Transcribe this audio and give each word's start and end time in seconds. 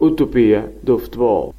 Utopia 0.00 0.72
do 0.82 0.98
futebol. 0.98 1.54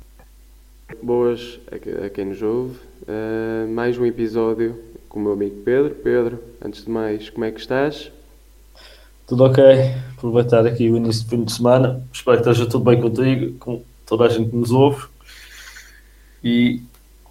Boas 1.04 1.60
a 1.72 2.10
quem 2.10 2.26
nos 2.26 2.42
ouve. 2.42 2.76
Uh, 3.04 3.72
mais 3.72 4.00
um 4.00 4.06
episódio 4.06 4.80
com 5.08 5.20
o 5.20 5.22
meu 5.22 5.34
amigo 5.34 5.58
Pedro. 5.64 5.94
Pedro, 5.94 6.40
antes 6.60 6.84
de 6.84 6.90
mais, 6.90 7.30
como 7.30 7.46
é 7.46 7.52
que 7.52 7.60
estás? 7.60 8.12
Tudo 9.28 9.44
ok. 9.44 9.64
Aproveitar 10.18 10.66
aqui 10.66 10.90
o 10.90 10.98
início 10.98 11.24
do 11.26 11.30
fim 11.30 11.44
de 11.44 11.52
semana. 11.52 12.04
Espero 12.12 12.42
que 12.42 12.50
esteja 12.50 12.68
tudo 12.68 12.84
bem 12.84 13.00
contigo, 13.00 13.60
com 13.60 13.84
toda 14.08 14.26
a 14.26 14.30
gente 14.30 14.50
que 14.50 14.56
nos 14.56 14.72
ouve. 14.72 15.06
E 16.44 16.82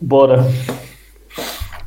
bora! 0.01 0.45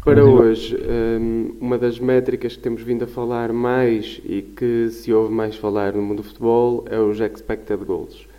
Para 0.04 0.26
hoje, 0.26 0.76
hum, 0.76 1.56
uma 1.62 1.78
das 1.78 1.98
métricas 1.98 2.58
que 2.58 2.62
temos 2.62 2.82
vindo 2.82 3.06
a 3.06 3.08
falar 3.08 3.54
mais 3.54 4.20
e 4.26 4.42
que 4.42 4.90
se 4.90 5.14
ouve 5.14 5.34
mais 5.34 5.56
falar 5.56 5.94
no 5.94 6.02
mundo 6.02 6.18
do 6.18 6.24
futebol 6.24 6.84
é 6.90 7.00
os 7.00 7.22
expected 7.22 7.86
goals. 7.86 8.33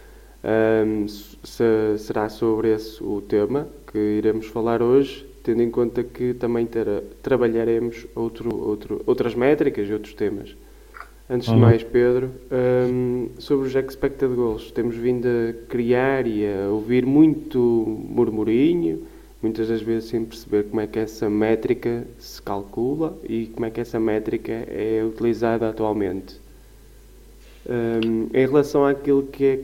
Um, 0.44 1.08
se, 1.08 1.96
será 1.96 2.28
sobre 2.28 2.74
esse 2.74 3.02
o 3.02 3.22
tema 3.22 3.66
que 3.90 3.98
iremos 3.98 4.46
falar 4.46 4.82
hoje, 4.82 5.26
tendo 5.42 5.62
em 5.62 5.70
conta 5.70 6.04
que 6.04 6.34
também 6.34 6.66
ter, 6.66 6.86
trabalharemos 7.22 8.06
outro, 8.14 8.54
outro, 8.54 9.00
outras 9.06 9.34
métricas 9.34 9.88
e 9.88 9.92
outros 9.94 10.12
temas. 10.12 10.54
Antes 11.30 11.48
uhum. 11.48 11.54
de 11.54 11.60
mais, 11.62 11.82
Pedro, 11.82 12.30
um, 12.52 13.30
sobre 13.38 13.68
os 13.68 13.74
expected 13.74 14.34
goals, 14.34 14.70
temos 14.70 14.94
vindo 14.94 15.26
a 15.26 15.52
criar 15.66 16.26
e 16.26 16.46
a 16.46 16.68
ouvir 16.68 17.06
muito 17.06 17.58
murmurinho, 17.58 19.04
muitas 19.42 19.68
das 19.68 19.80
vezes 19.80 20.10
sem 20.10 20.26
perceber 20.26 20.64
como 20.64 20.82
é 20.82 20.86
que 20.86 20.98
essa 20.98 21.30
métrica 21.30 22.06
se 22.18 22.42
calcula 22.42 23.16
e 23.26 23.46
como 23.46 23.64
é 23.64 23.70
que 23.70 23.80
essa 23.80 23.98
métrica 23.98 24.52
é 24.52 25.02
utilizada 25.02 25.70
atualmente. 25.70 26.43
Um, 27.66 28.28
em 28.34 28.46
relação 28.46 28.84
àquilo 28.84 29.22
que 29.22 29.44
é 29.44 29.58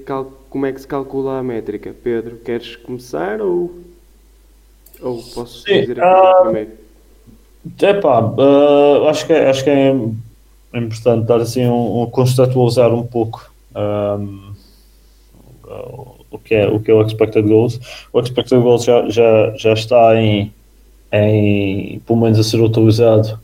como 0.49 0.65
é 0.65 0.73
que 0.73 0.81
se 0.81 0.87
calcula 0.87 1.39
a 1.39 1.43
métrica, 1.43 1.95
Pedro, 2.03 2.39
queres 2.39 2.75
começar 2.77 3.43
ou, 3.43 3.79
ou 5.03 5.23
posso 5.35 5.63
Sim, 5.65 5.83
dizer 5.83 5.99
uh, 5.99 6.43
primeiro? 6.43 6.71
Epá, 7.83 8.23
uh, 8.23 9.07
acho 9.09 9.27
que, 9.27 9.35
é, 9.35 9.51
acho 9.51 9.63
que 9.63 9.71
é 9.71 9.91
importante 10.75 11.27
dar 11.27 11.41
assim 11.41 11.67
um, 11.67 12.03
um 12.03 12.07
conceptualizar 12.07 12.93
um 12.95 13.07
pouco 13.07 13.53
um, 13.77 14.55
o, 16.31 16.39
que 16.39 16.55
é, 16.55 16.67
o 16.67 16.81
que 16.81 16.91
é 16.91 16.95
o 16.95 17.03
expected 17.03 17.47
goals. 17.47 17.79
O 18.13 18.21
expected 18.21 18.63
goals 18.63 18.85
já, 18.85 19.09
já, 19.11 19.55
já 19.57 19.73
está 19.75 20.17
em, 20.17 20.53
em 21.13 21.99
pelo 22.01 22.21
menos 22.21 22.39
a 22.39 22.43
ser 22.43 22.61
utilizado 22.61 23.39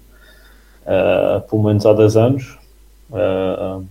uh, 0.86 1.40
pelo 1.48 1.62
menos 1.62 1.84
há 1.84 1.92
10 1.92 2.16
anos. 2.16 2.58
Uh, 3.10 3.84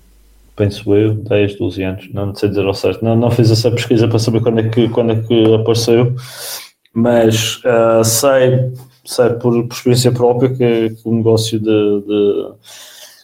penso 0.56 0.96
eu, 0.96 1.14
10, 1.16 1.58
12 1.58 1.84
anos, 1.84 2.14
não 2.14 2.34
sei 2.34 2.50
dizer 2.50 2.66
ao 2.66 2.74
certo, 2.74 3.04
não, 3.04 3.16
não 3.16 3.30
fiz 3.30 3.52
essa 3.52 3.70
pesquisa 3.70 4.08
para 4.08 4.20
saber 4.20 4.42
quando 4.42 4.60
é 4.60 4.70
que, 4.70 4.90
quando 4.90 5.12
é 5.12 5.22
que 5.22 5.54
apareceu, 5.54 6.16
mas 6.94 7.58
uh, 7.58 8.04
sei, 8.04 8.72
sei 9.04 9.30
por, 9.32 9.68
por, 9.68 9.74
experiência 9.74 10.12
própria 10.12 10.50
que, 10.50 10.90
que 10.92 11.10
o 11.10 11.14
negócio 11.14 11.60
de, 11.60 11.66
de, 12.02 12.54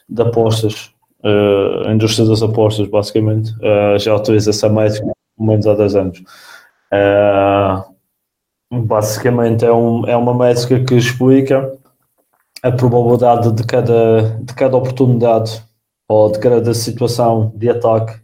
de 0.09 0.21
apostas, 0.21 0.91
uh, 1.23 1.87
a 1.87 1.93
indústria 1.93 2.27
das 2.27 2.43
apostas, 2.43 2.87
basicamente, 2.87 3.51
uh, 3.59 3.97
já 3.97 4.13
utiliza 4.13 4.49
essa 4.49 4.67
métrica 4.67 5.11
pelo 5.37 5.49
menos 5.49 5.65
há 5.65 5.73
10 5.73 5.95
anos. 5.95 6.23
basicamente 8.71 9.65
é, 9.65 9.71
um, 9.71 10.05
é 10.05 10.15
uma 10.15 10.33
métrica 10.33 10.83
que 10.83 10.95
explica 10.95 11.71
a 12.61 12.71
probabilidade 12.71 13.51
de 13.53 13.63
cada, 13.63 14.37
de 14.41 14.53
cada 14.53 14.77
oportunidade 14.77 15.63
ou 16.11 16.29
de 16.29 16.39
cada 16.39 16.73
situação 16.73 17.53
de 17.55 17.69
ataque 17.69 18.19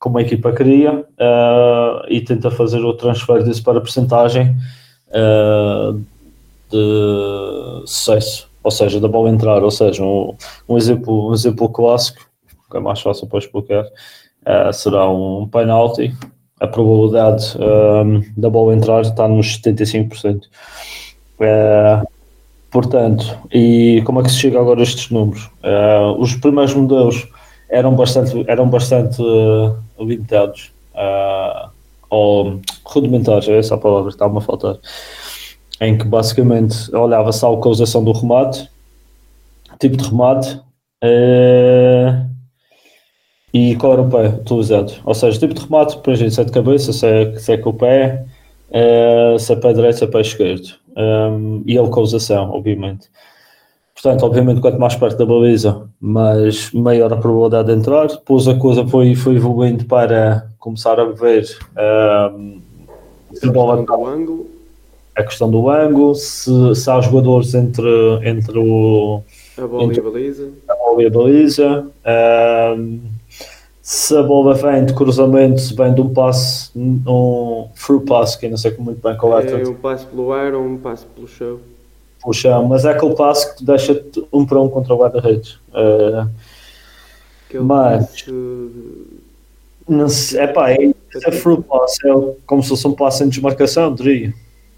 como 0.00 0.18
a 0.18 0.22
equipa 0.22 0.50
cria 0.52 0.92
uh, 0.98 2.04
e 2.08 2.20
tenta 2.20 2.50
fazer 2.50 2.78
o 2.78 2.94
transfer 2.94 3.42
disso 3.44 3.62
para 3.62 3.78
a 3.78 3.80
percentagem 3.80 4.56
uh, 5.10 5.92
de 6.68 7.86
sucesso, 7.86 8.50
ou 8.64 8.70
seja, 8.70 8.98
da 8.98 9.06
bola 9.06 9.30
entrar, 9.30 9.62
ou 9.62 9.70
seja, 9.70 10.02
um, 10.02 10.34
um, 10.68 10.76
exemplo, 10.76 11.28
um 11.28 11.32
exemplo 11.32 11.68
clássico, 11.68 12.20
que 12.68 12.76
é 12.76 12.80
mais 12.80 13.00
fácil 13.00 13.28
para 13.28 13.38
explicar, 13.38 13.84
uh, 13.84 14.72
será 14.72 15.08
um 15.08 15.46
penalty, 15.46 16.12
a 16.58 16.66
probabilidade 16.66 17.56
da 18.36 18.50
bola 18.50 18.74
entrar 18.74 19.00
está 19.02 19.26
nos 19.26 19.60
75%. 19.60 20.42
Uh, 21.38 22.06
Portanto, 22.70 23.36
e 23.52 24.00
como 24.04 24.20
é 24.20 24.22
que 24.22 24.30
se 24.30 24.38
chega 24.38 24.60
agora 24.60 24.78
a 24.78 24.82
estes 24.84 25.10
números? 25.10 25.50
Uh, 25.62 26.20
os 26.20 26.34
primeiros 26.36 26.72
modelos 26.72 27.26
eram 27.68 27.94
bastante, 27.96 28.44
eram 28.48 28.68
bastante 28.68 29.20
uh, 29.20 29.76
limitados, 29.98 30.70
uh, 30.94 31.68
ou 32.08 32.60
rudimentares, 32.84 33.48
é 33.48 33.58
essa 33.58 33.74
a 33.74 33.78
palavra 33.78 34.08
que 34.08 34.14
está-me 34.14 34.38
a 34.38 34.40
faltar, 34.40 34.76
em 35.80 35.98
que 35.98 36.04
basicamente 36.04 36.94
olhava-se 36.94 37.44
a 37.44 37.48
localização 37.48 38.04
do 38.04 38.12
remate, 38.12 38.68
tipo 39.80 39.96
de 39.96 40.08
remate, 40.08 40.60
e 43.52 43.74
qual 43.76 43.94
era 43.94 44.02
o 44.02 44.10
pé 44.10 44.28
utilizado. 44.28 44.92
Ou 45.04 45.14
seja, 45.14 45.38
tipo 45.38 45.54
de 45.54 45.62
remate, 45.62 45.98
por 45.98 46.12
exemplo, 46.12 46.32
se 46.32 46.40
é 46.40 46.44
de 46.44 46.52
cabeça, 46.52 46.92
se 46.92 47.06
é, 47.06 47.36
se 47.36 47.52
é 47.52 47.56
com 47.56 47.70
o 47.70 47.74
pé, 47.74 48.24
se 49.38 49.52
é 49.52 49.56
pé 49.56 49.72
direito, 49.72 49.98
se 49.98 50.04
é 50.04 50.06
pé 50.06 50.20
esquerdo 50.20 50.79
um, 50.96 51.62
e 51.66 51.76
a 51.78 51.82
localização, 51.82 52.50
obviamente. 52.50 53.08
Portanto, 53.94 54.24
obviamente, 54.24 54.60
quanto 54.60 54.78
mais 54.78 54.94
perto 54.96 55.18
da 55.18 55.26
baliza, 55.26 55.86
mas 56.00 56.72
maior 56.72 57.12
a 57.12 57.16
probabilidade 57.16 57.68
de 57.68 57.78
entrar. 57.78 58.06
Depois 58.06 58.48
a 58.48 58.54
coisa 58.54 58.86
foi, 58.86 59.14
foi 59.14 59.36
evoluindo 59.36 59.84
para 59.84 60.46
começar 60.58 60.98
a 60.98 61.04
ver 61.04 61.46
um, 62.34 62.60
se 63.34 63.46
a 63.46 63.52
bola 63.52 63.82
do 63.82 64.06
ângulo. 64.06 64.46
A 65.14 65.22
questão 65.22 65.50
do 65.50 65.68
ângulo, 65.68 66.14
se, 66.14 66.74
se 66.74 66.90
há 66.90 67.00
jogadores 67.00 67.54
entre, 67.54 67.88
entre 68.26 68.58
o. 68.58 69.22
A 69.58 69.66
bola 69.66 69.84
entre, 69.84 69.96
e 69.96 70.00
a 70.00 70.02
baliza. 70.02 70.48
A 70.68 70.74
bola 70.74 71.02
e 71.02 71.06
a 71.06 71.10
baliza. 71.10 71.86
Um, 72.78 73.00
se 73.90 74.16
a 74.16 74.22
bola 74.22 74.54
vem 74.54 74.84
de 74.84 74.94
cruzamento, 74.94 75.60
se 75.60 75.74
vem 75.74 75.92
de 75.92 76.00
um 76.00 76.14
passe, 76.14 76.70
um 76.78 77.68
through 77.74 78.04
pass, 78.04 78.36
que 78.36 78.46
eu 78.46 78.50
não 78.50 78.56
sei 78.56 78.72
muito 78.78 79.02
bem 79.02 79.16
qual 79.16 79.40
é. 79.40 79.50
É 79.50 79.68
um 79.68 79.74
passe 79.74 80.06
pelo 80.06 80.32
ar 80.32 80.54
ou 80.54 80.64
um 80.64 80.78
passe 80.78 81.04
pelo 81.06 81.26
chão? 81.26 81.58
Pelo 82.22 82.32
chão, 82.32 82.68
mas 82.68 82.84
é 82.84 82.92
aquele 82.92 83.16
passe 83.16 83.52
que 83.56 83.64
deixa 83.64 84.00
um 84.32 84.46
para 84.46 84.60
um 84.60 84.68
contra 84.68 84.94
o 84.94 84.96
guarda-redes. 84.96 85.58
Uh, 85.74 86.30
mas. 87.64 88.26
Não 89.88 90.08
sei, 90.08 90.38
é 90.38 90.46
pá, 90.46 90.70
é, 90.70 90.76
é 90.84 91.30
through 91.32 91.64
pass, 91.64 91.98
é 92.04 92.10
como 92.46 92.62
se 92.62 92.68
fosse 92.68 92.86
um 92.86 92.92
passe 92.92 93.24
em 93.24 93.28
desmarcação, 93.28 93.92
diria. 93.92 94.32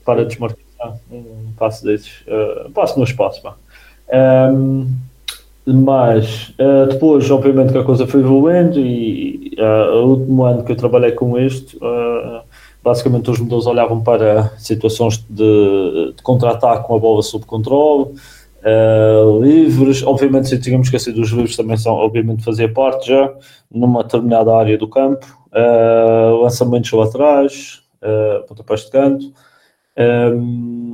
Para 0.06 0.25
desmarcação, 0.25 0.99
um 1.11 1.53
passe 1.59 1.84
desses. 1.84 2.23
Uh, 2.23 2.71
passe 2.71 2.97
no 2.97 3.05
espaço, 3.05 3.43
pá. 3.43 3.56
Um, 4.50 4.91
mas 5.65 6.55
uh, 6.59 6.89
depois, 6.89 7.31
obviamente, 7.31 7.73
que 7.73 7.78
a 7.78 7.84
coisa 7.84 8.06
foi 8.06 8.21
evoluindo 8.21 8.81
e 8.81 9.56
uh, 9.59 9.97
o 9.99 10.09
último 10.09 10.45
ano 10.45 10.65
que 10.65 10.73
eu 10.73 10.77
trabalhei 10.77 11.12
com 11.12 11.39
isto, 11.39 11.77
uh, 11.77 12.43
basicamente 12.83 13.31
os 13.31 13.39
modelos 13.39 13.67
olhavam 13.67 14.03
para 14.03 14.49
situações 14.59 15.25
de, 15.31 16.15
de 16.17 16.23
contra-ataque 16.23 16.87
com 16.87 16.97
a 16.97 16.99
bola 16.99 17.23
sob 17.23 17.45
controle, 17.47 18.12
livres, 19.41 20.05
obviamente 20.05 20.49
se 20.49 20.59
tínhamos 20.59 20.87
esquecido 20.87 21.21
dos 21.21 21.31
livres 21.31 21.56
também 21.56 21.77
são, 21.77 21.94
obviamente 21.94 22.44
fazia 22.44 22.73
parte 22.73 23.09
já, 23.09 23.33
numa 23.71 24.05
determinada 24.05 24.55
área 24.55 24.79
do 24.79 24.89
campo, 24.89 25.27
lançamentos 26.41 26.93
laterais, 26.93 27.83
pontapés 28.49 28.84
de 28.84 28.91
canto, 28.93 29.33
um, 29.99 30.91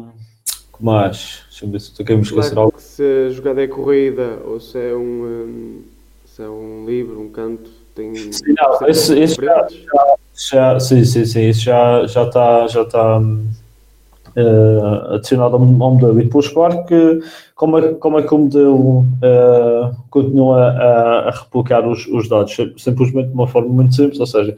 que 0.78 0.84
mais? 0.84 1.42
Deixa-me 1.50 1.72
ver 1.72 1.80
se 1.80 1.90
estou 1.90 2.06
a 2.08 2.20
esquecer 2.20 2.52
claro, 2.52 2.60
algo. 2.60 2.74
Se 2.78 3.02
a 3.02 3.30
jogada 3.30 3.62
é 3.62 3.66
corrida 3.66 4.38
ou 4.46 4.60
se 4.60 4.78
é 4.78 4.94
um, 4.94 5.82
se 6.24 6.42
é 6.42 6.48
um 6.48 6.86
livro, 6.86 7.20
um 7.20 7.28
canto, 7.28 7.68
tem. 7.94 8.14
Sim, 8.14 8.54
não, 8.56 8.88
esse, 8.88 9.18
esse 9.18 9.34
já, 9.34 9.66
já, 9.68 10.16
já, 10.34 10.80
sim, 10.80 11.04
sim, 11.04 11.24
sim, 11.24 11.48
isso 11.48 11.62
já, 11.62 12.06
já 12.06 12.22
está 12.22 12.66
já 12.68 12.82
está 12.82 13.18
uh, 13.18 15.14
adicionado 15.14 15.56
ao, 15.56 15.60
modelo. 15.60 16.20
E 16.20 16.24
depois, 16.24 16.48
claro 16.48 16.84
que 16.84 17.20
como 17.56 17.78
é, 17.78 17.94
como 17.94 18.18
é 18.18 18.22
que 18.22 18.34
o 18.34 18.38
modelo 18.38 19.00
uh, 19.00 19.96
continua 20.10 20.70
a, 20.70 21.28
a 21.28 21.30
replicar 21.30 21.86
os, 21.86 22.06
os 22.06 22.28
dados? 22.28 22.56
Simplesmente 22.76 23.28
de 23.28 23.34
uma 23.34 23.48
forma 23.48 23.68
muito 23.68 23.94
simples, 23.94 24.20
ou 24.20 24.26
seja, 24.26 24.54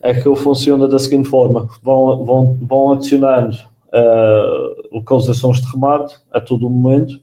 é 0.00 0.14
que 0.14 0.26
ele 0.26 0.36
funciona 0.36 0.88
da 0.88 0.98
seguinte 0.98 1.28
forma: 1.28 1.68
vão, 1.82 2.24
vão, 2.24 2.58
vão 2.62 2.92
adicionando 2.92 3.67
uh, 3.88 4.94
localizações 4.96 5.60
de 5.60 5.70
remate 5.72 6.16
a 6.32 6.40
todo 6.40 6.68
momento 6.68 7.20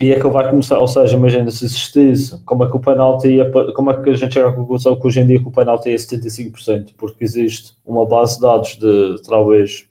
e 0.00 0.12
é 0.12 0.20
que 0.20 0.26
ele 0.26 0.32
vai 0.32 0.48
começar, 0.50 0.78
ou 0.78 0.86
seja, 0.86 1.16
imagina 1.16 1.50
se 1.50 1.64
existisse, 1.64 2.38
como 2.44 2.64
é 2.64 2.70
que 2.70 2.76
o 2.76 2.80
penalti 2.80 3.28
ia, 3.28 3.50
como 3.72 3.90
é 3.90 4.02
que 4.02 4.10
a 4.10 4.14
gente 4.14 4.34
chega 4.34 4.48
à 4.48 4.52
conclusão 4.52 4.94
que 4.94 5.06
hoje 5.06 5.20
em 5.20 5.26
dia 5.26 5.40
que 5.40 5.48
o 5.48 5.50
penalti 5.50 5.90
é 5.90 5.94
75%, 5.94 6.92
porque 6.98 7.24
existe 7.24 7.72
uma 7.84 8.04
base 8.04 8.36
de 8.36 8.42
dados 8.42 8.76
de 8.76 9.22
talvez, 9.26 9.86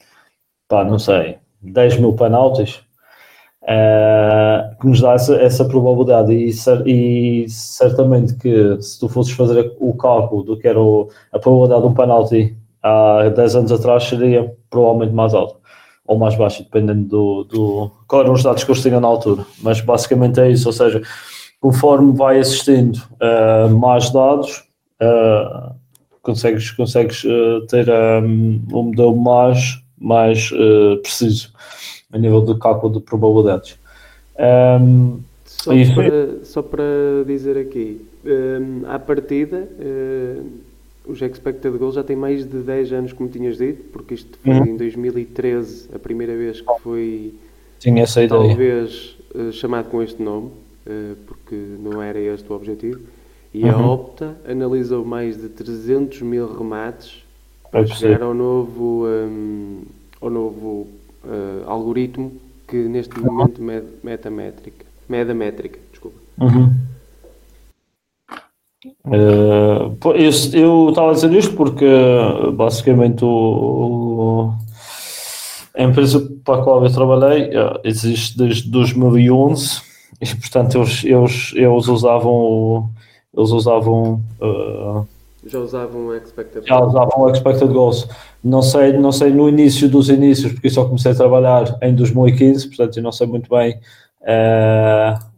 pá, 0.68 0.84
não 0.84 1.00
sei, 1.00 1.40
10 1.60 1.98
mil 1.98 2.14
penaltis 2.14 2.84
uh, 3.64 4.78
que 4.80 4.88
nos 4.88 5.02
dá 5.02 5.14
essa, 5.14 5.36
essa 5.38 5.66
probabilidade. 5.66 6.34
E, 6.34 6.52
e, 6.86 7.50
certamente 7.50 8.36
que 8.36 8.80
se 8.82 9.00
tu 9.00 9.10
fosses 9.10 9.34
fazer 9.34 9.76
o 9.80 9.94
cálculo 9.96 10.44
do 10.44 10.58
que 10.60 10.68
era 10.68 10.80
o, 10.80 11.10
a 11.32 11.40
probabilidade 11.40 11.82
de 11.82 11.88
um 11.88 11.94
penalti 11.96 12.58
há 12.84 13.30
10 13.30 13.56
anos 13.56 13.72
atrás 13.72 14.04
seria 14.04 14.56
provavelmente 14.70 15.14
mais 15.14 15.34
alto 15.34 15.65
ou 16.08 16.18
mais 16.18 16.36
baixo, 16.36 16.64
dependendo 16.64 17.04
do, 17.08 17.44
do 17.46 17.92
qual 18.08 18.22
eram 18.22 18.34
os 18.34 18.44
dados 18.44 18.64
que 18.64 18.72
eu 18.72 18.76
tinham 18.76 19.02
na 19.02 19.08
altura. 19.08 19.46
Mas 19.62 19.82
basicamente 19.82 20.40
é 20.40 20.50
isso, 20.50 20.68
ou 20.68 20.74
seja, 20.74 21.02
conforme 21.60 22.14
vai 22.14 22.40
assistindo 22.40 22.98
uh, 22.98 23.70
mais 23.76 24.12
dados, 24.12 24.64
uh, 25.02 25.74
consegues, 26.22 26.72
consegues 26.72 27.24
uh, 27.24 27.66
ter 27.68 27.90
um, 27.90 28.62
um 28.72 28.84
modelo 28.84 29.16
mais, 29.16 29.82
mais 29.98 30.52
preciso 31.02 31.52
a 32.12 32.18
nível 32.18 32.42
de 32.42 32.58
cálculo 32.60 32.94
de 32.94 33.00
probabilidades. 33.00 33.80
Um, 34.40 35.20
só, 35.44 35.72
para, 35.72 36.46
só 36.46 36.62
para 36.62 36.84
dizer 37.26 37.58
aqui, 37.58 38.06
um, 38.26 38.84
à 38.88 39.00
partida, 39.00 39.68
os 41.08 41.22
expected 41.22 41.78
goals 41.78 41.96
já 41.96 42.04
tem 42.04 42.16
mais 42.16 42.46
de 42.46 42.58
10 42.60 42.94
anos, 42.94 43.14
como 43.14 43.30
tinhas 43.30 43.58
dito, 43.58 43.84
porque 43.92 44.14
isto 44.14 44.38
foi 44.40 44.54
uhum. 44.54 44.66
em 44.66 44.78
2013 44.78 45.90
a 45.94 46.00
primeira 46.00 46.36
vez 46.36 46.62
que 46.62 46.80
foi 46.82 47.34
Tinha 47.80 48.04
essa 48.04 48.28
talvez 48.28 49.18
uh, 49.34 49.52
chamado 49.52 49.90
com 49.90 50.02
este 50.02 50.22
nome, 50.22 50.48
uh, 50.48 51.16
porque 51.28 51.56
não 51.56 52.02
era 52.02 52.20
este 52.20 52.52
o 52.52 52.56
objetivo. 52.56 53.02
E 53.54 53.64
uhum. 53.64 53.72
a 53.72 53.94
Opta 53.94 54.36
analisou 54.50 55.06
mais 55.06 55.38
de 55.38 55.48
300 55.50 56.22
mil 56.22 56.52
remates 56.58 57.24
para 57.72 57.86
chegar 57.88 58.22
ao 58.22 58.34
novo, 58.34 59.06
um, 59.06 59.84
ao 60.20 60.30
novo 60.30 60.88
uh, 61.24 61.64
algoritmo 61.66 62.34
que 62.68 62.76
neste 62.76 63.18
momento 63.20 63.60
uhum. 63.62 63.82
metamétrica, 64.04 64.86
métrica, 65.08 65.80
desculpa. 65.92 66.18
Uhum. 66.40 66.74
Uh, 69.06 69.65
eu 70.14 70.90
estava 70.90 71.12
a 71.12 71.14
dizer 71.14 71.32
isto 71.34 71.56
porque 71.56 71.86
basicamente 72.54 73.24
o, 73.24 74.54
a 75.76 75.84
empresa 75.84 76.20
para 76.44 76.62
a 76.62 76.64
qual 76.64 76.84
eu 76.84 76.92
trabalhei 76.92 77.50
uh, 77.50 77.80
existe 77.84 78.38
desde 78.38 78.70
2011 78.70 79.82
e 80.22 80.36
portanto 80.36 80.78
eles, 80.78 81.04
eles, 81.04 81.54
eles 81.56 81.88
usavam 81.88 82.90
eles 83.36 83.50
usavam 83.52 84.22
uh, 84.42 85.06
já 85.46 85.60
usavam 85.60 86.08
o 86.08 86.16
expected 86.16 86.66
já 86.66 86.80
usavam 86.80 87.22
o 87.22 87.30
expected 87.30 87.72
goals. 87.72 88.08
Não 88.44 88.62
sei 88.62 88.94
não 88.94 89.12
sei 89.12 89.32
no 89.32 89.50
início 89.50 89.90
dos 89.90 90.10
inícios 90.10 90.54
porque 90.54 90.70
só 90.70 90.86
comecei 90.86 91.12
a 91.12 91.16
trabalhar 91.16 91.78
em 91.82 91.94
2015 91.94 92.68
portanto 92.68 92.98
eu 92.98 93.04
não 93.04 93.12
sei 93.12 93.28
muito 93.28 93.50
bem 93.50 93.80
uh, 94.22 95.35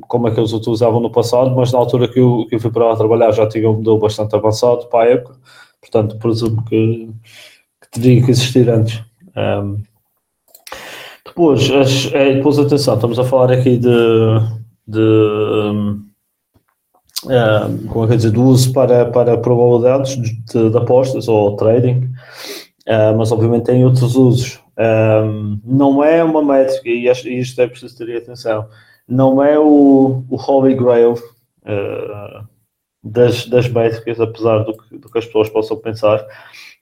como 0.00 0.28
é 0.28 0.34
que 0.34 0.40
utilizavam 0.40 1.00
no 1.00 1.10
passado, 1.10 1.54
mas 1.54 1.70
na 1.72 1.78
altura 1.78 2.08
que 2.08 2.18
eu, 2.18 2.46
que 2.48 2.54
eu 2.54 2.60
fui 2.60 2.70
para 2.70 2.88
lá 2.88 2.96
trabalhar 2.96 3.30
já 3.32 3.46
tinha 3.46 3.68
um 3.68 3.74
modelo 3.74 3.98
bastante 3.98 4.34
avançado 4.34 4.86
para 4.86 5.04
a 5.04 5.12
época, 5.12 5.36
portanto 5.80 6.16
presumo 6.18 6.64
que, 6.64 7.10
que 7.80 7.90
teria 7.90 8.24
que 8.24 8.30
existir 8.30 8.68
antes. 8.70 9.02
Um, 9.36 9.82
depois, 11.24 11.70
as, 11.70 12.12
é, 12.12 12.34
depois, 12.34 12.58
atenção, 12.58 12.94
estamos 12.94 13.18
a 13.18 13.24
falar 13.24 13.52
aqui 13.52 13.78
de, 13.78 13.88
de 14.86 15.00
um, 15.00 16.02
um, 17.26 17.86
como 17.88 18.04
é 18.04 18.08
que 18.08 18.16
dizer, 18.16 18.32
do 18.32 18.44
uso 18.44 18.72
para, 18.72 19.06
para 19.06 19.38
probabilidades 19.38 20.16
de, 20.16 20.70
de 20.70 20.76
apostas 20.76 21.28
ou 21.28 21.56
trading, 21.56 22.10
uh, 22.88 23.16
mas 23.16 23.30
obviamente 23.30 23.64
tem 23.64 23.84
outros 23.84 24.16
usos. 24.16 24.60
Não 25.64 26.02
é 26.02 26.24
uma 26.24 26.42
métrica, 26.42 26.88
e 26.88 27.08
isto 27.38 27.60
é 27.60 27.66
preciso 27.66 27.96
ter 27.96 28.16
atenção, 28.16 28.66
não 29.12 29.42
é 29.42 29.58
o, 29.58 30.24
o 30.28 30.36
Holy 30.36 30.74
Grail 30.74 31.12
uh, 31.12 32.46
das, 33.04 33.46
das 33.46 33.68
métricas, 33.68 34.18
apesar 34.18 34.60
do 34.60 34.72
que, 34.76 34.96
do 34.96 35.10
que 35.10 35.18
as 35.18 35.26
pessoas 35.26 35.50
possam 35.50 35.76
pensar. 35.76 36.24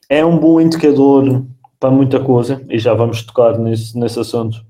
É 0.08 0.24
um 0.24 0.38
bom 0.38 0.60
indicador 0.60 1.44
para 1.78 1.90
muita 1.90 2.20
coisa, 2.20 2.62
e 2.68 2.78
já 2.78 2.94
vamos 2.94 3.22
tocar 3.22 3.58
nesse, 3.58 3.98
nesse 3.98 4.20
assunto 4.20 4.64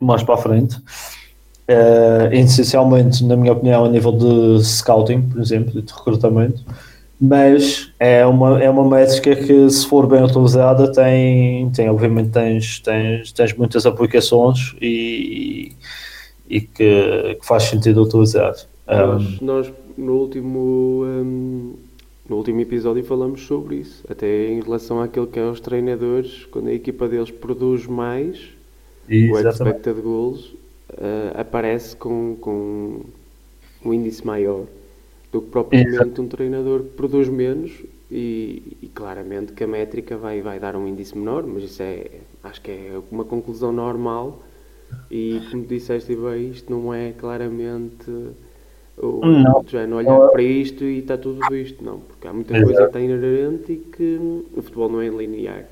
mais 0.00 0.22
para 0.22 0.34
a 0.34 0.38
frente. 0.38 0.76
Uh, 1.68 2.32
essencialmente, 2.32 3.24
na 3.24 3.36
minha 3.36 3.52
opinião, 3.52 3.84
a 3.84 3.88
nível 3.88 4.12
de 4.12 4.64
scouting, 4.64 5.22
por 5.22 5.40
exemplo, 5.40 5.82
de 5.82 5.92
recrutamento, 5.92 6.64
mas 7.20 7.92
é 7.98 8.24
uma, 8.24 8.62
é 8.62 8.70
uma 8.70 8.88
métrica 8.88 9.36
que, 9.36 9.68
se 9.70 9.86
for 9.86 10.06
bem 10.06 10.22
utilizada, 10.22 10.90
tem, 10.90 11.70
tem 11.70 11.88
obviamente, 11.88 12.30
tens, 12.30 12.80
tens, 12.80 13.32
tens 13.32 13.52
muitas 13.54 13.84
aplicações 13.84 14.74
e, 14.80 15.72
e 15.72 15.76
que, 16.58 17.36
que 17.38 17.46
faz 17.46 17.64
sentido 17.64 18.02
utilizar. 18.02 18.54
Nós, 18.86 19.40
um, 19.40 19.44
nós 19.44 19.72
no 19.96 20.14
último 20.14 21.04
um, 21.04 21.74
no 22.30 22.36
último 22.36 22.60
episódio 22.60 23.02
falamos 23.02 23.44
sobre 23.44 23.76
isso, 23.76 24.04
até 24.08 24.46
em 24.48 24.60
relação 24.60 25.02
àquilo 25.02 25.26
que 25.26 25.38
é 25.38 25.44
os 25.44 25.58
treinadores, 25.58 26.46
quando 26.46 26.68
a 26.68 26.72
equipa 26.72 27.08
deles 27.08 27.30
produz 27.30 27.86
mais, 27.86 28.38
o 29.08 29.38
expected 29.38 30.00
goals 30.00 30.44
uh, 30.90 31.32
aparece 31.34 31.96
com, 31.96 32.36
com 32.40 33.00
um 33.84 33.92
índice 33.92 34.24
maior 34.24 34.64
do 35.32 35.42
que 35.42 35.50
propriamente 35.50 35.94
Exato. 35.94 36.22
um 36.22 36.28
treinador 36.28 36.82
que 36.82 36.90
produz 36.90 37.28
menos 37.28 37.72
e, 38.08 38.76
e, 38.80 38.86
claramente 38.94 39.52
que 39.52 39.64
a 39.64 39.66
métrica 39.66 40.16
vai, 40.16 40.40
vai 40.40 40.60
dar 40.60 40.76
um 40.76 40.86
índice 40.86 41.18
menor, 41.18 41.44
mas 41.44 41.64
isso 41.64 41.82
é 41.82 42.06
acho 42.44 42.60
que 42.60 42.70
é 42.70 43.00
uma 43.10 43.24
conclusão 43.24 43.72
normal 43.72 44.40
e 45.10 45.40
como 45.50 45.66
disseste 45.66 46.14
bem, 46.14 46.50
isto 46.50 46.72
não 46.72 46.92
é 46.92 47.12
claramente 47.12 48.10
o 48.98 49.24
não. 49.24 49.64
género 49.66 49.96
olhar 49.96 50.28
para 50.28 50.42
isto 50.42 50.84
e 50.84 50.98
está 50.98 51.16
tudo 51.16 51.40
visto, 51.50 51.82
não, 51.82 52.00
porque 52.00 52.28
há 52.28 52.32
muita 52.32 52.52
coisa 52.62 52.82
que 52.82 52.86
está 52.86 53.00
inerente 53.00 53.72
e 53.72 53.76
que 53.76 54.18
o 54.56 54.62
futebol 54.62 54.88
não 54.88 55.00
é 55.00 55.08
linear. 55.08 55.64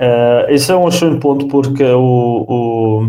Uh, 0.00 0.48
esse 0.48 0.70
é 0.72 0.76
um 0.76 0.88
excelente 0.88 1.20
ponto 1.20 1.46
porque 1.48 1.84
o, 1.84 2.46
o 2.48 3.02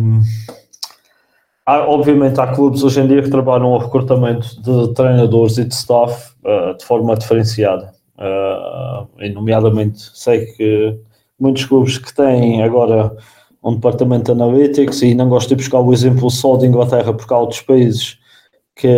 há, 1.66 1.88
obviamente 1.88 2.40
há 2.40 2.48
clubes 2.48 2.84
hoje 2.84 3.02
em 3.02 3.08
dia 3.08 3.22
que 3.22 3.30
trabalham 3.30 3.72
o 3.72 3.78
recrutamento 3.78 4.62
de 4.62 4.94
treinadores 4.94 5.58
e 5.58 5.66
de 5.66 5.74
staff 5.74 6.34
uh, 6.44 6.78
de 6.78 6.86
forma 6.86 7.16
diferenciada. 7.16 7.94
Uh, 8.18 9.34
nomeadamente 9.34 10.12
sei 10.14 10.46
que 10.46 11.00
muitos 11.40 11.66
clubes 11.66 11.98
que 11.98 12.14
têm 12.14 12.62
agora 12.64 13.16
um 13.64 13.76
departamento 13.76 14.26
de 14.26 14.32
analytics 14.32 15.02
e 15.02 15.16
não 15.16 15.30
gosto 15.30 15.50
de 15.50 15.56
buscar 15.56 15.80
o 15.80 15.94
exemplo 15.94 16.30
só 16.30 16.58
de 16.58 16.68
Inglaterra 16.68 17.14
porque 17.14 17.34
há 17.34 17.38
outros 17.38 17.62
países 17.62 18.18
que, 18.76 18.90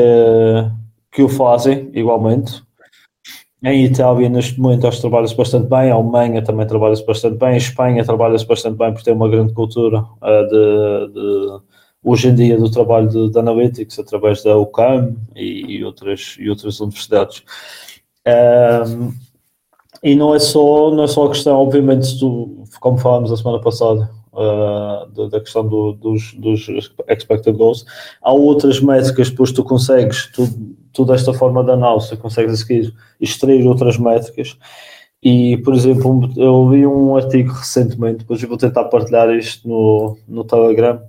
que 1.12 1.22
o 1.22 1.30
fazem 1.30 1.90
igualmente. 1.94 2.64
Em 3.64 3.86
Itália, 3.86 4.30
neste 4.30 4.60
momento, 4.60 4.88
acho 4.88 4.98
que 4.98 5.02
trabalha-se 5.02 5.36
bastante 5.36 5.68
bem. 5.68 5.90
A 5.90 5.96
Alemanha 5.96 6.44
também 6.44 6.68
trabalha-se 6.68 7.06
bastante 7.06 7.38
bem. 7.38 7.50
A 7.50 7.58
Espanha 7.58 8.06
trabalha-se 8.06 8.46
bastante 8.46 8.78
bem 8.78 8.92
porque 8.92 9.06
tem 9.06 9.14
uma 9.14 9.30
grande 9.30 9.54
cultura 9.54 10.02
uh, 10.02 10.48
de, 10.48 11.14
de, 11.14 11.60
hoje 12.04 12.30
em 12.30 12.36
dia, 12.36 12.58
do 12.58 12.70
trabalho 12.70 13.08
de, 13.08 13.32
de 13.32 13.40
analytics 13.40 13.98
através 13.98 14.44
da 14.44 14.56
UCAM 14.56 15.16
e, 15.36 15.78
e, 15.78 15.84
outras, 15.84 16.36
e 16.40 16.50
outras 16.50 16.80
universidades. 16.80 17.44
Um, 18.28 19.14
e 20.04 20.16
não 20.16 20.36
é 20.36 20.40
só 20.40 20.92
não 20.92 21.04
é 21.04 21.08
só 21.08 21.26
a 21.26 21.30
questão, 21.30 21.58
obviamente, 21.58 22.20
do, 22.20 22.64
como 22.80 22.98
falámos 22.98 23.32
a 23.32 23.38
semana 23.38 23.60
passada, 23.60 24.12
uh, 24.36 25.30
da, 25.30 25.40
questão 25.40 25.68
do, 25.68 25.94
dos, 25.94 26.34
dos 26.34 26.68
expected 27.08 27.58
goals. 27.58 27.86
Há 28.22 28.32
outras 28.32 28.80
métricas, 28.80 29.30
depois 29.30 29.52
tu 29.52 29.64
consegues, 29.64 30.32
tu, 30.32 30.48
tu 30.94 31.06
desta 31.06 31.34
forma 31.34 31.64
de 31.64 31.72
análise, 31.72 32.16
consegues 32.18 32.60
seguir 32.60 32.94
extrair 33.20 33.66
outras 33.66 33.98
métricas. 33.98 34.58
E, 35.24 35.58
por 35.58 35.74
exemplo, 35.74 36.32
eu 36.38 36.70
li 36.72 36.86
um 36.86 37.16
artigo 37.16 37.52
recentemente, 37.52 38.20
depois 38.20 38.42
eu 38.44 38.50
vou 38.50 38.58
tentar 38.58 38.84
partilhar 38.86 39.30
isto 39.32 39.68
no, 39.68 40.18
no 40.28 40.44
Telegram, 40.44 41.02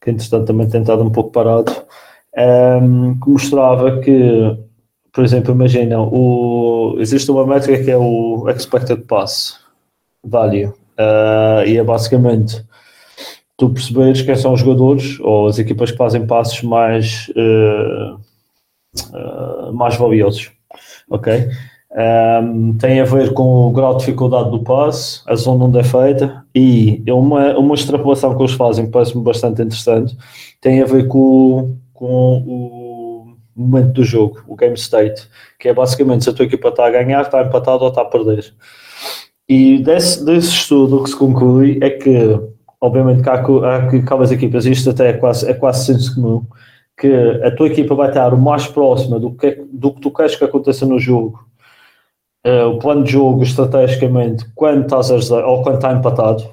que 0.00 0.10
entretanto 0.10 0.46
também 0.46 0.68
tem 0.68 0.80
estado 0.80 1.02
um 1.02 1.10
pouco 1.10 1.30
parado, 1.30 1.70
um, 1.70 2.40
ehm, 2.40 3.20
que 3.20 3.28
mostrava 3.30 4.00
que, 4.00 4.56
por 5.12 5.22
exemplo, 5.22 5.52
imagina, 5.52 6.00
o, 6.00 6.96
existe 6.98 7.30
uma 7.30 7.46
métrica 7.46 7.84
que 7.84 7.90
é 7.90 7.96
o 7.98 8.48
expected 8.48 9.02
pass 9.02 9.60
value, 10.24 10.72
Uh, 10.98 11.66
e 11.66 11.78
é 11.78 11.84
basicamente 11.84 12.64
tu 13.56 13.70
perceberes 13.70 14.22
quem 14.22 14.36
são 14.36 14.52
os 14.52 14.60
jogadores 14.60 15.18
ou 15.20 15.46
as 15.46 15.58
equipas 15.58 15.90
que 15.90 15.96
fazem 15.96 16.26
passos 16.26 16.62
mais, 16.62 17.30
uh, 17.36 18.18
uh, 19.14 19.72
mais 19.72 19.96
valiosos. 19.96 20.50
Ok? 21.08 21.48
Um, 21.94 22.74
tem 22.78 23.00
a 23.00 23.04
ver 23.04 23.34
com 23.34 23.68
o 23.68 23.70
grau 23.70 23.92
de 23.94 24.00
dificuldade 24.00 24.50
do 24.50 24.64
passe, 24.64 25.20
a 25.26 25.34
zona 25.36 25.66
onde 25.66 25.78
é 25.78 25.84
feita 25.84 26.42
e 26.54 27.02
é 27.06 27.12
uma, 27.12 27.56
uma 27.58 27.74
extrapolação 27.74 28.34
que 28.34 28.42
eles 28.42 28.54
fazem 28.54 28.86
que 28.86 28.90
parece-me 28.90 29.22
bastante 29.22 29.60
interessante. 29.60 30.16
Tem 30.60 30.80
a 30.80 30.86
ver 30.86 31.06
com, 31.06 31.76
com 31.92 32.38
o 32.46 33.36
momento 33.54 33.92
do 33.92 34.04
jogo, 34.04 34.42
o 34.48 34.56
game 34.56 34.74
state, 34.74 35.28
que 35.58 35.68
é 35.68 35.74
basicamente 35.74 36.24
se 36.24 36.30
a 36.30 36.32
tua 36.32 36.46
equipa 36.46 36.68
está 36.68 36.86
a 36.86 36.90
ganhar, 36.90 37.20
está 37.22 37.42
empatado 37.42 37.84
ou 37.84 37.90
está 37.90 38.00
a 38.00 38.06
perder. 38.06 38.54
E 39.48 39.78
desse, 39.78 40.24
desse 40.24 40.48
estudo 40.48 40.98
o 40.98 41.02
que 41.04 41.10
se 41.10 41.16
conclui 41.16 41.78
é 41.82 41.90
que, 41.90 42.40
obviamente, 42.80 43.22
que 43.22 43.28
há, 43.28 43.34
há 43.34 43.88
que 43.88 44.02
cada 44.02 44.32
equipas, 44.32 44.66
isto 44.66 44.90
até 44.90 45.10
é 45.10 45.12
quase, 45.14 45.48
é 45.50 45.54
quase 45.54 45.86
senso 45.86 46.14
comum, 46.14 46.46
que 46.96 47.12
a 47.42 47.50
tua 47.54 47.66
equipa 47.66 47.94
vai 47.94 48.08
estar 48.08 48.32
o 48.32 48.38
mais 48.38 48.66
próxima 48.66 49.18
do 49.18 49.32
que, 49.32 49.62
do 49.72 49.92
que 49.92 50.00
tu 50.00 50.10
queres 50.10 50.36
que 50.36 50.44
aconteça 50.44 50.86
no 50.86 50.98
jogo 50.98 51.44
uh, 52.46 52.68
o 52.68 52.78
plano 52.78 53.04
de 53.04 53.12
jogo 53.12 53.42
estrategicamente 53.42 54.44
quando 54.54 54.82
estás 54.82 55.10
a 55.10 55.16
ajudar, 55.16 55.44
ou 55.44 55.62
quando 55.62 55.76
está 55.76 55.92
empatado. 55.92 56.44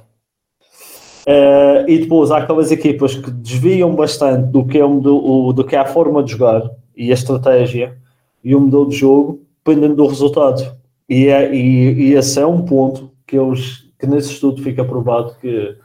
Uh, 1.28 1.88
e 1.88 2.00
depois 2.00 2.32
há 2.32 2.40
aquelas 2.40 2.72
equipas 2.72 3.16
que 3.16 3.30
desviam 3.30 3.94
bastante 3.94 4.48
do 4.48 4.66
que, 4.66 4.80
é 4.80 4.86
o, 4.86 5.00
do, 5.00 5.54
do 5.54 5.64
que 5.64 5.76
é 5.76 5.80
a 5.80 5.86
forma 5.86 6.24
de 6.24 6.32
jogar 6.32 6.64
e 6.96 7.12
a 7.12 7.14
estratégia 7.14 7.96
e 8.44 8.56
o 8.56 8.62
modelo 8.62 8.90
de 8.90 8.96
jogo, 8.96 9.42
dependendo 9.64 9.96
do 9.96 10.08
resultado. 10.08 10.79
E, 11.10 11.28
é, 11.28 11.54
e, 11.54 11.94
e 11.94 12.14
esse 12.14 12.40
é 12.40 12.46
um 12.46 12.64
ponto 12.64 13.12
que, 13.26 13.38
eles, 13.38 13.86
que 13.98 14.06
nesse 14.06 14.34
estudo 14.34 14.62
fica 14.62 14.86
provado 14.86 15.36
que 15.42 15.76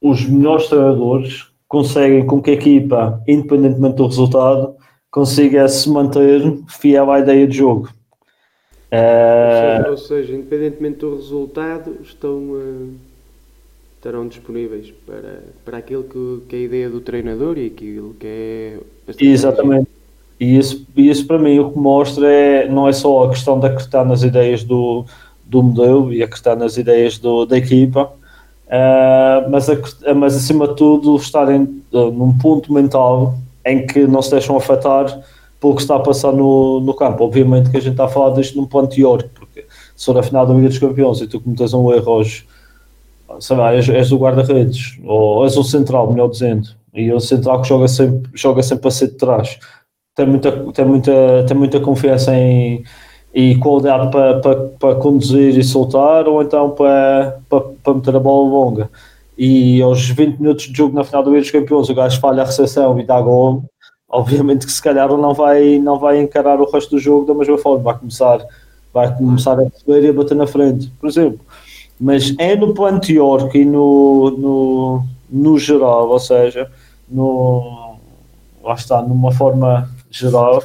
os 0.00 0.28
melhores 0.28 0.68
treinadores 0.68 1.46
conseguem 1.66 2.26
com 2.26 2.42
que 2.42 2.50
a 2.50 2.54
equipa, 2.54 3.22
independentemente 3.26 3.96
do 3.96 4.06
resultado, 4.06 4.76
consiga 5.10 5.66
se 5.68 5.88
manter 5.88 6.42
fiel 6.68 7.10
à 7.10 7.20
ideia 7.20 7.46
de 7.46 7.56
jogo. 7.56 7.88
Uh... 8.92 9.90
Ou, 9.90 9.96
seja, 9.96 10.34
independentemente 10.34 10.98
do 10.98 11.16
resultado, 11.16 11.96
estão, 12.02 12.50
uh, 12.50 12.94
estarão 13.96 14.28
disponíveis 14.28 14.90
para, 15.06 15.42
para 15.64 15.78
aquilo 15.78 16.04
que, 16.04 16.46
que, 16.46 16.56
é 16.56 16.58
a 16.58 16.62
ideia 16.62 16.90
do 16.90 17.00
treinador 17.00 17.56
e 17.56 17.68
aquilo 17.68 18.14
que 18.20 18.26
é. 18.26 18.78
Exatamente. 19.18 19.88
E 20.42 20.58
isso, 20.58 20.84
isso 20.96 21.24
para 21.24 21.38
mim 21.38 21.60
o 21.60 21.70
que 21.70 21.78
mostra 21.78 22.28
é 22.28 22.68
não 22.68 22.88
é 22.88 22.92
só 22.92 23.22
a 23.22 23.28
questão 23.28 23.60
de 23.60 23.66
acreditar 23.66 24.04
nas 24.04 24.24
ideias 24.24 24.64
do, 24.64 25.04
do 25.44 25.62
modelo 25.62 26.12
e 26.12 26.20
acreditar 26.20 26.56
nas 26.56 26.76
ideias 26.76 27.16
do, 27.16 27.46
da 27.46 27.56
equipa, 27.56 28.10
uh, 28.66 29.48
mas, 29.48 29.68
mas 30.16 30.34
acima 30.34 30.66
de 30.66 30.74
tudo 30.74 31.14
estarem 31.14 31.84
uh, 31.92 32.10
num 32.10 32.36
ponto 32.36 32.72
mental 32.72 33.36
em 33.64 33.86
que 33.86 34.04
não 34.04 34.20
se 34.20 34.32
deixam 34.32 34.56
afetar 34.56 35.16
pelo 35.60 35.76
que 35.76 35.82
está 35.82 35.94
a 35.94 36.00
passar 36.00 36.32
no, 36.32 36.80
no 36.80 36.92
campo. 36.92 37.22
Obviamente 37.22 37.70
que 37.70 37.76
a 37.76 37.80
gente 37.80 37.92
está 37.92 38.06
a 38.06 38.08
falar 38.08 38.34
disto 38.34 38.56
num 38.56 38.66
plano 38.66 38.88
teórico, 38.88 39.30
porque 39.36 39.64
se 39.94 40.06
for 40.06 40.18
a 40.18 40.24
final 40.24 40.44
da 40.44 40.54
Liga 40.54 40.70
dos 40.70 40.78
Campeões 40.80 41.20
e 41.20 41.28
tu 41.28 41.38
cometes 41.38 41.72
um 41.72 41.92
erro 41.92 42.14
hoje, 42.14 42.44
sei 43.38 43.56
lá, 43.56 43.72
és, 43.72 43.88
és 43.88 44.10
o 44.10 44.18
guarda-redes, 44.18 44.98
ou 45.04 45.44
és 45.44 45.56
o 45.56 45.62
central, 45.62 46.10
melhor 46.10 46.28
dizendo, 46.28 46.68
e 46.92 47.12
o 47.12 47.20
central 47.20 47.62
que 47.62 47.68
joga 47.68 47.86
sempre, 47.86 48.28
joga 48.34 48.60
sempre 48.60 48.88
a 48.88 48.90
ser 48.90 49.06
de 49.06 49.14
trás, 49.14 49.56
tem 50.14 50.26
muita, 50.26 50.52
tem 50.72 50.84
muita, 50.84 51.44
tem 51.46 51.56
muita 51.56 51.80
confiança 51.80 52.34
em 52.34 52.84
e 53.34 53.56
qualidade 53.56 54.10
para, 54.10 54.40
para, 54.40 54.56
para 54.78 54.94
conduzir 54.96 55.56
e 55.56 55.64
soltar, 55.64 56.28
ou 56.28 56.42
então 56.42 56.70
para, 56.70 57.40
para, 57.48 57.60
para 57.82 57.94
meter 57.94 58.16
a 58.16 58.20
bola 58.20 58.48
longa. 58.48 58.90
E 59.38 59.80
aos 59.80 60.06
20 60.10 60.38
minutos 60.38 60.66
de 60.66 60.76
jogo 60.76 60.94
na 60.94 61.02
final 61.02 61.22
do 61.22 61.30
Liga 61.30 61.40
dos 61.40 61.50
Campeões, 61.50 61.88
o 61.88 61.94
gajo 61.94 62.20
falha 62.20 62.42
a 62.42 62.46
recepção 62.46 62.98
e 63.00 63.04
dá 63.04 63.20
gol. 63.20 63.64
Obviamente 64.08 64.66
que 64.66 64.72
se 64.72 64.82
calhar 64.82 65.08
não 65.08 65.32
vai, 65.32 65.78
não 65.78 65.98
vai 65.98 66.20
encarar 66.20 66.60
o 66.60 66.70
resto 66.70 66.90
do 66.90 66.98
jogo 66.98 67.24
da 67.24 67.34
mesma 67.34 67.56
forma, 67.56 67.82
vai 67.82 67.98
começar, 67.98 68.44
vai 68.92 69.16
começar 69.16 69.58
a 69.58 69.64
receber 69.64 70.04
e 70.04 70.08
a 70.08 70.12
bater 70.12 70.36
na 70.36 70.46
frente, 70.46 70.92
por 71.00 71.08
exemplo. 71.08 71.40
Mas 71.98 72.34
é 72.38 72.54
no 72.54 72.74
plano 72.74 73.00
teórico 73.00 73.56
e 73.56 73.64
no, 73.64 74.30
no, 74.36 75.04
no 75.30 75.58
geral, 75.58 76.10
ou 76.10 76.18
seja, 76.18 76.70
no, 77.08 77.96
lá 78.62 78.74
está, 78.74 79.00
numa 79.00 79.32
forma 79.32 79.88
geral, 80.18 80.62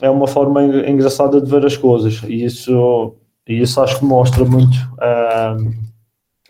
é 0.00 0.10
uma 0.10 0.26
forma 0.26 0.62
engraçada 0.62 1.40
de 1.40 1.50
ver 1.50 1.64
as 1.64 1.76
coisas 1.76 2.22
e 2.26 2.44
isso, 2.44 3.14
e 3.48 3.60
isso 3.60 3.80
acho 3.80 3.98
que 3.98 4.04
mostra 4.04 4.44
muito 4.44 4.76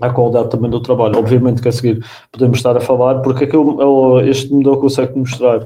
a 0.01 0.11
qualidade 0.11 0.51
também 0.51 0.71
do 0.71 0.81
trabalho. 0.81 1.19
Obviamente 1.19 1.63
que 1.63 1.69
a 1.69 1.73
seguir 1.73 2.05
podemos 2.31 2.59
estar 2.59 2.77
a 2.77 2.81
falar, 2.81 3.21
porque 3.23 3.45
é 3.45 3.47
que 3.47 3.57
eu, 3.57 3.81
eu, 3.81 4.21
este 4.29 4.53
modelo 4.53 4.81
consegue 4.81 5.19
mostrar. 5.19 5.63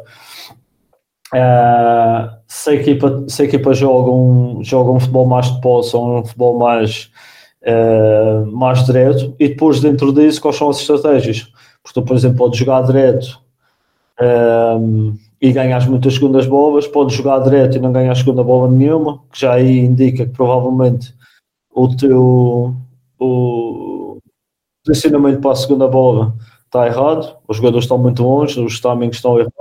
Uh, 1.33 2.29
se, 2.47 2.71
a 2.71 2.75
equipa, 2.75 3.25
se 3.29 3.43
a 3.43 3.45
equipa 3.45 3.73
joga 3.73 4.11
um, 4.11 4.65
joga 4.65 4.91
um 4.91 4.99
futebol 4.99 5.27
mais 5.27 5.47
de 5.47 5.61
posse 5.61 5.95
ou 5.95 6.19
um 6.19 6.25
futebol 6.25 6.59
mais, 6.59 7.11
uh, 7.63 8.47
mais 8.47 8.85
direto, 8.85 9.35
e 9.39 9.49
depois 9.49 9.81
dentro 9.81 10.13
disso, 10.13 10.41
quais 10.41 10.57
são 10.57 10.69
as 10.69 10.81
estratégias? 10.81 11.49
Porque 11.83 12.01
tu, 12.01 12.05
por 12.05 12.17
exemplo, 12.17 12.39
podes 12.39 12.59
jogar 12.59 12.83
direto. 12.83 13.41
E 15.41 15.53
ganhas 15.53 15.87
muitas 15.87 16.15
segundas 16.15 16.47
bolas, 16.47 16.87
podes 16.87 17.17
jogar 17.17 17.39
direto 17.41 17.77
e 17.77 17.81
não 17.81 17.93
ganhas 17.93 18.19
segunda 18.19 18.45
bola 18.45 18.71
nenhuma, 18.71 19.23
que 19.33 19.41
já 19.41 19.55
aí 19.55 19.79
indica 19.79 20.27
que 20.27 20.33
provavelmente 20.33 21.15
o 21.71 21.89
teu 21.97 22.75
o 23.19 24.19
posicionamento 24.85 25.41
para 25.41 25.53
a 25.53 25.57
segunda 25.57 25.87
bola 25.87 26.35
está 26.65 26.87
errado, 26.87 27.37
os 27.49 27.57
jogadores 27.57 27.85
estão 27.85 27.99
muito 27.99 28.23
longe, 28.23 28.61
os 28.61 28.81
timings 28.81 29.17
estão 29.17 29.39
errados. 29.39 29.55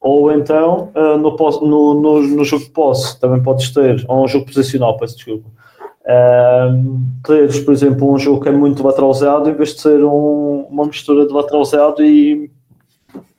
Ou 0.00 0.30
então, 0.32 0.90
uh, 0.94 1.16
no, 1.16 1.34
no, 1.36 1.94
no, 1.94 2.22
no, 2.22 2.44
jogo 2.44 2.64
de 2.64 2.70
posse, 2.70 3.18
também 3.18 3.42
podes 3.42 3.72
ter, 3.72 4.04
ou 4.06 4.24
um 4.24 4.28
jogo 4.28 4.46
posicional, 4.46 4.98
peço 4.98 5.16
desculpa, 5.16 5.48
uh, 5.48 7.00
teres, 7.24 7.60
por 7.60 7.72
exemplo, 7.72 8.12
um 8.12 8.18
jogo 8.18 8.42
que 8.42 8.48
é 8.48 8.52
muito 8.52 8.82
lateralizado, 8.82 9.48
em 9.48 9.54
vez 9.54 9.74
de 9.74 9.80
ser 9.80 10.04
um, 10.04 10.66
uma 10.70 10.84
mistura 10.84 11.26
de 11.26 11.32
lateralizado 11.32 12.04
e 12.04 12.50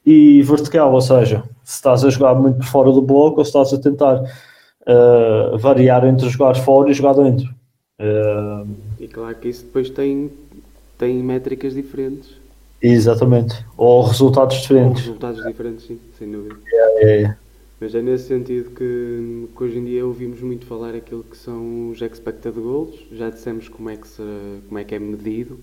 e 0.06 0.42
vertical, 0.44 0.94
ou 0.94 1.02
seja, 1.02 1.44
se 1.64 1.76
estás 1.76 2.04
a 2.04 2.10
jogar 2.10 2.36
muito 2.36 2.58
por 2.58 2.66
fora 2.66 2.92
do 2.92 3.02
bloco 3.02 3.40
ou 3.40 3.46
se 3.46 3.50
estás 3.50 3.74
a 3.74 3.78
tentar 3.78 4.22
uh, 4.22 5.58
variar 5.58 6.06
entre 6.06 6.30
jogar 6.30 6.56
fora 6.56 6.92
e 6.92 6.94
jogar 6.94 7.14
dentro. 7.14 7.48
Uh, 8.00 8.68
e 9.00 9.08
claro 9.08 9.36
que 9.36 9.50
isso 9.50 9.66
depois 9.66 9.90
tem, 9.90 10.30
tem 10.98 11.16
métricas 11.24 11.74
diferentes. 11.74 12.30
Exatamente, 12.82 13.66
ou 13.78 14.04
resultados 14.04 14.58
diferentes. 14.58 15.02
Ou 15.02 15.08
resultados 15.08 15.44
diferentes, 15.44 15.86
sim, 15.86 16.00
sem 16.20 16.32
dúvida. 16.32 16.56
É, 16.72 17.24
é. 17.24 17.38
Mas 17.80 17.96
é 17.96 18.02
nesse 18.02 18.28
sentido 18.28 18.70
que, 18.72 19.50
que, 19.56 19.64
hoje 19.64 19.80
em 19.80 19.86
dia 19.86 20.06
ouvimos 20.06 20.40
muito 20.40 20.66
falar 20.66 20.94
aquilo 20.96 21.24
que 21.24 21.36
são 21.36 21.90
os 21.90 22.02
expected 22.02 22.54
goals, 22.54 22.96
já 23.12 23.30
dissemos 23.30 23.68
como 23.68 23.90
é 23.90 23.98
que, 23.98 24.08
se, 24.08 24.24
como 24.68 24.80
é, 24.80 24.84
que 24.84 24.96
é 24.96 25.00
medido, 25.00 25.60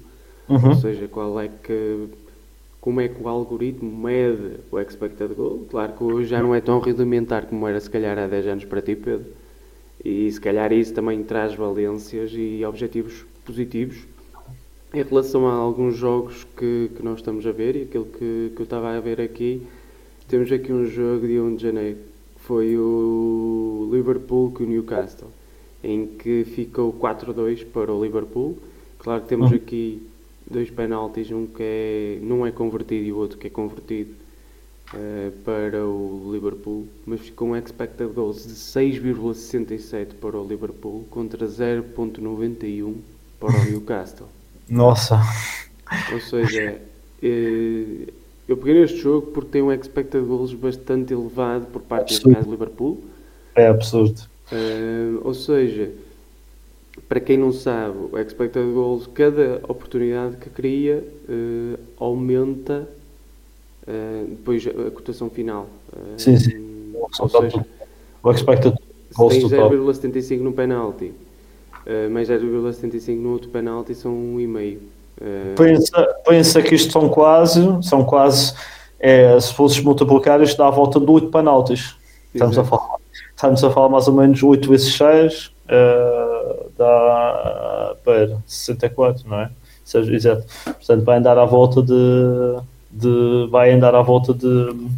uhum. 0.49 0.71
ou 0.71 0.75
seja, 0.75 1.09
qual 1.09 1.41
é 1.41 1.49
que 1.49 2.09
como 2.83 3.01
é 3.01 3.07
que 3.07 3.23
o 3.23 3.29
algoritmo 3.29 3.97
mede 3.97 4.57
o 4.69 4.79
expected 4.81 5.33
goal. 5.35 5.65
Claro 5.71 5.93
que 5.93 6.03
hoje 6.03 6.29
já 6.31 6.43
não 6.43 6.53
é 6.53 6.61
tão 6.61 6.81
rudimentar 6.81 7.47
como 7.47 7.69
era 7.69 7.79
se 7.81 7.89
calhar 7.89 8.19
há 8.19 8.27
10 8.27 8.47
anos 8.49 8.65
para 8.65 8.83
ti, 8.83 8.97
Pedro. 8.97 9.27
E 10.05 10.29
se 10.31 10.41
calhar 10.41 10.73
isso 10.73 10.93
também 10.93 11.23
traz 11.23 11.55
valências 11.55 12.33
e 12.35 12.65
objetivos 12.65 13.25
positivos 13.45 14.05
em 14.93 15.01
relação 15.01 15.47
a 15.47 15.53
alguns 15.53 15.97
jogos 15.97 16.45
que, 16.57 16.91
que 16.97 17.05
nós 17.05 17.21
estamos 17.21 17.47
a 17.47 17.53
ver 17.53 17.77
e 17.77 17.83
aquilo 17.83 18.05
que, 18.05 18.53
que 18.55 18.61
eu 18.61 18.65
estava 18.65 18.91
a 18.91 18.99
ver 18.99 19.21
aqui. 19.21 19.63
Temos 20.27 20.51
aqui 20.51 20.73
um 20.73 20.85
jogo 20.85 21.25
de 21.25 21.39
1 21.39 21.55
de 21.55 21.63
janeiro, 21.63 21.99
que 22.35 22.43
foi 22.43 22.77
o 22.77 23.89
Liverpool 23.93 24.51
com 24.51 24.65
o 24.65 24.67
Newcastle, 24.67 25.29
em 25.85 26.09
que 26.09 26.45
ficou 26.45 26.93
4-2 26.93 27.65
para 27.65 27.93
o 27.93 28.03
Liverpool. 28.03 28.59
Claro 28.99 29.23
que 29.23 29.29
temos 29.29 29.53
uhum. 29.53 29.57
aqui 29.57 30.03
dois 30.51 30.71
penaltis, 30.71 31.31
um 31.31 31.47
que 31.47 31.63
é, 31.63 32.19
não 32.23 32.47
é 32.47 32.51
convertido 32.51 33.05
e 33.05 33.13
o 33.13 33.17
outro 33.17 33.39
que 33.39 33.47
é 33.47 33.51
convertido 33.51 34.15
uh, 34.95 35.31
para 35.45 35.85
o 35.85 36.31
Liverpool, 36.33 36.87
mas 37.07 37.21
ficou 37.21 37.49
um 37.49 37.57
expected 37.57 38.13
goals 38.13 38.47
de 38.47 38.55
6,67 38.55 40.15
para 40.21 40.39
o 40.39 40.47
Liverpool 40.47 41.05
contra 41.11 41.47
0,91 41.47 42.95
para 43.39 43.51
o 43.51 43.65
Newcastle. 43.71 44.29
Nossa! 44.69 45.21
Ou 46.13 46.21
seja, 46.21 46.81
uh, 47.23 48.13
eu 48.49 48.57
peguei 48.57 48.81
neste 48.81 48.99
jogo 48.99 49.29
porque 49.29 49.51
tem 49.51 49.63
um 49.63 49.73
expected 49.73 50.25
goals 50.25 50.55
bastante 50.55 51.13
elevado 51.13 51.67
por 51.67 51.83
parte 51.83 52.21
do 52.21 52.51
Liverpool. 52.51 53.03
É 53.55 53.67
absurdo. 53.67 54.21
Uh, 54.51 55.21
ou 55.25 55.35
seja, 55.35 55.91
para 57.09 57.21
quem 57.21 57.39
não 57.39 57.53
sabe, 57.53 57.97
o 58.13 58.19
expected 58.19 58.73
goals, 58.73 59.07
cada 59.15 59.61
oportunidade 59.69 60.37
que 60.37 60.51
cria 60.51 61.03
uh, 61.29 61.79
aumenta 61.99 62.87
uh, 63.87 64.27
depois 64.29 64.67
a 64.67 64.91
cotação 64.91 65.31
final. 65.31 65.69
Uh, 65.93 66.21
sim, 66.21 66.37
sim. 66.37 66.93
Ou 67.19 67.29
seja, 67.29 67.67
o 68.23 68.31
expected 68.31 68.75
goals 69.15 69.39
tem 69.39 69.49
0,75 69.49 70.41
no 70.41 70.53
penalty, 70.53 71.13
mais 72.11 72.29
0,75 72.29 73.17
no 73.17 73.33
outro 73.33 73.49
penalty 73.49 73.95
são 73.95 74.13
1,5. 74.13 74.77
Uh, 74.77 75.55
pensa, 75.57 76.17
pensa 76.27 76.63
que 76.63 76.75
isto 76.75 76.93
são 76.93 77.09
quase, 77.09 77.61
são 77.83 78.05
quase, 78.05 78.55
é, 78.99 79.39
se 79.41 79.53
fosses 79.55 79.83
multiplicar, 79.83 80.41
isto 80.43 80.59
dá 80.59 80.69
a 80.69 80.71
volta 80.71 81.01
de 81.01 81.11
8 81.11 81.29
penaltis. 81.29 81.97
Estamos 82.35 82.59
a, 82.59 82.65
falar, 82.65 82.97
estamos 83.35 83.65
a 83.65 83.71
falar 83.71 83.89
mais 83.89 84.09
ou 84.09 84.15
menos 84.15 84.43
8 84.43 84.69
vezes 84.69 84.95
6. 84.95 85.53
Dá 86.83 87.95
para 88.05 88.39
64, 88.47 89.29
não 89.29 89.41
é? 89.41 89.51
Seja, 89.85 90.15
exato. 90.15 90.47
Portanto, 90.65 91.05
vai 91.05 91.19
andar 91.19 91.39
à 91.39 91.45
volta 91.45 91.83
de, 91.83 92.61
de 92.91 93.49
vai 93.51 93.73
andar 93.73 93.95
à 93.95 94.03
volta 94.03 94.35
de 94.35 94.89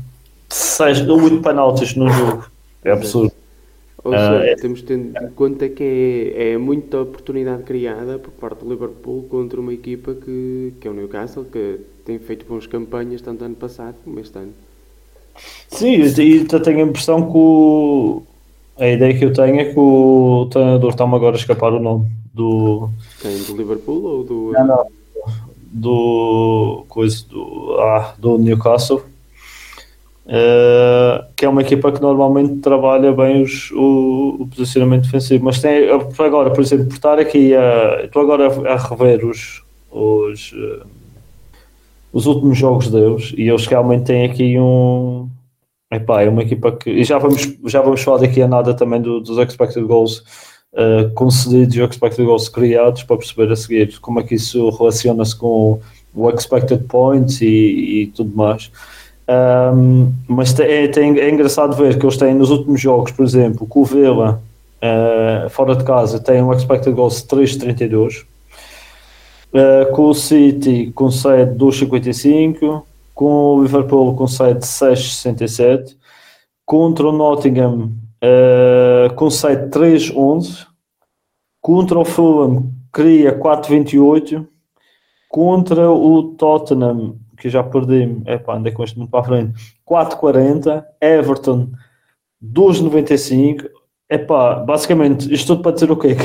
6 0.49 1.09
ou 1.09 1.23
8 1.23 1.43
penaltis 1.43 1.95
no 1.95 2.09
jogo. 2.09 2.47
É 2.85 2.93
absurdo. 2.93 3.33
Ou 4.03 4.13
seja, 4.13 4.33
uh, 4.33 4.43
é... 4.43 4.55
temos 4.57 4.81
de 4.81 4.85
ter 4.85 4.99
em 4.99 5.31
conta 5.35 5.69
que 5.69 6.33
é, 6.37 6.53
é 6.53 6.59
muita 6.59 7.01
oportunidade 7.01 7.63
criada 7.63 8.19
por 8.19 8.31
parte 8.33 8.65
do 8.65 8.71
Liverpool 8.71 9.25
contra 9.31 9.59
uma 9.59 9.73
equipa 9.73 10.15
que, 10.15 10.75
que 10.79 10.87
é 10.87 10.91
o 10.91 10.95
Newcastle, 10.95 11.45
que 11.45 11.81
tem 12.05 12.19
feito 12.19 12.45
boas 12.47 12.67
campanhas 12.67 13.23
tanto 13.23 13.45
ano 13.45 13.57
passado 13.57 13.97
como 14.05 14.21
este 14.21 14.39
ano. 14.39 14.53
Sim, 15.69 16.03
e 16.03 16.45
tenho 16.45 16.79
a 16.79 16.83
impressão 16.83 17.23
que 17.31 17.37
o, 17.37 18.23
a 18.79 18.89
ideia 18.89 19.17
que 19.17 19.25
eu 19.25 19.33
tenho 19.33 19.61
é 19.61 19.65
que 19.67 19.79
o 19.79 20.49
treinador 20.51 20.91
está-me 20.91 21.15
agora 21.15 21.37
a 21.37 21.39
escapar 21.39 21.73
o 21.73 21.81
nome 21.81 22.11
do. 22.33 22.89
Quem? 23.21 23.43
Do 23.45 23.57
Liverpool 23.57 24.03
ou 24.03 24.25
do. 24.25 24.53
Não, 24.53 24.67
não. 24.67 24.87
Do. 25.73 26.85
Coisa 26.89 27.25
do. 27.29 27.77
Ah, 27.79 28.15
do 28.19 28.39
Newcastle. 28.39 29.03
Uh, 30.27 31.23
que 31.37 31.45
é 31.45 31.49
uma 31.49 31.61
equipa 31.61 31.93
que 31.93 32.01
normalmente 32.01 32.63
trabalha 32.63 33.13
bem 33.13 33.43
os, 33.43 33.71
o, 33.73 34.39
o, 34.41 34.47
posicionamento 34.47 35.03
defensivo, 35.03 35.45
mas 35.45 35.61
tem 35.61 35.87
agora, 36.19 36.51
por 36.51 36.63
exemplo, 36.63 36.87
por 36.87 36.95
estar 36.95 37.19
aqui 37.19 37.55
a, 37.55 38.05
estou 38.05 38.23
agora 38.23 38.49
a, 38.49 38.73
a 38.73 38.77
rever 38.79 39.23
os, 39.23 39.63
os, 39.93 40.53
uh, 40.53 40.87
os 42.11 42.25
últimos 42.25 42.57
jogos 42.57 42.91
deles 42.91 43.35
e 43.37 43.47
eles 43.47 43.67
realmente 43.67 44.05
têm 44.05 44.25
aqui 44.25 44.59
um 44.59 45.29
epá, 45.97 46.23
é 46.23 46.29
uma 46.29 46.43
equipa 46.43 46.73
que 46.73 46.91
e 46.91 47.05
já 47.05 47.19
vamos, 47.19 47.57
já 47.67 47.81
vamos 47.81 48.03
falar 48.03 48.19
daqui 48.19 48.43
a 48.43 48.49
nada 48.49 48.75
também 48.75 49.01
do, 49.01 49.21
dos 49.21 49.39
expected 49.39 49.85
goals 49.85 50.19
uh, 50.73 51.11
concedidos 51.15 51.77
e 51.77 51.83
expected 51.83 52.25
goals 52.25 52.49
criados 52.49 53.03
para 53.03 53.17
perceber 53.17 53.53
a 53.53 53.57
seguir 53.57 53.99
como 54.01 54.21
é 54.21 54.23
que 54.23 54.35
isso 54.35 54.71
relaciona-se 54.71 55.37
com 55.37 55.81
o 56.15 56.31
expected 56.31 56.85
points 56.85 57.41
e, 57.41 57.47
e 57.47 58.07
tudo 58.15 58.35
mais. 58.37 58.71
Um, 59.27 60.13
mas 60.29 60.59
é, 60.61 60.85
é 60.85 61.31
engraçado 61.31 61.75
ver 61.75 61.99
que 61.99 62.05
eles 62.05 62.17
têm 62.17 62.35
nos 62.35 62.51
últimos 62.51 62.81
jogos, 62.81 63.11
por 63.11 63.25
exemplo, 63.25 63.67
com 63.67 63.81
o 63.81 63.85
Vila 63.85 64.43
uh, 64.83 65.49
fora 65.51 65.75
de 65.75 65.85
casa, 65.85 66.21
tem 66.21 66.43
um 66.43 66.53
expected 66.53 66.95
goals 66.95 67.23
de 67.23 67.29
3,32. 67.29 68.25
Uh, 69.53 69.91
com 69.93 70.09
o 70.09 70.15
City 70.15 70.91
concede 70.95 71.57
2,55. 71.57 72.83
Com 73.15 73.57
o 73.57 73.63
Liverpool 73.63 74.17
concede 74.17 74.61
6,67. 74.61 75.97
Contra 76.67 77.09
o 77.09 77.13
Nottingham 77.13 77.93
uh, 78.23 79.15
concede 79.15 79.71
3,11. 79.71 80.67
Contra 81.61 81.99
o 81.99 82.05
Fulham 82.05 82.73
cria 82.93 83.39
4,28. 83.39 84.47
Contra 85.29 85.91
o 85.91 86.35
Tottenham 86.35 87.19
que 87.45 87.51
já 87.51 87.63
perdi, 87.63 88.23
é 88.25 88.39
pá, 88.39 88.57
andei 88.57 88.73
com 88.73 88.83
este 88.83 88.97
muito 88.97 89.11
para 89.11 89.21
a 89.21 89.25
frente, 89.25 89.53
4,40, 89.87 90.83
Everton 90.99 91.73
2,95, 92.43 93.69
é 94.09 94.17
pá, 94.17 94.55
basicamente, 94.55 95.33
isto 95.33 95.49
tudo 95.49 95.63
para 95.63 95.73
dizer 95.73 95.91
o 95.91 95.97
quê? 95.97 96.17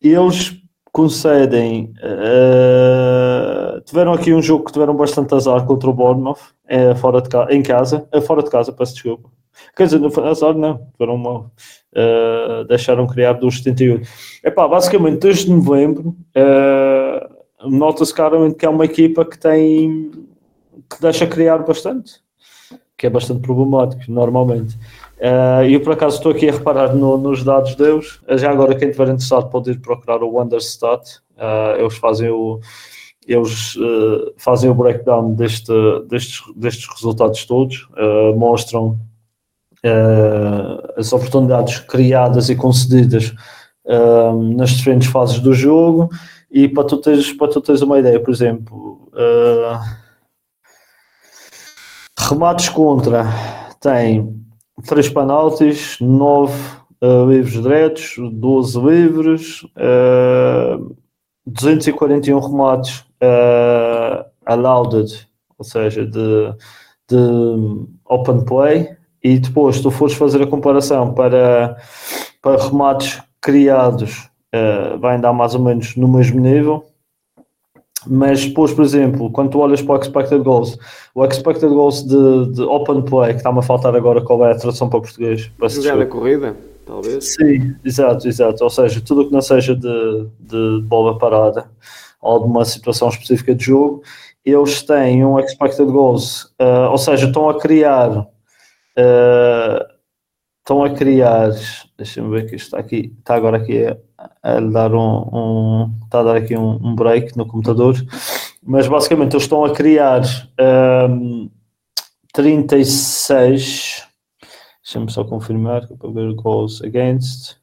Que 0.00 0.08
eles 0.08 0.60
concedem, 0.92 1.94
uh, 2.02 3.61
tiveram 3.80 4.12
aqui 4.12 4.32
um 4.32 4.42
jogo 4.42 4.64
que 4.64 4.72
tiveram 4.72 4.94
bastante 4.94 5.34
azar 5.34 5.64
contra 5.64 5.88
o 5.88 5.92
Bournemouth, 5.92 6.38
é, 6.66 6.94
fora 6.94 7.20
de 7.20 7.28
casa, 7.28 7.52
em 7.52 7.62
casa, 7.62 8.08
é, 8.12 8.20
fora 8.20 8.42
de 8.42 8.50
casa, 8.50 8.72
peço 8.72 8.94
desculpa. 8.94 9.28
Quer 9.76 9.84
dizer, 9.84 10.00
não 10.00 10.10
foi 10.10 10.28
azar, 10.28 10.54
não, 10.54 10.86
tiveram 10.92 11.16
mal. 11.16 11.50
Uh, 11.94 12.64
deixaram 12.64 13.06
criar 13.06 13.34
dos 13.34 13.58
78. 13.58 14.08
É 14.42 14.50
pá, 14.50 14.66
basicamente, 14.66 15.20
desde 15.20 15.50
novembro, 15.50 16.16
uh, 16.36 17.68
nota-se 17.68 18.14
claramente 18.14 18.56
que 18.56 18.64
é 18.64 18.68
uma 18.68 18.84
equipa 18.84 19.24
que 19.24 19.38
tem 19.38 20.10
que 20.90 21.00
deixa 21.00 21.26
criar 21.26 21.58
bastante, 21.58 22.14
que 22.96 23.06
é 23.06 23.10
bastante 23.10 23.40
problemático 23.40 24.10
normalmente. 24.10 24.76
Uh, 25.18 25.64
eu 25.70 25.80
por 25.80 25.92
acaso 25.92 26.16
estou 26.16 26.32
aqui 26.32 26.48
a 26.48 26.52
reparar 26.52 26.94
no, 26.94 27.16
nos 27.16 27.44
dados 27.44 27.74
deles. 27.74 28.20
Já 28.30 28.50
agora, 28.50 28.74
quem 28.74 28.88
estiver 28.88 29.08
interessado 29.08 29.48
pode 29.50 29.70
ir 29.70 29.80
procurar 29.80 30.22
o 30.22 30.30
Wonderstat. 30.30 31.20
Uh, 31.36 31.80
eles 31.80 31.96
fazem 31.96 32.28
o 32.30 32.58
eles 33.26 33.76
uh, 33.76 34.32
fazem 34.36 34.70
o 34.70 34.74
breakdown 34.74 35.34
deste, 35.34 35.72
destes, 36.08 36.42
destes 36.56 36.88
resultados 36.94 37.44
todos, 37.44 37.88
mostram 38.36 38.98
as 40.96 41.12
oportunidades 41.12 41.80
criadas 41.80 42.48
e 42.48 42.54
concedidas 42.54 43.34
nas 44.54 44.70
diferentes 44.70 45.08
fases 45.08 45.40
do 45.40 45.52
jogo. 45.52 46.08
E 46.52 46.68
para 46.68 46.84
tu 46.84 46.98
teres, 46.98 47.32
para 47.32 47.48
tu 47.48 47.62
teres 47.62 47.80
uma 47.80 47.98
ideia, 47.98 48.20
por 48.20 48.30
exemplo, 48.30 49.08
uh, 49.14 49.80
remates 52.18 52.68
contra 52.68 53.24
tem 53.80 54.38
3 54.86 55.08
penaltis, 55.08 55.96
9 55.98 56.52
uh, 57.02 57.30
livros 57.30 57.62
diretos, 57.62 58.16
12 58.18 58.80
livres, 58.80 59.62
uh, 59.62 60.94
241 61.46 62.38
remates 62.38 63.02
uh, 63.22 64.24
allowed, 64.44 65.28
ou 65.58 65.64
seja, 65.64 66.04
de, 66.04 66.54
de 67.08 67.86
open 68.04 68.44
play, 68.44 68.96
e 69.22 69.38
depois 69.38 69.80
tu 69.80 69.90
fores 69.90 70.14
fazer 70.14 70.42
a 70.42 70.46
comparação 70.46 71.14
para, 71.14 71.76
para 72.42 72.62
remates 72.62 73.22
criados 73.40 74.28
uh, 74.54 74.98
vai 74.98 75.16
andar 75.16 75.32
mais 75.32 75.54
ou 75.54 75.60
menos 75.60 75.96
no 75.96 76.08
mesmo 76.08 76.40
nível. 76.40 76.84
Mas 78.04 78.44
depois, 78.44 78.72
por 78.72 78.84
exemplo, 78.84 79.30
quando 79.30 79.50
tu 79.50 79.60
olhas 79.60 79.80
para 79.80 79.94
o 79.94 80.00
expected 80.00 80.42
goals, 80.42 80.76
o 81.14 81.24
expected 81.24 81.68
goals 81.68 82.02
de, 82.02 82.52
de 82.52 82.62
open 82.62 83.02
play, 83.02 83.30
que 83.30 83.36
está-me 83.36 83.60
a 83.60 83.62
faltar 83.62 83.94
agora 83.94 84.20
qual 84.20 84.44
é 84.44 84.50
a 84.50 84.56
tradução 84.56 84.88
para 84.88 85.00
português? 85.00 85.48
Jogada 85.68 86.04
corrida, 86.06 86.56
talvez. 86.84 87.34
Sim, 87.34 87.76
exato, 87.84 88.26
exato. 88.26 88.64
Ou 88.64 88.70
seja, 88.70 89.00
tudo 89.00 89.22
o 89.22 89.26
que 89.26 89.32
não 89.32 89.40
seja 89.40 89.76
de, 89.76 90.26
de 90.40 90.82
bola 90.82 91.16
parada 91.16 91.70
ou 92.22 92.38
de 92.38 92.46
uma 92.46 92.64
situação 92.64 93.08
específica 93.08 93.54
de 93.54 93.64
jogo, 93.64 94.02
eles 94.44 94.82
têm 94.82 95.24
um 95.24 95.38
expected 95.38 95.86
goals, 95.90 96.44
uh, 96.60 96.90
ou 96.90 96.98
seja, 96.98 97.26
estão 97.26 97.48
a 97.48 97.60
criar 97.60 98.10
uh, 98.98 99.92
estão 100.62 100.84
a 100.84 100.90
criar, 100.90 101.50
deixa-me 101.98 102.30
ver 102.30 102.48
que 102.48 102.54
está 102.54 102.78
aqui, 102.78 103.12
está 103.18 103.34
agora 103.34 103.56
aqui 103.56 103.84
a, 103.84 103.96
a 104.42 104.60
dar 104.60 104.94
um, 104.94 105.28
um, 105.32 105.98
está 106.04 106.20
a 106.20 106.22
dar 106.22 106.36
aqui 106.36 106.56
um, 106.56 106.78
um, 106.82 106.94
break 106.94 107.36
no 107.36 107.46
computador, 107.46 107.96
mas 108.62 108.86
basicamente 108.86 109.32
eles 109.34 109.42
estão 109.42 109.64
a 109.64 109.74
criar 109.74 110.22
um, 111.10 111.50
36, 112.32 114.06
deixa-me 114.84 115.10
só 115.10 115.24
confirmar 115.24 115.86
para 115.88 116.10
ver 116.10 116.32
goals 116.34 116.80
against, 116.82 117.56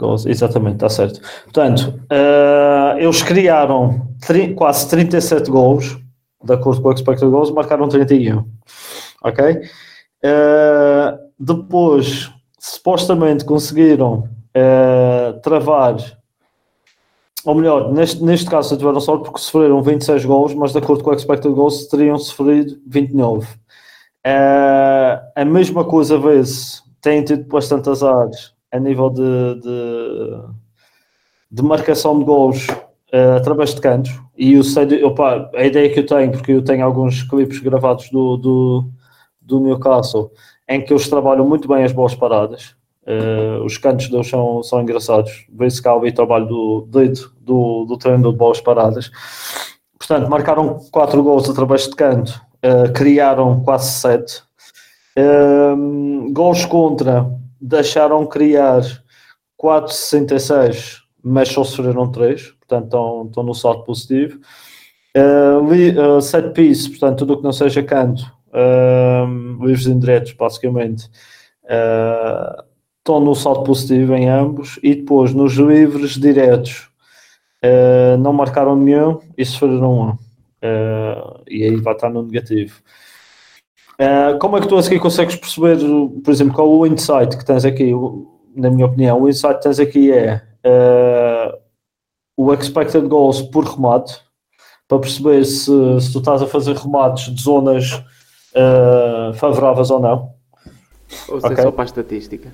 goals, 0.00 0.24
exatamente, 0.24 0.76
está 0.76 0.88
certo. 0.88 1.20
Portanto, 1.44 2.02
uh, 2.10 2.81
eles 3.02 3.20
criaram 3.20 4.08
quase 4.54 4.88
37 4.88 5.50
gols, 5.50 5.98
de 6.42 6.54
acordo 6.54 6.80
com 6.80 6.88
o 6.88 6.92
expected 6.92 7.28
goals, 7.28 7.50
marcaram 7.50 7.88
31, 7.88 8.46
ok? 9.24 9.60
Uh, 10.24 11.18
depois, 11.36 12.30
supostamente 12.60 13.44
conseguiram 13.44 14.28
uh, 14.56 15.40
travar, 15.42 15.96
ou 17.44 17.56
melhor, 17.56 17.92
neste, 17.92 18.22
neste 18.22 18.48
caso 18.48 18.76
tiveram 18.76 19.00
sorte 19.00 19.24
porque 19.24 19.40
sofreram 19.40 19.82
26 19.82 20.24
gols, 20.24 20.54
mas 20.54 20.70
de 20.70 20.78
acordo 20.78 21.02
com 21.02 21.10
o 21.10 21.14
expected 21.14 21.52
goals 21.52 21.88
teriam 21.88 22.16
sofrido 22.16 22.80
29. 22.86 23.44
Uh, 23.44 23.48
eh, 24.24 25.22
a 25.34 25.44
mesma 25.44 25.84
coisa 25.84 26.16
vê-se, 26.16 26.80
têm 27.00 27.24
tido 27.24 27.48
bastante 27.48 27.90
azar 27.90 28.30
a 28.70 28.78
nível 28.78 29.10
de, 29.10 29.60
de, 29.60 30.42
de 31.50 31.62
marcação 31.64 32.16
de 32.16 32.24
gols 32.24 32.68
uh, 33.12 33.36
através 33.36 33.74
de 33.74 33.80
cantos. 33.80 34.12
E 34.36 34.54
eu 34.54 34.64
sei, 34.64 35.04
opa, 35.04 35.50
a 35.54 35.64
ideia 35.64 35.92
que 35.92 36.00
eu 36.00 36.06
tenho, 36.06 36.32
porque 36.32 36.52
eu 36.52 36.62
tenho 36.62 36.84
alguns 36.84 37.22
clipes 37.22 37.60
gravados 37.60 38.10
do, 38.10 38.36
do, 38.36 38.84
do 39.40 39.60
Newcastle 39.60 40.30
em 40.68 40.80
que 40.80 40.92
eles 40.92 41.08
trabalham 41.08 41.46
muito 41.46 41.68
bem 41.68 41.84
as 41.84 41.92
boas 41.92 42.14
paradas. 42.14 42.74
Uh, 43.04 43.64
os 43.64 43.76
cantos 43.78 44.08
deles 44.08 44.28
são, 44.28 44.62
são 44.62 44.80
engraçados. 44.80 45.46
Vê-se 45.52 45.82
cá 45.82 45.94
o 45.94 46.12
trabalho 46.12 46.46
do 46.46 46.88
dedo 46.88 47.32
do, 47.40 47.84
do 47.84 47.96
treino 47.98 48.30
de 48.30 48.38
boas 48.38 48.60
paradas. 48.60 49.10
Portanto, 49.98 50.28
marcaram 50.28 50.78
4 50.90 51.22
gols 51.22 51.48
através 51.48 51.88
de 51.88 51.94
canto, 51.94 52.40
uh, 52.64 52.92
criaram 52.92 53.62
quase 53.62 53.90
7. 53.92 54.42
Uh, 55.18 56.32
gols 56.32 56.64
contra, 56.64 57.30
deixaram 57.60 58.26
criar 58.26 58.82
4,66, 59.60 60.98
mas 61.22 61.48
só 61.48 61.62
sofreram 61.62 62.10
3, 62.10 62.54
portanto 62.72 63.26
estão, 63.28 63.42
no 63.42 63.54
salto 63.54 63.84
positivo. 63.84 64.40
Uh, 65.14 66.16
uh, 66.16 66.22
set 66.22 66.52
piece, 66.52 66.88
portanto, 66.88 67.18
tudo 67.18 67.34
o 67.34 67.36
que 67.36 67.44
não 67.44 67.52
seja 67.52 67.82
canto, 67.82 68.22
uh, 68.48 69.64
livros 69.64 69.86
indiretos, 69.86 70.32
basicamente, 70.32 71.06
uh, 71.64 72.62
estão 72.98 73.20
no 73.20 73.34
salto 73.34 73.64
positivo 73.64 74.14
em 74.14 74.28
ambos, 74.28 74.78
e 74.82 74.94
depois 74.94 75.34
nos 75.34 75.54
livros 75.54 76.12
diretos 76.18 76.88
uh, 77.62 78.16
não 78.18 78.32
marcaram 78.32 78.74
nenhum 78.74 79.20
e 79.36 79.44
sofreram 79.44 80.00
um. 80.00 80.18
E 81.50 81.64
aí 81.64 81.76
vai 81.76 81.92
estar 81.92 82.08
no 82.08 82.22
negativo. 82.22 82.80
Como 84.40 84.56
é 84.56 84.60
que 84.60 84.68
tu 84.68 84.78
aqui 84.78 84.98
consegues 84.98 85.36
perceber, 85.36 85.76
por 86.24 86.30
exemplo, 86.30 86.54
qual 86.54 86.70
o 86.70 86.86
insight 86.86 87.36
que 87.36 87.44
tens 87.44 87.64
aqui? 87.64 87.92
Na 88.54 88.70
minha 88.70 88.86
opinião, 88.86 89.20
o 89.20 89.28
insight 89.28 89.56
que 89.56 89.62
tens 89.62 89.80
aqui 89.80 90.12
é 90.12 90.40
o 92.44 92.54
expected 92.54 93.06
goals 93.06 93.42
por 93.42 93.64
remate, 93.64 94.14
para 94.88 94.98
perceber 94.98 95.44
se, 95.44 96.00
se 96.00 96.12
tu 96.12 96.18
estás 96.18 96.42
a 96.42 96.46
fazer 96.46 96.76
remates 96.76 97.34
de 97.34 97.42
zonas 97.42 97.92
uh, 98.54 99.32
favoráveis 99.34 99.90
ou 99.90 100.00
não. 100.00 100.30
Ou 101.28 101.40
seja, 101.40 101.52
okay. 101.52 101.64
só 101.64 101.70
para 101.70 101.84
a 101.84 101.86
estatística. 101.86 102.52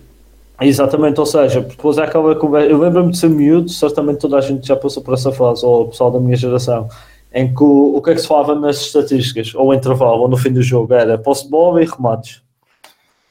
Exatamente, 0.61 1.21
ou 1.21 1.27
seja, 1.27 1.61
depois 1.61 1.99
é 1.99 2.03
aquela 2.03 2.35
conversa. 2.35 2.69
Eu 2.69 2.79
lembro-me 2.79 3.13
de 3.13 3.19
ser 3.19 3.29
miúdo, 3.29 3.71
certamente 3.71 4.19
toda 4.19 4.39
a 4.39 4.41
gente 4.41 4.67
já 4.67 4.77
passou 4.77 5.03
por 5.03 5.15
essa 5.15 5.31
fase, 5.31 5.65
ou 5.65 5.83
o 5.83 5.89
pessoal 5.89 6.11
da 6.11 6.19
minha 6.19 6.37
geração, 6.37 6.89
em 7.33 7.53
que 7.53 7.63
o, 7.63 7.97
o 7.97 8.03
que 8.03 8.11
é 8.11 8.15
que 8.15 8.21
se 8.21 8.27
falava 8.27 8.55
nas 8.55 8.81
estatísticas, 8.81 9.55
ou 9.55 9.73
intervalo, 9.73 10.23
ou 10.23 10.29
no 10.29 10.37
fim 10.37 10.53
do 10.53 10.63
jogo, 10.63 10.93
era 10.95 11.17
posse 11.17 11.45
de 11.45 11.51
bola 11.51 11.83
e 11.83 11.87
remates. 11.87 12.43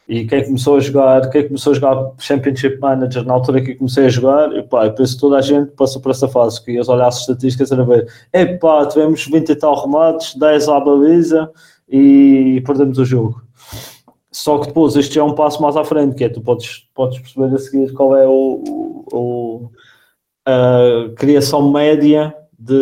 E 0.07 0.25
quem 0.25 0.45
começou 0.45 0.77
a 0.77 0.79
jogar, 0.79 1.29
quem 1.29 1.47
começou 1.47 1.71
a 1.71 1.75
jogar 1.75 2.11
Championship 2.17 2.79
Manager 2.79 3.25
na 3.25 3.33
altura 3.33 3.61
que 3.61 3.75
comecei 3.75 4.05
a 4.05 4.09
jogar, 4.09 4.55
e 4.55 4.63
pá, 4.63 4.89
penso 4.89 5.15
que 5.15 5.21
toda 5.21 5.37
a 5.37 5.41
gente 5.41 5.71
passou 5.71 6.01
por 6.01 6.11
essa 6.11 6.29
fase, 6.29 6.63
que 6.63 6.71
ias 6.71 6.87
olhar 6.87 7.07
as 7.07 7.19
estatísticas 7.19 7.71
e 7.71 7.83
ver, 7.83 8.07
epá, 8.31 8.85
tivemos 8.85 9.25
20 9.25 9.49
e 9.49 9.55
tal 9.55 9.83
remates, 9.83 10.33
10 10.35 10.69
à 10.69 10.79
baliza 10.79 11.51
e 11.89 12.63
perdemos 12.65 12.97
o 12.99 13.05
jogo. 13.05 13.41
Só 14.31 14.59
que 14.59 14.67
depois 14.67 14.95
este 14.95 15.19
é 15.19 15.23
um 15.23 15.33
passo 15.35 15.61
mais 15.61 15.75
à 15.75 15.83
frente, 15.83 16.15
que 16.15 16.23
é 16.23 16.29
tu 16.29 16.39
podes, 16.41 16.87
podes 16.95 17.19
perceber 17.19 17.53
a 17.53 17.57
seguir 17.57 17.91
qual 17.91 18.15
é 18.15 18.25
o, 18.25 19.03
o 19.11 19.69
a 20.45 21.09
criação 21.17 21.69
média 21.69 22.33
de, 22.57 22.79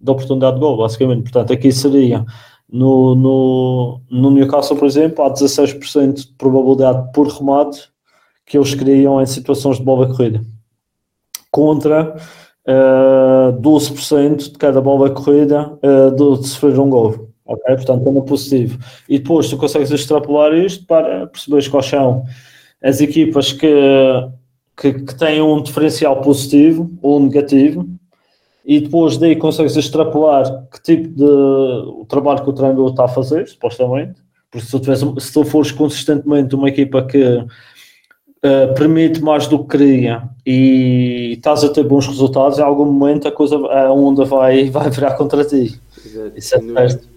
de 0.00 0.10
oportunidade 0.10 0.54
de 0.54 0.60
gol, 0.60 0.78
basicamente. 0.78 1.24
Portanto, 1.24 1.52
aqui 1.52 1.70
seria 1.70 2.24
no, 2.74 3.14
no, 3.14 4.00
no 4.10 4.30
Newcastle, 4.32 4.76
por 4.76 4.86
exemplo, 4.86 5.24
há 5.24 5.32
16% 5.32 6.14
de 6.14 6.26
probabilidade 6.36 7.12
por 7.12 7.28
remate 7.28 7.88
que 8.44 8.58
eles 8.58 8.74
criam 8.74 9.22
em 9.22 9.26
situações 9.26 9.78
de 9.78 9.84
bola 9.84 10.08
corrida. 10.08 10.44
Contra 11.52 12.16
uh, 12.66 13.60
12% 13.60 14.50
de 14.50 14.58
cada 14.58 14.80
bola 14.80 15.08
corrida 15.08 15.78
uh, 15.84 16.40
de, 16.40 16.48
sofrer 16.48 16.76
um 16.80 16.90
gol. 16.90 17.30
Ok? 17.46 17.76
Portanto, 17.76 18.08
é 18.08 18.10
no 18.10 18.24
positivo. 18.24 18.76
E 19.08 19.20
depois 19.20 19.48
tu 19.48 19.56
consegues 19.56 19.92
extrapolar 19.92 20.52
isto 20.52 20.84
para 20.84 21.28
perceberes 21.28 21.68
quais 21.68 21.86
são 21.86 22.24
as 22.82 23.00
equipas 23.00 23.52
que, 23.52 23.72
que, 24.76 24.94
que 24.94 25.14
têm 25.14 25.40
um 25.40 25.62
diferencial 25.62 26.20
positivo 26.22 26.90
ou 27.00 27.20
negativo 27.20 27.88
e 28.64 28.80
depois 28.80 29.18
daí 29.18 29.36
consegues 29.36 29.76
extrapolar 29.76 30.66
que 30.72 30.82
tipo 30.82 31.08
de 31.08 31.24
o 31.24 32.06
trabalho 32.08 32.42
que 32.42 32.48
o 32.48 32.52
treinador 32.52 32.90
está 32.90 33.04
a 33.04 33.08
fazer, 33.08 33.46
supostamente. 33.46 34.22
Porque 34.50 34.64
se 34.64 34.70
tu, 34.70 34.80
tiveres, 34.80 35.00
se 35.18 35.32
tu 35.32 35.44
fores 35.44 35.70
consistentemente 35.70 36.54
uma 36.54 36.68
equipa 36.68 37.02
que 37.02 37.22
uh, 37.24 38.74
permite 38.74 39.20
mais 39.20 39.46
do 39.46 39.58
que 39.58 39.76
queria 39.76 40.22
e 40.46 41.32
estás 41.32 41.62
a 41.62 41.68
ter 41.68 41.82
bons 41.82 42.06
resultados, 42.06 42.58
em 42.58 42.62
algum 42.62 42.86
momento 42.86 43.28
a 43.28 43.32
coisa 43.32 43.56
a 43.56 43.92
onda 43.92 44.24
vai, 44.24 44.68
vai 44.70 44.88
virar 44.88 45.14
contra 45.14 45.44
ti. 45.44 45.78
Exato. 46.04 46.32
Isso 46.34 46.54
é 46.54 46.60
certo. 46.60 47.08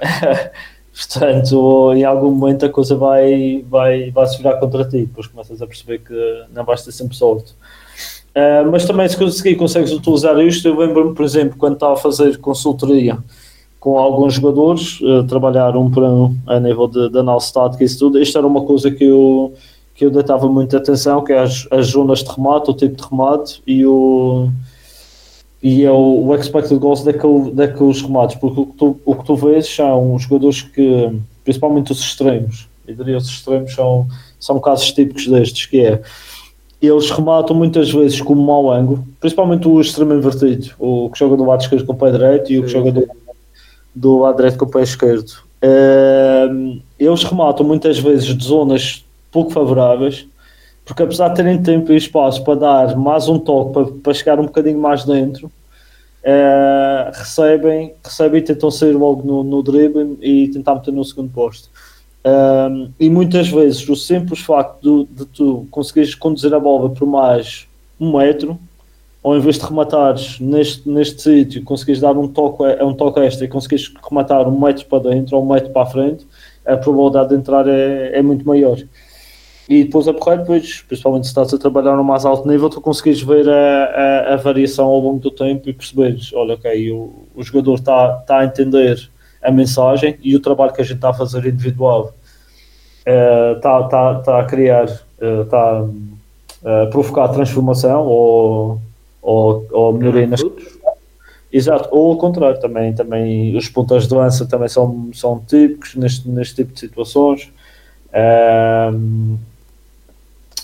Portanto, 0.94 1.94
em 1.94 2.04
algum 2.04 2.30
momento 2.30 2.66
a 2.66 2.68
coisa 2.68 2.94
vai, 2.94 3.64
vai, 3.68 4.10
vai 4.10 4.26
se 4.26 4.36
virar 4.36 4.58
contra 4.58 4.84
ti, 4.84 4.98
depois 4.98 5.26
começas 5.26 5.62
a 5.62 5.66
perceber 5.66 5.98
que 6.00 6.44
não 6.52 6.64
ter 6.66 6.92
sempre 6.92 7.16
sorte. 7.16 7.54
Uh, 8.34 8.70
mas 8.70 8.86
também 8.86 9.06
se 9.08 9.16
conseguir 9.16 9.56
consegues 9.56 9.92
utilizar 9.92 10.38
isto, 10.40 10.66
eu 10.66 10.78
lembro-me, 10.78 11.14
por 11.14 11.24
exemplo, 11.24 11.56
quando 11.58 11.74
estava 11.74 11.92
a 11.92 11.98
fazer 11.98 12.38
consultoria 12.38 13.18
com 13.78 13.98
alguns 13.98 14.34
jogadores, 14.34 15.00
uh, 15.02 15.24
trabalhar 15.24 15.76
um 15.76 15.90
para 15.90 16.08
um 16.08 16.34
a 16.46 16.58
nível 16.58 16.88
de, 16.88 17.10
de 17.10 17.18
análise 17.18 17.46
estática 17.46 17.84
e 17.84 17.88
tudo, 17.96 18.18
isto 18.18 18.38
era 18.38 18.46
uma 18.46 18.62
coisa 18.64 18.90
que 18.90 19.04
eu, 19.04 19.52
que 19.94 20.06
eu 20.06 20.10
deitava 20.10 20.48
muita 20.48 20.78
atenção, 20.78 21.22
que 21.22 21.32
é 21.32 21.40
as, 21.40 21.66
as 21.70 21.88
zonas 21.88 22.24
de 22.24 22.30
remate, 22.30 22.70
o 22.70 22.74
tipo 22.74 22.96
de 22.96 23.08
remate 23.08 23.62
e 23.66 23.84
o 23.84 24.48
e 25.62 25.84
é 25.84 25.90
o, 25.90 26.26
o 26.26 26.34
expected 26.34 26.78
goals 26.78 27.04
daquele, 27.04 27.52
daqueles 27.52 28.02
remates, 28.02 28.36
porque 28.36 28.60
o 28.60 28.66
que, 28.66 28.76
tu, 28.76 29.00
o 29.04 29.14
que 29.14 29.24
tu 29.24 29.36
vês 29.36 29.66
são 29.68 30.18
jogadores 30.18 30.62
que, 30.62 31.10
principalmente 31.44 31.92
os 31.92 32.00
extremos, 32.00 32.68
eu 32.86 32.96
diria 32.96 33.16
os 33.16 33.28
extremos 33.28 33.72
são, 33.72 34.08
são 34.40 34.58
casos 34.58 34.90
típicos 34.90 35.28
destes, 35.28 35.66
que 35.66 35.80
é 35.80 36.02
eles 36.86 37.10
rematam 37.10 37.56
muitas 37.56 37.90
vezes 37.90 38.20
com 38.20 38.34
um 38.34 38.44
mau 38.44 38.70
ângulo, 38.70 39.06
principalmente 39.20 39.68
o 39.68 39.80
extremo 39.80 40.14
invertido, 40.14 40.70
o 40.78 41.08
que 41.10 41.18
joga 41.18 41.36
do 41.36 41.44
lado 41.44 41.60
esquerdo 41.60 41.86
com 41.86 41.92
o 41.92 41.96
pé 41.96 42.10
direito 42.10 42.52
e 42.52 42.58
o 42.58 42.62
que 42.62 42.68
joga 42.68 42.90
do, 42.90 43.08
do 43.94 44.18
lado 44.18 44.36
direito 44.36 44.58
com 44.58 44.64
o 44.64 44.70
pé 44.70 44.82
esquerdo. 44.82 45.32
Eles 46.98 47.22
rematam 47.22 47.64
muitas 47.64 47.98
vezes 47.98 48.36
de 48.36 48.44
zonas 48.44 49.04
pouco 49.30 49.52
favoráveis, 49.52 50.26
porque 50.84 51.02
apesar 51.02 51.28
de 51.28 51.36
terem 51.36 51.62
tempo 51.62 51.92
e 51.92 51.96
espaço 51.96 52.42
para 52.42 52.54
dar 52.58 52.96
mais 52.96 53.28
um 53.28 53.38
toque, 53.38 53.72
para, 53.72 53.86
para 54.02 54.14
chegar 54.14 54.40
um 54.40 54.46
bocadinho 54.46 54.78
mais 54.78 55.04
dentro, 55.04 55.46
uh, 55.46 57.10
recebem, 57.12 57.94
recebem 58.04 58.40
e 58.40 58.44
tentam 58.44 58.70
sair 58.70 58.92
logo 58.92 59.26
no, 59.26 59.42
no 59.42 59.62
drible 59.62 60.18
e 60.20 60.48
tentar 60.48 60.74
meter 60.74 60.92
no 60.92 61.04
segundo 61.04 61.30
posto. 61.32 61.70
Um, 62.24 62.92
e 63.00 63.10
muitas 63.10 63.48
vezes 63.48 63.88
o 63.88 63.96
simples 63.96 64.40
facto 64.40 65.08
de, 65.10 65.14
de, 65.16 65.26
tu 65.26 65.66
conseguires 65.70 66.14
conduzir 66.14 66.54
a 66.54 66.60
bola 66.60 66.88
por 66.88 67.06
mais 67.06 67.66
um 67.98 68.16
metro, 68.16 68.58
ou 69.22 69.36
em 69.36 69.40
vez 69.40 69.58
de 69.58 69.64
rematares 69.64 70.38
neste, 70.38 70.88
neste 70.88 71.22
sítio, 71.22 71.64
conseguires 71.64 72.00
dar 72.00 72.16
um 72.16 72.28
toque, 72.28 72.64
é 72.64 72.84
um 72.84 72.94
toque 72.94 73.20
extra 73.20 73.44
e 73.44 73.48
conseguires 73.48 73.92
rematar 74.08 74.48
um 74.48 74.58
metro 74.58 74.84
para 74.86 75.10
dentro 75.10 75.36
ou 75.36 75.44
um 75.44 75.52
metro 75.52 75.70
para 75.70 75.82
a 75.82 75.86
frente, 75.86 76.26
a 76.64 76.76
probabilidade 76.76 77.30
de 77.30 77.34
entrar 77.36 77.68
é, 77.68 78.18
é 78.18 78.22
muito 78.22 78.46
maior. 78.46 78.78
E 79.68 79.84
depois 79.84 80.06
a 80.08 80.12
correr, 80.12 80.38
depois, 80.38 80.82
principalmente 80.82 81.24
se 81.24 81.30
estás 81.30 81.54
a 81.54 81.58
trabalhar 81.58 81.96
no 81.96 82.04
mais 82.04 82.24
alto 82.24 82.48
nível, 82.48 82.68
tu 82.68 82.80
conseguires 82.80 83.22
ver 83.22 83.48
a, 83.48 83.84
a, 83.84 84.34
a 84.34 84.36
variação 84.36 84.86
ao 84.86 85.00
longo 85.00 85.20
do 85.20 85.30
tempo 85.30 85.68
e 85.68 85.72
perceberes, 85.72 86.32
olha, 86.32 86.54
ok, 86.54 86.90
o, 86.92 87.26
o 87.34 87.42
jogador 87.42 87.74
está, 87.76 88.18
está 88.20 88.38
a 88.40 88.44
entender 88.44 89.08
a 89.42 89.50
mensagem 89.50 90.18
e 90.22 90.34
o 90.36 90.40
trabalho 90.40 90.72
que 90.72 90.80
a 90.80 90.84
gente 90.84 90.96
está 90.96 91.10
a 91.10 91.14
fazer 91.14 91.46
individual 91.46 92.14
uh, 93.06 93.56
está, 93.56 93.80
está, 93.80 94.18
está 94.18 94.40
a 94.40 94.44
criar, 94.44 94.86
uh, 94.86 95.42
está 95.42 95.84
a 96.64 96.86
provocar 96.86 97.28
transformação 97.28 98.06
ou, 98.06 98.80
ou, 99.20 99.66
ou 99.70 99.92
melhoria 99.92 100.26
nas 100.26 100.40
Exato, 101.52 101.88
ou 101.92 102.12
ao 102.12 102.16
contrário, 102.16 102.58
também, 102.60 102.94
também 102.94 103.54
os 103.54 103.68
pontos 103.68 104.08
de 104.08 104.14
lança 104.14 104.46
também 104.46 104.68
são, 104.68 105.10
são 105.12 105.38
típicos 105.46 105.94
neste, 105.96 106.26
neste 106.26 106.54
tipo 106.54 106.72
de 106.72 106.80
situações. 106.80 107.52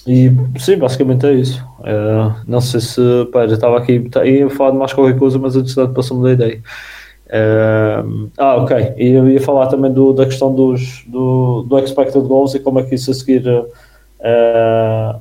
E 0.08 0.30
sim, 0.58 0.78
basicamente 0.78 1.26
é 1.26 1.34
isso. 1.34 1.62
Uh, 1.80 2.34
não 2.46 2.62
sei 2.62 2.80
se. 2.80 3.00
Pá, 3.30 3.46
já 3.46 3.54
estava 3.54 3.76
aqui. 3.76 4.08
Tá, 4.08 4.24
ia 4.24 4.48
falar 4.48 4.70
de 4.70 4.78
mais 4.78 4.94
qualquer 4.94 5.18
coisa, 5.18 5.38
mas 5.38 5.54
antes 5.54 5.74
passou-me 5.94 6.22
da 6.22 6.32
ideia. 6.32 6.62
Uh, 7.28 8.30
ah, 8.38 8.56
ok. 8.56 8.94
E 8.96 9.10
eu 9.10 9.28
ia 9.28 9.40
falar 9.40 9.66
também 9.66 9.92
do, 9.92 10.12
da 10.12 10.24
questão 10.24 10.54
dos, 10.54 11.04
do, 11.06 11.62
do 11.62 11.78
expected 11.78 12.26
goals 12.26 12.54
e 12.54 12.60
como 12.60 12.80
é 12.80 12.82
que 12.82 12.94
isso 12.94 13.10
a 13.10 13.14
seguir, 13.14 13.46
uh, 13.46 15.20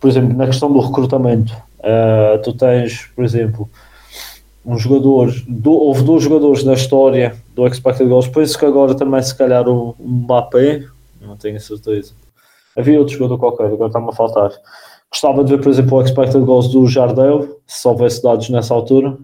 por 0.00 0.08
exemplo, 0.08 0.36
na 0.36 0.46
questão 0.46 0.72
do 0.72 0.78
recrutamento, 0.78 1.52
uh, 1.80 2.40
tu 2.42 2.52
tens, 2.52 3.06
por 3.16 3.24
exemplo, 3.24 3.68
um 4.64 4.78
jogador, 4.78 5.32
do, 5.48 5.72
houve 5.72 6.02
dois 6.02 6.22
jogadores 6.22 6.62
na 6.62 6.74
história 6.74 7.34
do 7.54 7.66
expected 7.66 8.08
goals, 8.08 8.28
penso 8.28 8.58
que 8.58 8.64
agora 8.64 8.94
também 8.94 9.22
se 9.22 9.34
calhar 9.34 9.68
o 9.68 9.96
Mbappé, 9.98 10.84
não 11.20 11.36
tenho 11.36 11.58
certeza. 11.58 12.12
Havia 12.76 12.98
outro 12.98 13.14
jogador 13.14 13.38
qualquer, 13.38 13.66
agora 13.66 13.88
está-me 13.88 14.08
a 14.08 14.12
faltar. 14.12 14.52
Gostava 15.10 15.42
de 15.42 15.56
ver, 15.56 15.62
por 15.62 15.70
exemplo, 15.70 15.98
o 15.98 16.02
expected 16.02 16.44
goals 16.44 16.68
do 16.68 16.86
Jardel, 16.86 17.58
se 17.66 17.88
houvesse 17.88 18.22
dados 18.22 18.48
nessa 18.48 18.72
altura, 18.72 19.16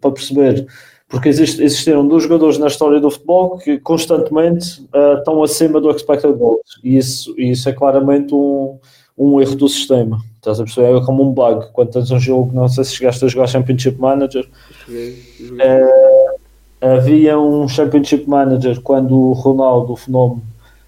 para 0.00 0.10
perceber 0.10 0.66
porque 1.08 1.28
existiram 1.30 2.06
dois 2.06 2.24
jogadores 2.24 2.58
na 2.58 2.66
história 2.66 3.00
do 3.00 3.10
futebol 3.10 3.58
que 3.58 3.78
constantemente 3.78 4.82
uh, 4.94 5.18
estão 5.18 5.42
acima 5.42 5.80
do 5.80 5.90
expected 5.90 6.32
goals 6.34 6.78
e 6.84 6.98
isso, 6.98 7.34
isso 7.38 7.68
é 7.68 7.72
claramente 7.72 8.34
um, 8.34 8.78
um 9.16 9.40
erro 9.40 9.56
do 9.56 9.68
sistema. 9.68 10.20
Estás 10.36 10.60
a 10.60 10.64
perceber? 10.64 10.96
É 10.96 11.04
como 11.04 11.22
um 11.22 11.32
bug. 11.32 11.66
Quando 11.72 11.90
tens 11.90 12.10
um 12.10 12.20
jogo, 12.20 12.54
não 12.54 12.68
sei 12.68 12.84
se 12.84 12.94
chegaste 12.94 13.24
a 13.24 13.28
jogar 13.28 13.46
Championship 13.46 13.98
Manager, 13.98 14.48
Uh, 14.88 16.38
havia 16.80 17.38
um 17.38 17.68
Championship 17.68 18.28
Manager 18.28 18.80
quando 18.80 19.16
o 19.16 19.32
Ronaldo, 19.32 19.92
o 19.92 19.96
fenómeno, 19.96 20.42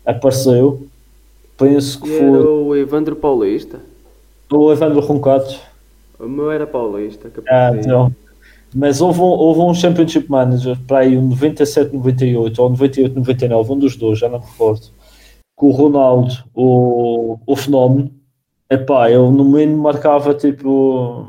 apareceu. 0.07 0.87
Penso 1.59 2.01
que 2.01 2.09
e 2.09 2.19
foi. 2.19 2.29
o 2.29 2.77
Evandro 2.77 3.17
Paulista. 3.17 3.81
O 4.51 4.73
Evandro 4.73 5.01
Roncato. 5.01 5.59
O 6.19 6.29
meu 6.29 6.51
era 6.51 6.67
Paulista. 6.67 7.31
Ah, 7.49 7.73
então. 7.75 8.15
Mas 8.75 9.01
houve 9.01 9.21
um, 9.21 9.25
houve 9.25 9.61
um 9.61 9.75
Championship 9.75 10.31
Manager 10.31 10.79
para 10.87 11.01
aí, 11.01 11.17
um 11.17 11.29
97, 11.29 11.95
98 11.95 12.63
ou 12.63 12.71
98, 12.71 13.17
99, 13.17 13.73
um 13.73 13.79
dos 13.79 13.97
dois, 13.97 14.19
já 14.19 14.29
não 14.29 14.39
me 14.39 14.47
recordo. 14.47 14.87
Com 15.57 15.69
o 15.69 15.73
Ronaldo, 15.73 16.35
o, 16.55 17.39
o 17.47 17.57
Fenómeno, 17.57 18.11
epá, 18.71 19.11
ele 19.11 19.31
no 19.31 19.45
mínimo 19.45 19.83
marcava 19.83 20.33
tipo, 20.35 21.27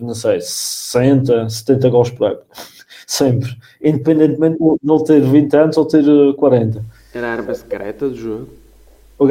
não 0.00 0.14
sei, 0.14 0.40
60, 0.40 1.48
70 1.50 1.88
gols 1.90 2.10
por 2.10 2.30
época. 2.30 2.46
Sempre. 3.06 3.54
Independentemente 3.82 4.58
de 4.58 4.92
ele 4.92 5.04
ter 5.04 5.20
20 5.20 5.56
anos 5.56 5.76
ou 5.76 5.84
ter 5.84 6.04
40. 6.36 6.82
Era 7.14 7.28
a 7.28 7.32
arma 7.32 7.54
secreta 7.54 8.08
do 8.08 8.16
jogo. 8.16 8.48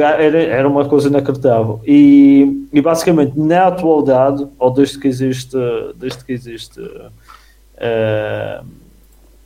Era, 0.00 0.38
era 0.42 0.68
uma 0.68 0.88
coisa 0.88 1.08
inacreditável. 1.08 1.80
E, 1.86 2.66
e 2.72 2.80
basicamente, 2.80 3.38
na 3.38 3.66
atualidade, 3.66 4.46
ou 4.58 4.70
desde 4.70 4.98
que 4.98 5.08
existe, 5.08 5.56
desde 5.96 6.24
que 6.24 6.32
existe 6.32 6.80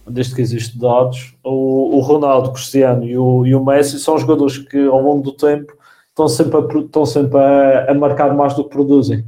desde 0.07 0.35
que 0.35 0.41
existem 0.41 0.81
dados, 0.81 1.35
o, 1.45 1.97
o 1.97 2.01
Ronaldo, 2.01 2.51
o 2.51 2.53
Cristiano 2.53 3.05
e 3.05 3.17
o, 3.17 3.47
e 3.47 3.55
o 3.55 3.65
Messi 3.65 3.99
são 3.99 4.19
jogadores 4.19 4.59
que 4.59 4.87
ao 4.87 5.01
longo 5.01 5.23
do 5.23 5.33
tempo 5.33 5.73
estão 6.09 6.29
sempre, 6.29 6.57
a, 6.57 6.81
estão 6.81 7.07
sempre 7.07 7.39
a, 7.39 7.91
a, 7.91 7.95
marcar 7.95 8.35
mais 8.35 8.55
do 8.55 8.65
que 8.65 8.71
produzem. 8.71 9.25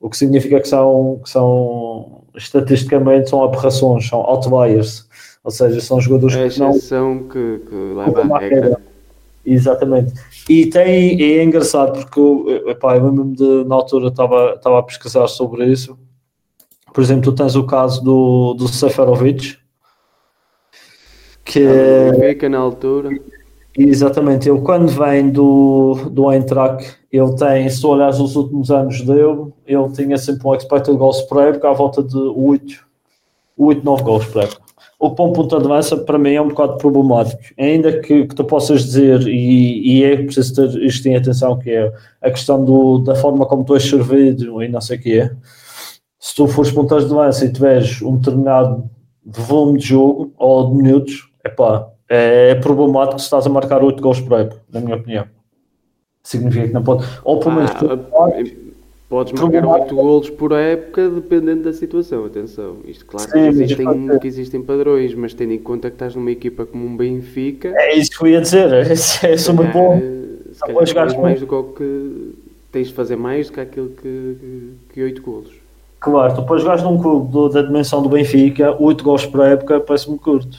O 0.00 0.10
que 0.10 0.16
significa 0.16 0.60
que 0.60 0.68
são, 0.68 1.20
que 1.22 1.30
são 1.30 2.22
estatisticamente 2.34 3.30
são 3.30 3.44
aberrações, 3.44 4.08
são 4.08 4.20
outliers. 4.20 5.06
Ou 5.44 5.50
seja, 5.50 5.80
são 5.80 6.00
jogadores 6.00 6.54
que 6.54 6.60
não. 6.60 6.72
que, 7.28 7.60
que 7.68 7.74
leva 7.74 8.34
a 8.34 8.38
regra. 8.38 8.80
Exatamente. 9.44 10.12
E 10.48 10.66
tem, 10.66 11.20
e 11.20 11.38
é 11.38 11.44
engraçado 11.44 11.98
porque 12.04 12.70
epá, 12.70 12.96
eu 12.96 13.04
lembro-me 13.04 13.34
de, 13.34 13.64
na 13.64 13.74
altura 13.74 14.08
estava, 14.08 14.54
estava 14.54 14.78
a 14.78 14.82
pesquisar 14.82 15.26
sobre 15.26 15.66
isso. 15.66 15.98
Por 16.92 17.02
exemplo, 17.02 17.24
tu 17.24 17.32
tens 17.32 17.56
o 17.56 17.64
caso 17.64 18.02
do, 18.02 18.54
do 18.54 18.68
Seferovic, 18.68 19.56
que 21.44 21.66
fica 22.20 22.48
na 22.48 22.58
altura. 22.58 23.10
Exatamente, 23.76 24.50
ele 24.50 24.60
quando 24.60 24.88
vem 24.88 25.30
do, 25.30 25.94
do 26.10 26.30
Eintracht, 26.30 26.94
ele 27.10 27.34
tem, 27.36 27.68
se 27.70 27.80
tu 27.80 27.88
olhares 27.88 28.18
os 28.18 28.36
últimos 28.36 28.70
anos 28.70 29.00
dele, 29.00 29.50
ele 29.66 29.88
tinha 29.92 30.18
sempre 30.18 30.46
um 30.46 30.54
expected 30.54 30.94
goals 30.96 31.22
por 31.22 31.42
época 31.42 31.70
à 31.70 31.72
volta 31.72 32.02
de 32.02 32.16
8, 32.16 32.86
8 33.56 33.82
9 33.82 34.02
gols 34.02 34.26
por 34.26 34.42
época 34.42 34.72
o 35.02 35.10
pão 35.10 35.32
ponta 35.32 35.58
de 35.58 35.66
lança 35.66 35.96
para 35.96 36.16
mim 36.16 36.34
é 36.34 36.40
um 36.40 36.46
bocado 36.46 36.76
problemático. 36.76 37.42
Ainda 37.58 37.98
que, 38.00 38.24
que 38.24 38.34
tu 38.36 38.44
possas 38.44 38.84
dizer, 38.84 39.26
e, 39.26 39.98
e 39.98 40.04
é 40.04 40.16
preciso 40.16 40.54
ter 40.54 40.80
isto 40.80 41.04
em 41.08 41.16
atenção, 41.16 41.58
que 41.58 41.70
é 41.70 41.92
a 42.22 42.30
questão 42.30 42.64
do, 42.64 42.98
da 42.98 43.16
forma 43.16 43.44
como 43.44 43.64
tu 43.64 43.74
és 43.74 43.82
servido 43.82 44.62
e 44.62 44.68
não 44.68 44.80
sei 44.80 44.96
o 44.96 45.00
que 45.00 45.18
é. 45.18 45.32
Se 46.22 46.36
tu 46.36 46.46
fores 46.46 46.70
pontas 46.70 47.08
de 47.08 47.12
lança 47.12 47.44
e 47.44 47.52
tiveres 47.52 48.00
um 48.00 48.16
determinado 48.16 48.88
volume 49.26 49.76
de 49.76 49.88
jogo 49.88 50.32
ou 50.38 50.70
de 50.70 50.76
minutos, 50.76 51.28
epá, 51.44 51.88
é, 52.08 52.50
é 52.50 52.54
problemático 52.54 53.18
se 53.18 53.24
estás 53.24 53.44
a 53.44 53.50
marcar 53.50 53.82
8 53.82 54.00
gols 54.00 54.20
por 54.20 54.38
época, 54.38 54.62
na 54.72 54.80
minha 54.80 54.94
opinião. 54.94 55.26
Significa 56.22 56.68
que 56.68 56.72
não 56.72 56.84
pode. 56.84 57.04
Ou 57.24 57.40
pelo 57.40 57.56
menos. 57.56 57.72
Ah, 57.72 57.98
Podes 59.08 59.32
marcar 59.32 59.66
8 59.66 59.94
golos 59.96 60.30
por 60.30 60.52
época, 60.52 61.10
dependendo 61.10 61.64
da 61.64 61.72
situação, 61.72 62.24
atenção. 62.24 62.76
Isto, 62.84 63.04
claro 63.04 63.28
Sim, 63.28 63.32
que, 63.32 63.48
existem, 63.48 64.18
que 64.20 64.26
existem 64.28 64.62
padrões, 64.62 65.14
mas 65.16 65.34
tendo 65.34 65.52
em 65.52 65.58
conta 65.58 65.90
que 65.90 65.96
estás 65.96 66.14
numa 66.14 66.30
equipa 66.30 66.64
como 66.64 66.86
um 66.86 66.96
Benfica. 66.96 67.74
É 67.76 67.96
isso 67.96 68.12
que 68.16 68.24
eu 68.24 68.28
ia 68.28 68.40
dizer, 68.40 68.72
é, 68.72 68.92
é 68.92 69.36
super 69.36 69.72
bom. 69.72 70.00
Se 70.52 70.94
calhar 70.94 71.20
mais 71.20 71.40
do 71.40 71.64
que 71.76 72.34
tens 72.70 72.88
de 72.88 72.94
fazer 72.94 73.16
mais 73.16 73.48
do 73.48 73.54
que 73.54 73.60
aquilo 73.60 73.88
que, 73.88 74.72
que 74.94 75.02
8 75.02 75.20
golos. 75.20 75.61
Claro, 76.02 76.34
tu 76.34 76.40
depois 76.40 76.62
jogares 76.62 76.82
num 76.82 77.00
clube 77.00 77.30
do, 77.30 77.48
da 77.48 77.62
dimensão 77.62 78.02
do 78.02 78.08
Benfica, 78.08 78.76
8 78.78 79.04
gols 79.04 79.24
por 79.24 79.46
época 79.46 79.80
parece-me 79.80 80.18
curto. 80.18 80.58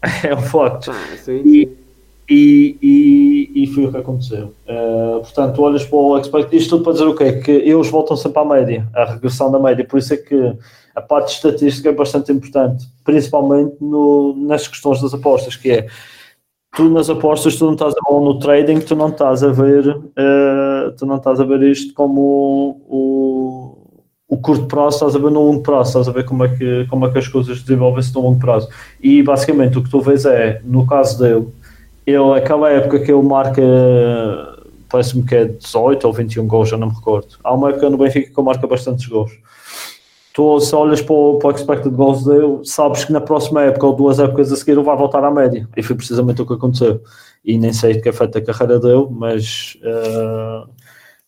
É 0.24 0.32
um 0.32 0.40
facto. 0.40 0.92
Ah, 0.92 1.16
sim, 1.16 1.42
e, 1.44 1.66
sim 1.66 1.76
e, 2.30 2.76
e, 2.82 3.62
e, 3.62 3.66
foi 3.68 3.86
o 3.86 3.90
que 3.90 3.96
aconteceu. 3.96 4.54
Uh, 4.68 5.20
portanto, 5.20 5.62
olhas 5.62 5.84
para 5.84 5.96
o 5.96 6.18
expect, 6.18 6.54
isto 6.54 6.70
tudo 6.70 6.84
para 6.84 6.92
dizer 6.92 7.06
o 7.06 7.14
quê? 7.16 7.32
Que 7.32 7.50
eles 7.50 7.88
voltam 7.88 8.16
sempre 8.16 8.38
à 8.38 8.44
média, 8.44 8.86
à 8.94 9.04
regressão 9.06 9.50
da 9.50 9.58
média, 9.58 9.84
por 9.84 9.98
isso 9.98 10.12
é 10.12 10.16
que 10.18 10.54
a 10.94 11.00
parte 11.00 11.32
estatística 11.34 11.88
é 11.88 11.92
bastante 11.92 12.30
importante, 12.30 12.86
principalmente 13.02 13.76
no, 13.80 14.34
nas 14.46 14.68
questões 14.68 15.00
das 15.00 15.14
apostas, 15.14 15.56
que 15.56 15.70
é 15.70 15.88
tu 16.76 16.90
nas 16.90 17.08
apostas 17.08 17.56
tu 17.56 17.64
não 17.64 17.72
estás 17.72 17.94
a 17.94 18.12
ver 18.12 18.20
no 18.20 18.38
trading, 18.38 18.80
tu 18.80 18.94
não 18.94 19.08
estás 19.08 19.42
a 19.42 19.48
ver 19.48 19.88
uh, 19.88 20.92
tu 20.98 21.06
não 21.06 21.16
estás 21.16 21.40
a 21.40 21.44
ver 21.44 21.62
isto 21.62 21.94
como 21.94 22.20
o, 22.20 22.76
o, 22.88 23.27
curto 24.36 24.66
prazo, 24.66 24.96
estás 24.96 25.16
a 25.16 25.18
ver 25.18 25.30
no 25.30 25.42
longo 25.42 25.62
prazo, 25.62 25.88
estás 25.88 26.08
a 26.08 26.12
ver 26.12 26.24
como 26.24 26.44
é 26.44 26.48
que, 26.48 26.86
como 26.90 27.06
é 27.06 27.10
que 27.10 27.18
as 27.18 27.26
coisas 27.26 27.62
desenvolvem-se 27.62 28.14
no 28.14 28.20
longo 28.20 28.38
prazo. 28.38 28.68
E 29.02 29.22
basicamente 29.22 29.78
o 29.78 29.82
que 29.82 29.90
tu 29.90 30.00
vês 30.00 30.26
é, 30.26 30.60
no 30.64 30.86
caso 30.86 31.18
dele, 31.18 31.48
ele, 32.06 32.32
aquela 32.36 32.70
época 32.70 33.00
que 33.00 33.10
ele 33.10 33.22
marca, 33.22 33.62
parece-me 34.88 35.22
que 35.24 35.34
é 35.34 35.44
18 35.46 36.06
ou 36.06 36.12
21 36.12 36.46
gols, 36.46 36.68
já 36.68 36.76
não 36.76 36.88
me 36.88 36.94
recordo. 36.94 37.36
Há 37.42 37.54
uma 37.54 37.70
época 37.70 37.88
no 37.88 37.96
Benfica 37.96 38.30
que 38.30 38.38
ele 38.38 38.46
marca 38.46 38.66
bastantes 38.66 39.06
gols. 39.06 39.32
Tu, 40.34 40.60
se 40.60 40.74
olhas 40.74 41.02
para 41.02 41.14
o, 41.14 41.38
para 41.38 41.48
o 41.48 41.50
expected 41.50 41.94
goals 41.94 42.24
dele, 42.24 42.60
sabes 42.64 43.04
que 43.04 43.12
na 43.12 43.20
próxima 43.20 43.62
época 43.62 43.86
ou 43.86 43.96
duas 43.96 44.18
épocas 44.18 44.52
a 44.52 44.56
seguir 44.56 44.72
ele 44.72 44.82
vai 44.82 44.96
voltar 44.96 45.24
à 45.24 45.30
média. 45.30 45.68
E 45.76 45.82
foi 45.82 45.96
precisamente 45.96 46.40
o 46.40 46.46
que 46.46 46.52
aconteceu. 46.52 47.00
E 47.44 47.58
nem 47.58 47.72
sei 47.72 47.94
de 47.94 48.02
que 48.02 48.08
é 48.08 48.12
feita 48.12 48.38
a 48.38 48.42
carreira 48.42 48.78
dele, 48.78 49.06
mas 49.10 49.76
uh, 49.82 50.68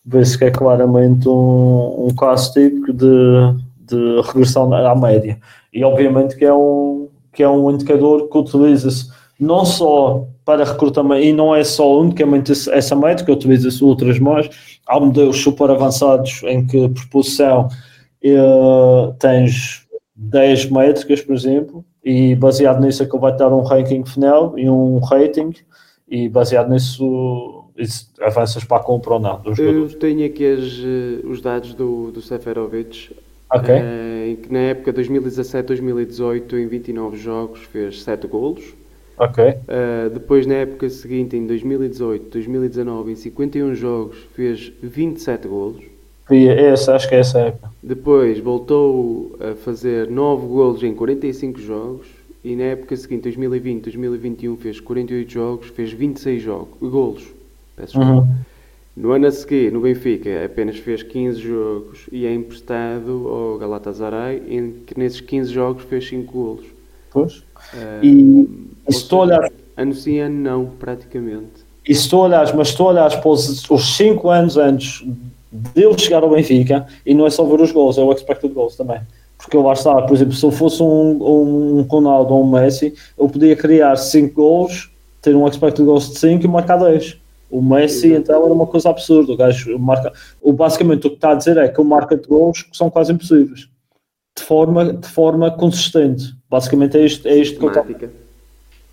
vê-se 0.04 0.38
que 0.38 0.44
é 0.44 0.50
claramente 0.50 1.28
um, 1.28 2.06
um 2.06 2.14
caso 2.14 2.52
típico 2.52 2.92
de, 2.92 3.54
de 3.80 4.20
regressão 4.22 4.72
à 4.72 4.94
média. 4.94 5.38
E 5.72 5.84
obviamente 5.84 6.36
que 6.36 6.44
é 6.44 6.54
um, 6.54 7.08
que 7.32 7.42
é 7.42 7.48
um 7.48 7.70
indicador 7.70 8.28
que 8.28 8.38
utiliza-se 8.38 9.10
não 9.38 9.64
só 9.64 10.26
para 10.44 10.64
recrutamento, 10.64 11.24
e 11.24 11.32
não 11.32 11.54
é 11.54 11.64
só 11.64 12.00
unicamente 12.00 12.52
essa 12.52 12.96
métrica, 12.96 13.32
utiliza-se 13.32 13.82
outras 13.82 14.18
mais, 14.18 14.50
há 14.86 14.98
modelos 14.98 15.40
super 15.40 15.70
avançados 15.70 16.42
em 16.44 16.66
que 16.66 16.88
por 16.88 17.08
posição 17.08 17.68
uh, 18.24 19.14
tens 19.18 19.86
10 20.16 20.70
métricas, 20.70 21.22
por 21.22 21.34
exemplo, 21.34 21.84
e 22.04 22.34
baseado 22.34 22.80
nisso 22.80 23.02
é 23.02 23.06
que 23.06 23.16
vai 23.16 23.34
dar 23.36 23.52
um 23.52 23.62
ranking 23.62 24.04
final 24.04 24.58
e 24.58 24.68
um 24.68 24.98
rating, 24.98 25.52
e 26.08 26.28
baseado 26.28 26.70
nisso 26.70 27.60
avanças 28.21 28.64
para 28.64 28.79
a 28.79 28.81
compra 28.81 29.14
ou 29.14 29.21
não. 29.21 29.43
Eu 29.59 29.88
tenho 29.88 30.27
aqui 30.27 30.47
as, 30.47 30.61
eh, 30.61 31.27
os 31.27 31.40
dados 31.40 31.75
do, 31.75 32.11
do 32.11 32.21
Seferovic, 32.21 33.16
okay. 33.53 33.77
uh, 33.77 34.29
em 34.31 34.37
que 34.37 34.53
na 34.53 34.61
época 34.61 34.93
2017-2018, 34.93 36.53
em 36.55 36.66
29 36.66 37.16
jogos, 37.16 37.61
fez 37.64 38.03
7 38.03 38.27
golos. 38.27 38.75
Ok. 39.19 39.45
Uh, 39.45 40.11
depois, 40.11 40.47
na 40.47 40.55
época 40.55 40.88
seguinte, 40.88 41.37
em 41.37 41.47
2018, 41.47 42.31
2019, 42.31 43.12
em 43.12 43.16
51 43.16 43.75
jogos, 43.75 44.16
fez 44.35 44.73
27 44.83 45.47
golos. 45.47 45.83
E 46.31 46.49
essa, 46.49 46.95
acho 46.95 47.09
que 47.09 47.16
é 47.16 47.19
essa 47.19 47.40
época. 47.40 47.71
Depois 47.83 48.38
voltou 48.38 49.37
a 49.40 49.55
fazer 49.57 50.09
9 50.09 50.47
golos 50.47 50.83
em 50.83 50.95
45 50.95 51.61
jogos. 51.61 52.07
E 52.43 52.57
na 52.57 52.64
época 52.64 52.97
seguinte, 52.97 53.25
2020, 53.25 53.85
2021, 53.85 54.57
fez 54.57 54.81
48 54.81 55.31
jogos, 55.31 55.69
fez 55.69 55.93
26 55.93 56.43
jogos, 56.43 56.79
golos. 56.81 57.39
Peço 57.81 57.99
uhum. 57.99 58.27
No 58.97 59.12
ano 59.12 59.29
a 59.29 59.31
seguir, 59.31 59.73
no 59.73 59.81
Benfica, 59.81 60.45
apenas 60.45 60.77
fez 60.77 61.03
15 61.03 61.40
jogos 61.40 62.01
e 62.12 62.27
é 62.27 62.35
emprestado 62.35 63.29
ao 63.29 63.59
Galatasaray, 63.59 64.43
em 64.49 64.73
que 64.85 64.99
nesses 64.99 65.21
15 65.21 65.53
jogos 65.53 65.85
fez 65.85 66.09
5 66.09 66.33
golos. 66.33 66.66
Pois. 67.11 67.37
Uh, 67.37 68.05
e 68.05 68.71
e 68.90 68.93
se 68.93 69.09
tu 69.09 69.16
olhar. 69.16 69.49
Ano 69.77 69.95
sim, 69.95 70.19
ano 70.19 70.37
não, 70.37 70.66
praticamente. 70.66 71.64
E 71.88 71.95
se 71.95 72.09
tu 72.11 72.19
olhares, 72.19 72.53
mas 72.53 72.69
se 72.69 72.77
tu 72.77 72.85
olhares 72.85 73.14
para 73.14 73.31
os 73.31 73.97
5 73.97 74.29
anos 74.29 74.57
antes 74.57 75.07
dele 75.51 75.97
chegar 75.99 76.23
ao 76.23 76.31
Benfica, 76.31 76.87
e 77.07 77.14
não 77.14 77.27
é 77.27 77.31
só 77.31 77.45
ver 77.45 77.61
os 77.61 77.73
gols, 77.73 77.97
é 77.97 78.03
o 78.03 78.12
expected 78.12 78.53
goals 78.53 78.77
também. 78.77 79.01
Porque 79.38 79.57
eu 79.57 79.62
lá 79.62 79.73
está, 79.73 80.03
por 80.03 80.14
exemplo, 80.14 80.35
se 80.35 80.45
eu 80.45 80.51
fosse 80.51 80.83
um, 80.83 81.79
um 81.79 81.83
Ronaldo 81.83 82.35
ou 82.35 82.45
um 82.45 82.51
Messi, 82.51 82.95
eu 83.19 83.29
podia 83.29 83.57
criar 83.57 83.97
5 83.97 84.35
gols, 84.35 84.90
ter 85.23 85.35
um 85.35 85.49
expected 85.49 85.85
goals 85.85 86.11
de 86.11 86.19
5 86.19 86.45
e 86.45 86.49
marcar 86.49 86.77
10. 86.77 87.19
O 87.50 87.60
Messi, 87.60 88.12
então, 88.12 88.44
era 88.44 88.52
uma 88.52 88.66
coisa 88.66 88.90
absurda. 88.90 89.32
O 89.32 89.36
gajo 89.36 89.78
marca. 89.78 90.12
O, 90.40 90.52
basicamente, 90.52 91.06
o 91.06 91.10
que 91.10 91.16
está 91.16 91.32
a 91.32 91.34
dizer 91.34 91.56
é 91.56 91.68
que 91.68 91.80
o 91.80 91.84
marca 91.84 92.16
de 92.16 92.28
gols 92.28 92.62
que 92.62 92.76
são 92.76 92.88
quase 92.88 93.12
impossíveis. 93.12 93.68
De 94.38 94.44
forma, 94.44 94.92
de 94.92 95.08
forma 95.08 95.50
consistente. 95.50 96.34
Basicamente, 96.48 96.96
é 96.96 97.04
isto, 97.04 97.26
é 97.26 97.34
isto 97.34 97.58
que 97.58 97.64
eu 97.64 97.68
estou 97.68 97.84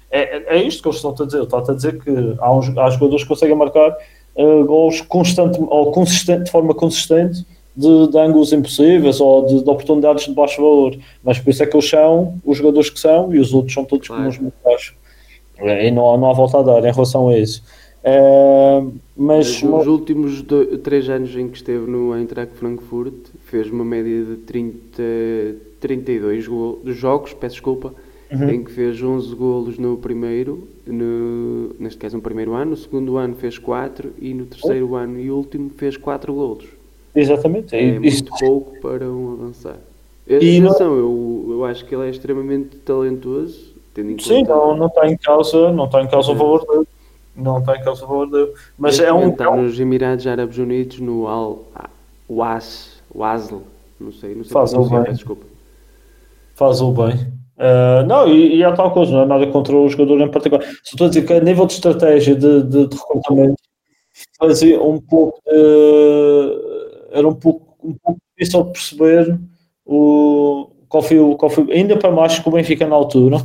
é, 0.09 0.55
é 0.57 0.63
isto 0.63 0.81
que 0.81 0.87
eles 0.87 0.97
estão 0.97 1.11
a 1.11 1.25
dizer. 1.25 1.43
Estão 1.43 1.59
a 1.59 1.73
dizer 1.73 2.01
que 2.01 2.35
há, 2.39 2.53
uns, 2.53 2.77
há 2.77 2.89
jogadores 2.89 3.23
que 3.23 3.29
conseguem 3.29 3.55
marcar 3.55 3.95
uh, 4.35 4.65
gols 4.65 5.01
constante, 5.01 5.59
ou 5.59 5.91
consistente, 5.91 6.45
de 6.45 6.51
forma 6.51 6.73
consistente 6.73 7.45
de, 7.75 8.07
de 8.07 8.17
ângulos 8.17 8.51
impossíveis 8.53 9.19
ou 9.19 9.45
de, 9.45 9.63
de, 9.63 9.69
oportunidades 9.69 10.25
de 10.25 10.33
baixo 10.33 10.61
valor. 10.61 10.97
Mas 11.23 11.39
por 11.39 11.49
isso 11.49 11.63
é 11.63 11.65
que 11.67 11.75
eles 11.75 11.89
são 11.89 12.39
os 12.43 12.57
jogadores 12.57 12.89
que 12.89 12.99
são 12.99 13.33
e 13.33 13.39
os 13.39 13.53
outros 13.53 13.73
são 13.73 13.85
todos 13.85 14.07
claro. 14.07 14.23
como 14.23 14.33
os 14.33 14.39
muito 14.39 14.55
baixos. 14.63 14.95
E 15.59 15.91
não 15.91 16.17
não 16.17 16.29
há 16.29 16.33
volta 16.33 16.59
a 16.59 16.61
dar 16.63 16.79
em 16.79 16.91
relação 16.91 17.29
a 17.29 17.37
isso. 17.37 17.63
Uh, 18.07 18.93
mas, 19.17 19.61
mas 19.61 19.63
nos 19.63 19.87
últimos 19.87 20.41
dois, 20.41 20.79
três 20.79 21.09
anos 21.09 21.35
em 21.35 21.49
que 21.49 21.57
esteve 21.57 21.89
no 21.89 22.15
Eintracht 22.15 22.55
Frankfurt 22.55 23.13
fez 23.45 23.69
uma 23.69 23.83
média 23.83 24.23
de 24.23 24.35
30, 24.37 25.03
32 25.81 26.45
jogos, 26.85 27.33
peço 27.33 27.55
desculpa, 27.55 27.93
uhum. 28.31 28.49
em 28.49 28.63
que 28.63 28.71
fez 28.71 29.01
11 29.01 29.35
golos 29.35 29.77
no 29.77 29.97
primeiro, 29.97 30.65
no, 30.85 31.75
neste 31.77 31.97
caso 31.97 32.15
no 32.15 32.21
primeiro 32.21 32.53
ano, 32.53 32.71
no 32.71 32.77
segundo 32.77 33.17
ano 33.17 33.35
fez 33.35 33.57
4 33.57 34.13
e 34.21 34.33
no 34.33 34.45
terceiro 34.45 34.91
oh. 34.91 34.95
ano 34.95 35.19
e 35.19 35.29
último 35.29 35.69
fez 35.75 35.97
4 35.97 36.33
golos. 36.33 36.65
Exatamente. 37.13 37.75
É, 37.75 37.95
é 37.95 37.99
muito 37.99 38.31
pouco 38.39 38.79
para 38.79 39.09
um 39.09 39.33
avançar. 39.33 39.79
E 40.25 40.35
atenção, 40.35 40.91
não... 40.91 40.97
eu, 40.97 41.45
eu 41.49 41.65
acho 41.65 41.83
que 41.83 41.93
ele 41.93 42.07
é 42.07 42.09
extremamente 42.09 42.77
talentoso. 42.77 43.75
Tendo 43.93 44.11
em 44.11 44.19
Sim, 44.19 44.45
conta... 44.45 44.53
não, 44.53 44.77
não 44.77 44.87
está 44.87 45.09
em 45.09 45.17
causa, 45.17 45.71
não 45.73 45.85
está 45.85 46.01
em 46.03 46.07
causa 46.07 46.31
o 46.31 46.35
valor 46.35 46.65
dele. 46.65 46.87
Não 47.37 47.59
está 47.59 47.77
em 47.77 47.83
causa 47.83 48.03
o 48.03 48.07
valor 48.07 48.29
dele. 48.29 48.53
Mas 48.77 48.99
é 48.99 49.13
um. 49.13 49.29
Está 49.29 49.55
nos 49.55 49.79
Emirados 49.79 50.25
Árabes 50.25 50.57
Unidos, 50.57 50.99
no 50.99 51.27
Al 51.27 51.63
Was, 52.27 53.01
Wasl, 53.13 53.61
não 53.99 54.11
sei, 54.11 54.35
não 54.35 54.43
sei 54.43 54.51
Faz 54.51 54.73
o 54.73 54.83
bem. 54.89 55.13
Desculpa. 55.13 55.45
Faz 56.55 56.81
o 56.81 56.91
bem. 56.91 57.15
Uh, 57.57 58.05
não, 58.05 58.27
e, 58.27 58.57
e 58.57 58.63
há 58.63 58.71
tal 58.73 58.91
coisa, 58.91 59.11
não 59.11 59.21
é 59.21 59.25
nada 59.25 59.47
contra 59.47 59.75
o 59.75 59.87
jogador 59.89 60.19
em 60.19 60.29
particular. 60.29 60.63
Só 60.63 60.91
estou 60.93 61.07
a 61.07 61.09
dizer 61.09 61.25
que 61.25 61.33
a 61.33 61.39
nível 61.39 61.65
de 61.65 61.73
estratégia 61.73 62.35
de, 62.35 62.63
de, 62.63 62.87
de 62.87 62.95
recrutamento, 62.97 63.61
fazia 64.37 64.81
um 64.81 64.99
pouco 64.99 65.39
de, 65.45 67.11
era 67.11 67.27
um 67.27 67.33
pouco, 67.33 67.77
um 67.83 67.93
pouco 67.93 68.19
difícil 68.37 68.63
de 68.63 68.71
perceber 68.71 69.39
o, 69.85 70.69
qual, 70.89 71.01
foi, 71.01 71.19
o, 71.19 71.35
qual 71.35 71.49
foi, 71.49 71.71
ainda 71.71 71.97
para 71.97 72.11
mais 72.11 72.37
que 72.37 72.47
o 72.47 72.51
Benfica 72.51 72.85
na 72.85 72.95
altura 72.95 73.37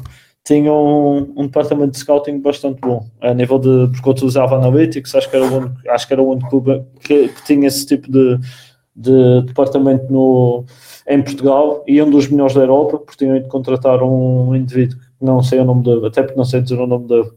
tinha 0.45 0.73
um, 0.73 1.33
um, 1.37 1.47
departamento 1.47 1.93
de 1.93 1.99
scouting 1.99 2.41
bastante 2.41 2.81
bom 2.81 3.07
a 3.21 3.33
nível 3.33 3.59
de 3.59 3.89
porque 3.93 4.09
eu 4.09 4.13
utilizava 4.13 4.57
Analytics 4.57 5.15
acho 5.15 5.31
que 5.31 5.37
era 5.37 5.45
o 5.45 5.57
único, 5.57 5.77
acho 5.89 6.07
que 6.07 6.13
era 6.13 6.23
o 6.23 6.31
único 6.31 6.51
clube 6.51 6.85
que, 7.01 7.29
que 7.29 7.45
tinha 7.45 7.69
esse 7.69 7.87
tipo 7.87 8.11
de, 8.11 8.39
de 8.95 9.43
departamento 9.43 10.13
no, 10.13 10.65
em 11.09 11.23
Portugal 11.23 11.85
e 11.87 12.03
um 12.03 12.11
dos 12.11 12.29
melhores 12.29 12.55
da 12.55 12.63
Europa 12.63 12.99
porque 12.99 13.25
tinham 13.25 13.41
de 13.41 13.49
contratar 13.49 14.03
um 14.03 14.55
indivíduo 14.55 14.99
que 14.99 15.25
não 15.25 15.43
sei 15.43 15.61
o 15.61 15.65
nome 15.65 15.85
dele, 15.85 16.07
até 16.07 16.23
porque 16.23 16.37
não 16.37 16.45
sei 16.45 16.61
dizer 16.61 16.81
o 16.81 16.87
nome 16.87 17.07
dele 17.07 17.31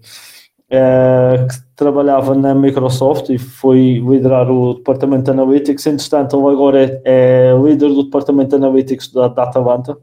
é, 0.69 1.45
que 1.47 1.55
trabalhava 1.75 2.33
na 2.33 2.55
Microsoft 2.55 3.29
e 3.29 3.37
foi 3.37 3.99
liderar 3.99 4.49
o 4.49 4.75
departamento 4.75 5.25
de 5.25 5.31
Analytics. 5.31 5.85
Entretanto, 5.85 6.37
ele 6.39 6.55
agora 6.55 6.83
é, 6.83 7.01
é 7.05 7.53
líder 7.61 7.89
do 7.89 8.03
departamento 8.03 8.49
de 8.49 8.55
Analytics 8.55 9.11
da, 9.11 9.27
da 9.27 9.43
Atalanta. 9.43 9.97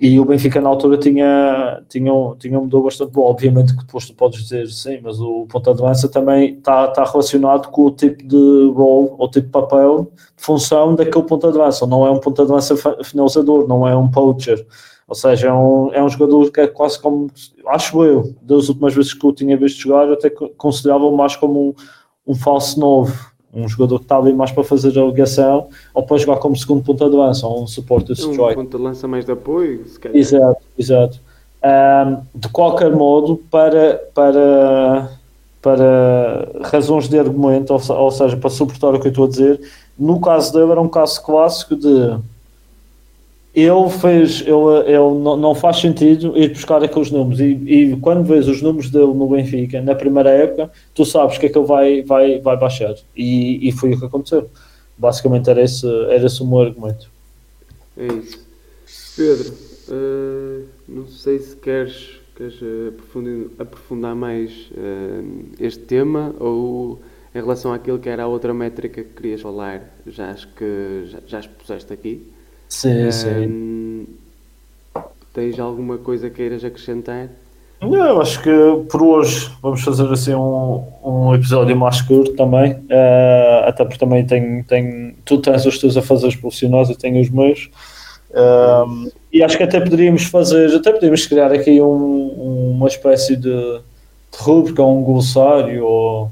E 0.00 0.18
o 0.18 0.24
Benfica 0.24 0.62
na 0.62 0.70
altura 0.70 0.96
tinha, 0.96 1.82
tinha, 1.86 2.12
tinha 2.38 2.58
mudou 2.58 2.84
bastante 2.84 3.12
bom. 3.12 3.22
Obviamente 3.22 3.76
que 3.76 3.84
depois 3.84 4.06
tu 4.06 4.14
podes 4.14 4.42
dizer 4.42 4.66
sim, 4.68 4.98
mas 5.02 5.20
o 5.20 5.46
ponto 5.46 5.74
de 5.74 5.82
lança 5.82 6.08
também 6.08 6.54
está, 6.54 6.86
está 6.86 7.04
relacionado 7.04 7.68
com 7.68 7.82
o 7.82 7.90
tipo 7.90 8.26
de 8.26 8.72
role 8.74 9.10
ou 9.18 9.28
tipo 9.28 9.46
de 9.46 9.52
papel, 9.52 10.10
de 10.34 10.42
função 10.42 10.94
daquele 10.94 11.26
ponto 11.26 11.52
de 11.52 11.58
lança. 11.58 11.86
Não 11.86 12.06
é 12.06 12.10
um 12.10 12.18
ponto 12.18 12.46
de 12.46 12.50
lança 12.50 12.74
finalizador, 13.04 13.68
não 13.68 13.86
é 13.86 13.94
um 13.94 14.10
poacher. 14.10 14.66
Ou 15.06 15.14
seja, 15.14 15.48
é 15.48 15.52
um, 15.52 15.92
é 15.92 16.02
um 16.02 16.08
jogador 16.08 16.50
que 16.50 16.60
é 16.60 16.66
quase 16.66 16.98
como, 16.98 17.30
acho 17.66 18.02
eu, 18.02 18.34
das 18.40 18.70
últimas 18.70 18.94
vezes 18.94 19.12
que 19.12 19.26
eu 19.26 19.34
tinha 19.34 19.56
visto 19.56 19.80
jogar, 19.80 20.10
até 20.10 20.30
considerava 20.30 21.10
mais 21.10 21.36
como 21.36 21.70
um, 21.70 21.74
um 22.28 22.34
falso 22.34 22.80
novo. 22.80 23.29
Um 23.52 23.68
jogador 23.68 23.98
que 23.98 24.04
está 24.04 24.16
ali 24.16 24.32
mais 24.32 24.52
para 24.52 24.62
fazer 24.62 24.96
a 24.98 25.04
ligação 25.04 25.68
ou 25.92 26.02
para 26.02 26.18
jogar 26.18 26.36
como 26.38 26.56
segundo 26.56 26.84
ponta 26.84 27.10
de 27.10 27.16
lança 27.16 27.46
ou 27.46 27.64
um 27.64 27.66
suporte 27.66 28.06
de 28.06 28.12
strike. 28.12 28.40
Um 28.40 28.64
ponta 28.64 28.78
de 28.78 28.84
lança 28.84 29.08
mais 29.08 29.24
de 29.24 29.32
apoio, 29.32 29.84
se 29.86 29.98
calhar. 29.98 30.16
Exato, 30.16 30.60
exato. 30.78 31.20
Um, 31.62 32.38
de 32.38 32.48
qualquer 32.48 32.90
modo, 32.92 33.36
para, 33.50 34.00
para, 34.14 35.10
para 35.60 36.48
razões 36.62 37.08
de 37.08 37.18
argumento, 37.18 37.72
ou, 37.72 37.96
ou 37.96 38.10
seja, 38.10 38.36
para 38.36 38.50
suportar 38.50 38.94
o 38.94 39.00
que 39.00 39.08
eu 39.08 39.10
estou 39.10 39.24
a 39.24 39.28
dizer, 39.28 39.60
no 39.98 40.20
caso 40.20 40.52
dele 40.52 40.70
era 40.70 40.80
um 40.80 40.88
caso 40.88 41.22
clássico 41.22 41.76
de 41.76 42.16
ele 43.54 43.90
fez, 43.90 44.42
ele, 44.42 44.86
ele 44.86 45.18
não, 45.20 45.36
não 45.36 45.54
faz 45.54 45.78
sentido 45.80 46.36
ir 46.38 46.50
buscar 46.50 46.82
aqueles 46.84 47.10
números 47.10 47.40
e, 47.40 47.58
e, 47.66 47.96
quando 47.96 48.24
vês 48.24 48.46
os 48.46 48.62
números 48.62 48.90
dele 48.90 49.12
no 49.12 49.28
Benfica 49.28 49.80
na 49.80 49.94
primeira 49.94 50.30
época, 50.30 50.70
tu 50.94 51.04
sabes 51.04 51.36
que 51.36 51.46
é 51.46 51.48
que 51.48 51.58
ele 51.58 51.66
vai, 51.66 52.02
vai, 52.02 52.38
vai 52.38 52.56
baixar 52.56 52.94
e, 53.16 53.68
e 53.68 53.72
foi 53.72 53.92
o 53.92 53.98
que 53.98 54.04
aconteceu. 54.04 54.48
Basicamente 54.96 55.50
era 55.50 55.62
esse, 55.62 55.86
era 55.86 56.26
esse 56.26 56.42
o 56.42 56.46
meu 56.46 56.60
argumento. 56.60 57.10
É 57.96 58.06
isso. 58.06 58.46
Pedro, 59.16 59.54
uh, 59.88 60.64
não 60.86 61.08
sei 61.08 61.40
se 61.40 61.56
queres, 61.56 62.20
queres 62.36 62.54
aprofundar, 62.88 63.50
aprofundar 63.58 64.14
mais 64.14 64.70
uh, 64.70 65.44
este 65.58 65.80
tema 65.80 66.34
ou 66.38 67.00
em 67.34 67.40
relação 67.40 67.72
àquilo 67.72 67.98
que 67.98 68.08
era 68.08 68.24
a 68.24 68.26
outra 68.28 68.54
métrica 68.54 69.02
que 69.02 69.10
querias 69.10 69.40
falar, 69.40 69.96
já 70.06 70.30
acho 70.30 70.48
que 70.54 71.04
já, 71.06 71.18
já 71.26 71.40
expuseste 71.40 71.92
aqui. 71.92 72.26
Sim, 72.70 73.06
um, 73.06 73.12
sim. 73.12 74.06
Tens 75.34 75.58
alguma 75.58 75.98
coisa 75.98 76.30
que 76.30 76.36
queiras 76.36 76.64
acrescentar? 76.64 77.28
Não, 77.80 77.94
eu 77.94 78.20
acho 78.20 78.42
que 78.42 78.50
por 78.90 79.02
hoje 79.02 79.50
vamos 79.60 79.82
fazer 79.82 80.10
assim 80.12 80.34
um, 80.34 80.84
um 81.02 81.34
episódio 81.34 81.74
mais 81.74 82.00
curto 82.02 82.34
também, 82.34 82.72
uh, 82.72 83.66
até 83.66 83.84
porque 83.84 83.98
também 83.98 84.24
tenho, 84.24 84.62
tenho, 84.64 85.14
tu 85.24 85.38
tens 85.38 85.64
os 85.64 85.78
teus 85.78 85.96
a 85.96 86.02
fazer 86.02 86.36
profissionais, 86.38 86.90
eu 86.90 86.96
tenho 86.96 87.20
os 87.20 87.30
meus. 87.30 87.70
Um, 88.32 89.10
e 89.32 89.42
acho 89.42 89.56
que 89.56 89.62
até 89.64 89.80
poderíamos 89.80 90.24
fazer, 90.24 90.74
até 90.76 90.92
poderíamos 90.92 91.26
criar 91.26 91.50
aqui 91.52 91.80
um, 91.80 92.72
uma 92.76 92.86
espécie 92.86 93.34
de, 93.34 93.50
de 93.50 94.38
rubrica, 94.38 94.82
um 94.82 95.02
glossário 95.02 95.84
ou 95.84 96.30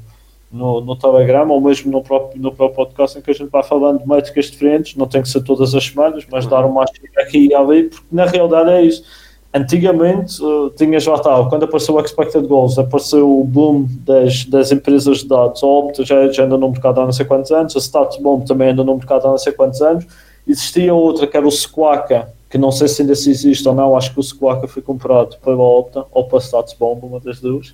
no, 0.51 0.81
no 0.81 0.95
Telegram 0.95 1.47
ou 1.49 1.61
mesmo 1.61 1.91
no 1.91 2.01
próprio, 2.01 2.41
no 2.41 2.51
próprio 2.51 2.75
podcast 2.75 3.17
em 3.17 3.21
que 3.21 3.31
a 3.31 3.33
gente 3.33 3.49
vai 3.49 3.63
falando 3.63 3.99
de 3.99 4.07
métricas 4.07 4.45
diferentes, 4.45 4.95
não 4.95 5.07
tem 5.07 5.21
que 5.21 5.29
ser 5.29 5.43
todas 5.43 5.75
as 5.75 5.85
semanas, 5.85 6.25
mas 6.31 6.47
dar 6.47 6.65
uma 6.65 6.83
aqui 7.17 7.47
e 7.47 7.53
ali, 7.53 7.83
porque 7.83 8.05
na 8.11 8.25
realidade 8.25 8.69
é 8.71 8.81
isso. 8.81 9.03
Antigamente 9.51 10.43
uh, 10.43 10.69
tinha 10.71 10.99
já 10.99 11.15
estava, 11.15 11.49
quando 11.49 11.63
apareceu 11.63 11.95
o 11.95 11.99
Expected 11.99 12.45
Goals, 12.47 12.77
apareceu 12.77 13.39
o 13.39 13.43
boom 13.43 13.87
das, 14.05 14.45
das 14.45 14.71
empresas 14.71 15.19
de 15.19 15.27
dados, 15.27 15.63
a 15.63 15.67
Opta 15.67 16.05
já, 16.05 16.31
já 16.31 16.43
anda 16.43 16.57
no 16.57 16.69
mercado 16.69 17.01
há 17.01 17.05
não 17.05 17.11
sei 17.11 17.25
quantos 17.25 17.51
anos, 17.51 17.75
a 17.75 17.79
StatsBomb 17.79 18.45
também 18.45 18.69
anda 18.69 18.83
no 18.83 18.95
mercado 18.95 19.27
há 19.27 19.31
não 19.31 19.37
sei 19.39 19.53
quantos 19.53 19.81
anos, 19.81 20.05
existia 20.47 20.93
outra 20.93 21.25
que 21.25 21.35
era 21.35 21.47
o 21.47 21.51
Squawka, 21.51 22.31
que 22.47 22.59
não 22.59 22.71
sei 22.71 22.87
se 22.87 23.01
ainda 23.01 23.15
se 23.15 23.29
existe 23.29 23.67
ou 23.67 23.73
não, 23.73 23.95
acho 23.95 24.13
que 24.13 24.19
o 24.19 24.23
Squawka 24.23 24.67
foi 24.67 24.83
comprado 24.83 25.37
pela 25.43 25.63
Opta 25.63 26.05
ou 26.11 26.25
pela 26.25 26.41
StatsBomb, 26.41 27.03
uma 27.03 27.19
das 27.19 27.39
duas. 27.39 27.73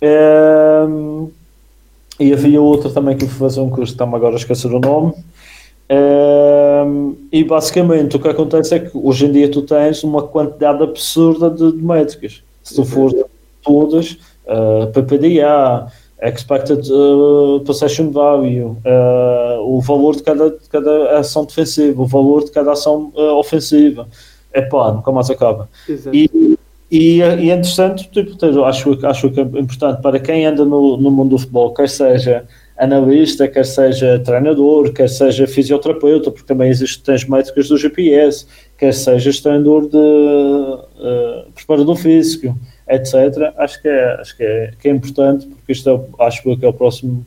Um, 0.00 1.30
e 2.18 2.32
havia 2.32 2.60
outra 2.60 2.90
também 2.90 3.16
que 3.16 3.26
fui 3.26 3.38
fazer 3.38 3.60
um 3.60 3.70
curso, 3.70 3.92
está-me 3.92 4.14
agora 4.14 4.34
a 4.34 4.38
esquecer 4.38 4.72
o 4.72 4.80
nome. 4.80 5.14
Um, 5.90 7.16
e 7.32 7.42
basicamente 7.44 8.16
o 8.16 8.20
que 8.20 8.28
acontece 8.28 8.74
é 8.74 8.78
que 8.78 8.90
hoje 8.92 9.26
em 9.26 9.32
dia 9.32 9.50
tu 9.50 9.62
tens 9.62 10.04
uma 10.04 10.22
quantidade 10.22 10.82
absurda 10.82 11.48
de, 11.48 11.72
de 11.72 11.82
métricas. 11.82 12.42
Se 12.62 12.74
tu 12.74 12.84
fores 12.84 13.24
todas, 13.62 14.18
uh, 14.46 14.86
PPDA, 14.92 15.90
Expected 16.20 16.90
uh, 16.90 17.60
Possession 17.64 18.10
Value, 18.10 18.76
uh, 18.84 19.60
o 19.60 19.80
valor 19.80 20.16
de 20.16 20.22
cada, 20.24 20.50
de 20.50 20.68
cada 20.68 21.18
ação 21.18 21.44
defensiva, 21.44 22.02
o 22.02 22.06
valor 22.06 22.44
de 22.44 22.50
cada 22.50 22.72
ação 22.72 23.12
uh, 23.14 23.36
ofensiva. 23.36 24.08
É 24.52 24.60
pá, 24.60 24.90
nunca 24.92 25.12
mais 25.12 25.30
acaba. 25.30 25.68
Exato. 25.88 26.16
E 26.16 26.57
e, 26.90 27.18
e 27.18 27.50
entretanto, 27.50 28.04
tipo, 28.04 28.64
acho, 28.64 29.06
acho 29.06 29.30
que 29.30 29.40
é 29.40 29.42
importante 29.42 30.00
para 30.00 30.18
quem 30.18 30.46
anda 30.46 30.64
no, 30.64 30.96
no 30.96 31.10
mundo 31.10 31.30
do 31.30 31.38
futebol, 31.38 31.74
quer 31.74 31.88
seja 31.88 32.46
analista, 32.78 33.46
quer 33.48 33.66
seja 33.66 34.20
treinador, 34.20 34.92
quer 34.92 35.08
seja 35.08 35.46
fisioterapeuta, 35.46 36.30
porque 36.30 36.46
também 36.46 36.70
existem 36.70 37.02
tens 37.04 37.28
métricas 37.28 37.68
do 37.68 37.76
GPS, 37.76 38.46
quer 38.78 38.94
seja 38.94 39.30
treinador 39.42 39.88
de 39.88 39.96
uh, 39.96 41.52
preparador 41.54 41.96
físico, 41.96 42.56
etc. 42.88 43.52
Acho 43.58 43.82
que 43.82 43.88
é, 43.88 44.20
acho 44.20 44.36
que 44.36 44.42
é, 44.44 44.70
que 44.80 44.88
é 44.88 44.92
importante, 44.92 45.46
porque 45.46 45.72
isto 45.72 45.90
é, 45.90 46.24
acho 46.24 46.42
que 46.42 46.64
é 46.64 46.68
o 46.68 46.72
próximo, 46.72 47.26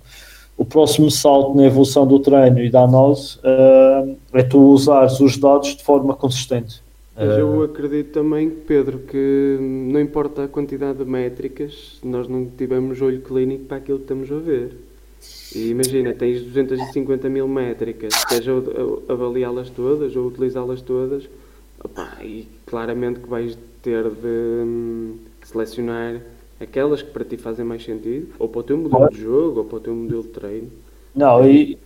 o 0.58 0.66
próximo 0.66 1.12
salto 1.12 1.56
na 1.56 1.66
evolução 1.66 2.08
do 2.08 2.18
treino 2.20 2.60
e 2.60 2.70
da 2.70 2.82
análise, 2.82 3.38
uh, 3.40 4.18
é 4.34 4.42
tu 4.42 4.60
usares 4.60 5.20
os 5.20 5.38
dados 5.38 5.76
de 5.76 5.84
forma 5.84 6.16
consistente. 6.16 6.82
Mas 7.16 7.38
eu 7.38 7.64
acredito 7.64 8.14
também, 8.14 8.50
Pedro, 8.50 9.00
que 9.00 9.58
não 9.60 10.00
importa 10.00 10.46
a 10.46 10.48
quantidade 10.48 11.00
de 11.00 11.06
métricas, 11.06 12.00
nós 12.04 12.28
não 12.28 12.46
tivermos 12.46 13.02
olho 13.02 13.22
clínico 13.22 13.66
para 13.66 13.78
aquilo 13.78 13.98
que 13.98 14.06
estamos 14.06 14.32
a 14.32 14.38
ver. 14.38 14.72
E 15.54 15.70
imagina, 15.70 16.14
tens 16.14 16.42
250 16.42 17.30
mil 17.30 17.48
métricas, 17.48 18.14
queres 18.26 18.48
avaliá-las 19.10 19.70
todas 19.70 20.16
ou 20.16 20.28
utilizá-las 20.28 20.82
todas, 20.82 21.30
opa, 21.84 22.18
e 22.24 22.48
claramente 22.66 23.20
que 23.20 23.30
vais 23.30 23.58
ter 23.84 24.10
de 24.10 24.64
hum, 24.64 25.18
selecionar 25.44 26.22
aquelas 26.60 27.02
que 27.02 27.12
para 27.12 27.26
ti 27.26 27.38
fazem 27.38 27.66
mais 27.66 27.84
sentido, 27.84 28.30
ou 28.40 28.48
para 28.48 28.60
o 28.60 28.64
teu 28.64 28.78
modelo 28.78 29.10
de 29.10 29.22
jogo, 29.22 29.60
ou 29.60 29.66
para 29.66 29.78
o 29.78 29.80
teu 29.82 29.94
modelo 29.94 30.24
de 30.24 30.30
treino. 30.30 30.72
Não, 31.14 31.46
e, 31.46 31.78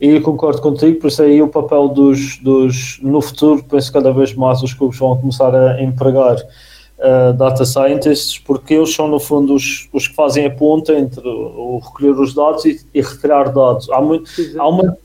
e 0.00 0.20
concordo 0.20 0.60
contigo, 0.62 1.00
por 1.00 1.08
isso 1.08 1.22
aí 1.22 1.42
o 1.42 1.48
papel 1.48 1.88
dos, 1.88 2.38
dos 2.38 2.98
no 3.02 3.20
futuro, 3.20 3.62
penso 3.64 3.92
cada 3.92 4.12
vez 4.12 4.34
mais 4.34 4.62
os 4.62 4.72
clubes 4.72 4.98
vão 4.98 5.16
começar 5.16 5.54
a 5.54 5.82
empregar 5.82 6.36
uh, 6.36 7.32
data 7.34 7.64
scientists, 7.64 8.38
porque 8.38 8.74
eles 8.74 8.94
são 8.94 9.08
no 9.08 9.20
fundo 9.20 9.54
os, 9.54 9.88
os 9.92 10.08
que 10.08 10.14
fazem 10.14 10.46
a 10.46 10.50
ponta 10.50 10.92
entre 10.94 11.26
o, 11.28 11.80
recolher 11.84 12.18
os 12.18 12.34
dados 12.34 12.64
e, 12.64 12.80
e 12.94 13.00
retirar 13.00 13.52
dados. 13.52 13.90
Há, 13.90 14.00
muito, 14.00 14.30
há 14.58 14.68
uma 14.68 14.96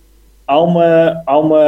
há 0.47 0.59
uma, 0.61 1.23
há 1.25 1.37
uma, 1.37 1.65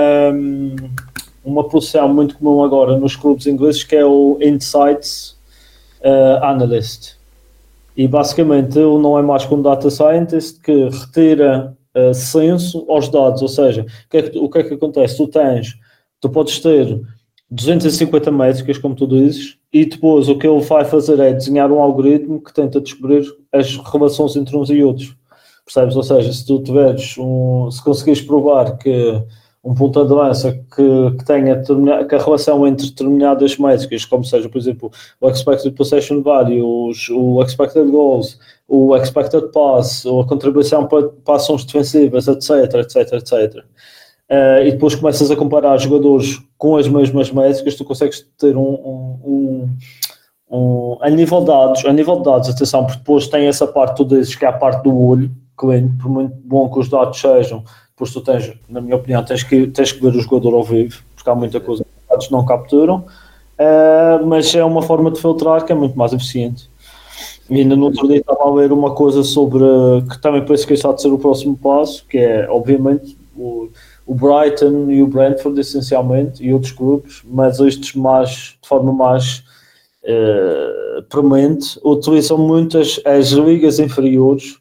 uma 1.43 1.64
posição 1.64 2.14
muito 2.14 2.38
comum 2.38 2.64
agora 2.64 2.97
nos 2.97 3.16
clubes 3.16 3.47
ingleses 3.47 3.84
que 3.84 3.95
é 3.95 4.05
o 4.05 4.38
Insights 4.41 5.36
uh, 6.01 6.43
Analyst. 6.43 7.16
E 7.95 8.08
basicamente 8.08 8.78
ele 8.78 8.99
não 8.99 9.18
é 9.18 9.22
mais 9.22 9.45
como 9.45 9.64
data 9.64 9.89
scientist 9.89 10.62
que 10.62 10.89
retira 10.89 11.76
uh, 11.98 12.14
senso 12.14 12.86
aos 12.89 13.10
dados, 13.10 13.41
ou 13.41 13.48
seja, 13.48 13.84
o 13.84 14.10
que, 14.10 14.18
é 14.18 14.22
que, 14.24 14.38
o 14.38 14.50
que 14.50 14.60
é 14.60 14.64
que 14.64 14.74
acontece? 14.74 15.18
Tu 15.18 15.28
tens, 15.28 15.76
tu 16.20 16.30
podes 16.30 16.60
ter 16.60 17.02
250 17.50 18.32
métricas, 18.32 18.78
como 18.78 18.95
tu 18.95 19.08
dizes, 19.08 19.58
e 19.72 19.86
depois 19.86 20.28
o 20.30 20.38
que 20.38 20.48
ele 20.48 20.62
vai 20.62 20.86
fazer 20.86 21.20
é 21.20 21.34
desenhar 21.34 21.72
um 21.72 21.82
algoritmo 21.82 22.41
que 22.41 22.54
tenta 22.54 22.82
descobrir 22.82 23.26
as 23.52 23.78
relações 23.78 24.36
entre 24.36 24.56
uns 24.56 24.70
e 24.70 24.84
outros. 24.84 25.16
Percebes? 25.66 25.95
Ou 25.95 26.04
seja, 26.04 26.32
se 26.32 26.45
tu 26.45 26.62
tiveres 26.62 27.18
um, 27.18 27.70
se 27.72 27.84
conseguires 27.84 28.22
provar 28.22 28.78
que 28.78 29.22
um 29.68 29.76
ponta 29.76 30.05
de 30.05 30.13
lança 30.13 30.53
que, 30.74 31.18
que 31.18 31.26
tenha 31.26 31.61
que 31.61 32.15
a 32.15 32.24
relação 32.24 32.65
entre 32.65 32.88
determinadas 32.88 33.57
métricas, 33.57 34.05
como 34.05 34.24
seja, 34.24 34.47
por 34.47 34.57
exemplo, 34.57 34.89
o 35.20 35.30
expected 35.30 35.76
possession 35.76 36.22
values, 36.22 37.09
o 37.09 37.43
expected 37.43 37.86
goals, 37.91 38.39
o 38.65 38.95
expected 38.95 39.51
pass, 39.51 40.05
ou 40.05 40.22
a 40.22 40.26
contribuição 40.26 40.88
para, 40.88 41.09
para 41.09 41.36
ações 41.36 41.65
defensivas, 41.65 42.30
etc, 42.30 42.76
etc, 42.76 43.13
etc. 43.13 43.65
Uh, 44.30 44.63
e 44.65 44.72
depois 44.72 44.95
começas 44.95 45.30
a 45.30 45.36
comparar 45.36 45.78
jogadores 45.78 46.41
com 46.57 46.78
as 46.78 46.88
mesmas 46.88 47.30
métricas, 47.30 47.76
tu 47.76 47.84
consegues 47.84 48.26
ter 48.38 48.55
um, 48.55 48.61
um, 48.61 49.20
um, 49.26 50.57
um, 50.57 50.97
a 51.01 51.09
nível 51.09 51.41
de 51.41 51.47
dados, 51.47 51.84
a 51.84 51.91
nível 51.91 52.18
de 52.20 52.24
dados, 52.24 52.49
atenção, 52.49 52.86
porque 52.86 52.99
depois 52.99 53.28
tem 53.28 53.47
essa 53.47 53.68
parte, 53.68 53.97
tu 53.97 54.05
dizes 54.05 54.34
que 54.34 54.45
é 54.45 54.47
a 54.47 54.53
parte 54.53 54.84
do 54.84 54.97
olho, 54.97 55.30
que 55.59 55.65
por 56.01 56.09
muito 56.09 56.36
bom 56.45 56.70
que 56.70 56.80
os 56.80 56.88
dados 56.88 57.20
sejam, 57.20 57.65
depois 57.98 58.14
tu 58.14 58.22
tens, 58.22 58.54
na 58.70 58.80
minha 58.80 58.95
opinião, 58.95 59.26
tens 59.26 59.41
que, 59.41 59.66
tens 59.66 59.91
que 59.91 60.00
ver 60.00 60.16
o 60.16 60.22
jogador 60.22 60.54
ao 60.54 60.64
vivo, 60.64 61.02
porque 61.16 61.28
há 61.28 61.34
muita 61.34 61.60
coisa 61.60 61.84
que 61.84 61.89
os 61.89 62.08
dados 62.08 62.30
não 62.30 62.45
capturam, 62.45 63.06
uh, 63.58 64.24
mas 64.28 64.54
é 64.54 64.64
uma 64.64 64.84
forma 64.84 65.10
de 65.10 65.20
filtrar 65.20 65.66
que 65.66 65.72
é 65.72 65.76
muito 65.76 65.98
mais 65.98 66.14
eficiente. 66.14 66.70
E 67.50 67.56
ainda 67.56 67.76
no 67.76 67.86
outro 67.86 68.08
dia 68.08 68.18
estava 68.18 68.43
a 68.43 68.54
ler 68.54 68.72
uma 68.72 68.93
coisa 68.93 69.24
sobre, 69.24 69.64
que 70.12 70.22
também 70.22 70.45
penso 70.45 70.68
que 70.68 70.74
está 70.74 70.93
de 70.93 71.02
ser 71.02 71.08
o 71.08 71.18
próximo 71.18 71.58
passo, 71.58 72.06
que 72.08 72.20
é, 72.20 72.48
obviamente, 72.48 73.18
o, 73.36 73.68
o 74.06 74.14
Brighton 74.14 74.91
e 74.91 75.02
o 75.02 75.08
Brentford, 75.08 75.60
essencialmente, 75.60 76.43
e 76.43 76.54
outros 76.54 76.74
grupos, 76.74 77.24
mas 77.26 77.60
estes 77.60 77.95
mais, 77.95 78.58
de 78.62 78.68
forma 78.68 78.93
mais 78.93 79.43
uh, 80.04 81.02
premente, 81.10 81.80
utilizam 81.84 82.38
muitas 82.38 83.02
as 83.04 83.30
ligas 83.30 83.80
inferiores 83.80 84.60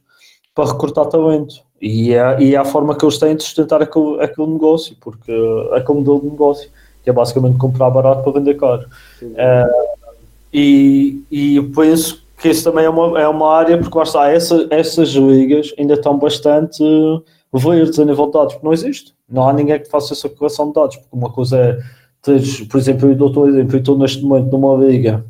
para 0.54 0.72
recrutar 0.72 1.04
talento. 1.04 1.65
E 1.86 2.12
é, 2.14 2.42
e 2.42 2.54
é 2.54 2.58
a 2.58 2.64
forma 2.64 2.96
que 2.96 3.04
eles 3.04 3.16
têm 3.16 3.36
de 3.36 3.44
sustentar 3.44 3.80
aquele, 3.80 4.20
aquele 4.20 4.48
negócio, 4.48 4.96
porque 5.00 5.30
é 5.30 5.78
aquele 5.78 5.98
modelo 5.98 6.20
de 6.20 6.26
negócio, 6.30 6.70
que 7.04 7.08
é 7.08 7.12
basicamente 7.12 7.58
comprar 7.58 7.90
barato 7.90 8.24
para 8.24 8.32
vender 8.32 8.54
caro. 8.54 8.86
Uh, 9.22 9.96
e, 10.52 11.22
e 11.30 11.56
eu 11.56 11.70
penso 11.70 12.26
que 12.38 12.48
isso 12.48 12.64
também 12.64 12.84
é 12.84 12.90
uma, 12.90 13.20
é 13.20 13.28
uma 13.28 13.54
área, 13.54 13.78
porque 13.78 13.96
lá 13.96 14.02
está, 14.02 14.28
essa, 14.28 14.66
essas 14.70 15.10
ligas 15.10 15.72
ainda 15.78 15.94
estão 15.94 16.18
bastante 16.18 16.82
verdes 17.52 17.98
a 18.00 18.04
nível 18.04 18.26
de 18.26 18.32
dados, 18.32 18.54
porque 18.54 18.66
não 18.66 18.72
existe. 18.72 19.14
Não 19.28 19.48
há 19.48 19.52
ninguém 19.52 19.78
que 19.78 19.88
faça 19.88 20.12
essa 20.12 20.28
correção 20.28 20.68
de 20.68 20.74
dados, 20.74 20.96
porque 20.96 21.16
uma 21.16 21.30
coisa 21.30 21.56
é 21.56 21.78
teres, 22.20 22.60
por 22.62 22.78
exemplo, 22.78 23.08
eu 23.08 23.14
dou 23.14 23.48
exemplo, 23.48 23.76
eu 23.76 23.78
estou 23.78 23.96
neste 23.96 24.24
momento 24.24 24.50
numa 24.50 24.76
liga 24.84 25.24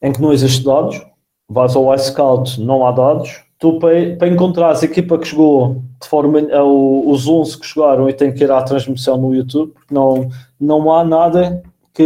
em 0.00 0.12
que 0.12 0.22
não 0.22 0.32
existe 0.32 0.64
dados, 0.64 1.04
vais 1.48 1.74
ao 1.74 1.92
iScout, 1.94 2.60
não 2.60 2.86
há 2.86 2.92
dados, 2.92 3.42
tu 3.62 3.78
para, 3.78 4.16
para 4.16 4.26
encontrar 4.26 4.74
a 4.74 4.84
equipa 4.84 5.16
que 5.16 5.28
jogou 5.28 5.84
de 6.02 6.08
forma 6.08 6.40
os 6.40 7.28
11 7.28 7.60
que 7.60 7.68
jogaram 7.68 8.08
e 8.08 8.12
tem 8.12 8.34
que 8.34 8.42
ir 8.42 8.50
à 8.50 8.60
transmissão 8.60 9.16
no 9.16 9.32
YouTube, 9.32 9.70
porque 9.70 9.94
não, 9.94 10.28
não 10.60 10.92
há 10.92 11.04
nada 11.04 11.62
que, 11.94 12.04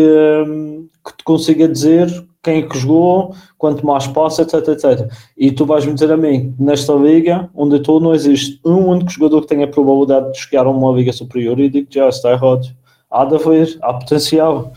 que 1.02 1.16
te 1.16 1.24
consiga 1.24 1.66
dizer 1.66 2.10
quem 2.42 2.58
é 2.58 2.62
que 2.62 2.78
jogou, 2.78 3.34
quanto 3.56 3.86
mais 3.86 4.06
passa, 4.06 4.42
etc, 4.42 4.68
etc. 4.68 5.10
E 5.34 5.50
tu 5.50 5.64
vais-me 5.64 5.94
dizer 5.94 6.12
a 6.12 6.16
mim, 6.18 6.54
nesta 6.58 6.92
liga, 6.92 7.48
onde 7.54 7.76
estou, 7.76 8.00
não 8.00 8.14
existe 8.14 8.60
um 8.62 8.88
único 8.88 9.10
jogador 9.10 9.40
que 9.40 9.48
tenha 9.48 9.66
probabilidade 9.66 10.32
de 10.32 10.38
chegar 10.38 10.66
a 10.66 10.70
uma 10.70 10.92
liga 10.92 11.12
superior 11.14 11.58
e 11.58 11.70
digo 11.70 11.88
já, 11.90 12.06
está 12.10 12.32
errado. 12.32 12.68
Há 13.10 13.24
de 13.24 13.34
haver, 13.34 13.78
há 13.80 13.94
potencial. 13.94 14.74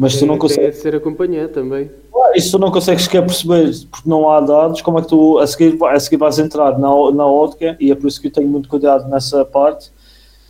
Mas 0.00 0.18
tu 0.18 0.24
não 0.24 0.38
consegues. 0.38 0.78
ser 0.78 0.96
acompanhado 0.96 1.52
também. 1.52 1.90
Isso 2.34 2.52
tu 2.52 2.58
não 2.58 2.70
consegues 2.70 3.04
sequer 3.04 3.20
perceber, 3.20 3.70
porque 3.90 4.08
não 4.08 4.30
há 4.30 4.40
dados, 4.40 4.80
como 4.80 4.98
é 4.98 5.02
que 5.02 5.08
tu 5.08 5.38
a 5.38 5.46
seguir, 5.46 5.76
a 5.84 6.00
seguir 6.00 6.16
vais 6.16 6.38
entrar 6.38 6.78
na, 6.78 6.88
na 7.10 7.26
ótica, 7.26 7.76
e 7.78 7.90
é 7.90 7.94
por 7.94 8.08
isso 8.08 8.18
que 8.18 8.28
eu 8.28 8.32
tenho 8.32 8.48
muito 8.48 8.66
cuidado 8.66 9.06
nessa 9.10 9.44
parte, 9.44 9.90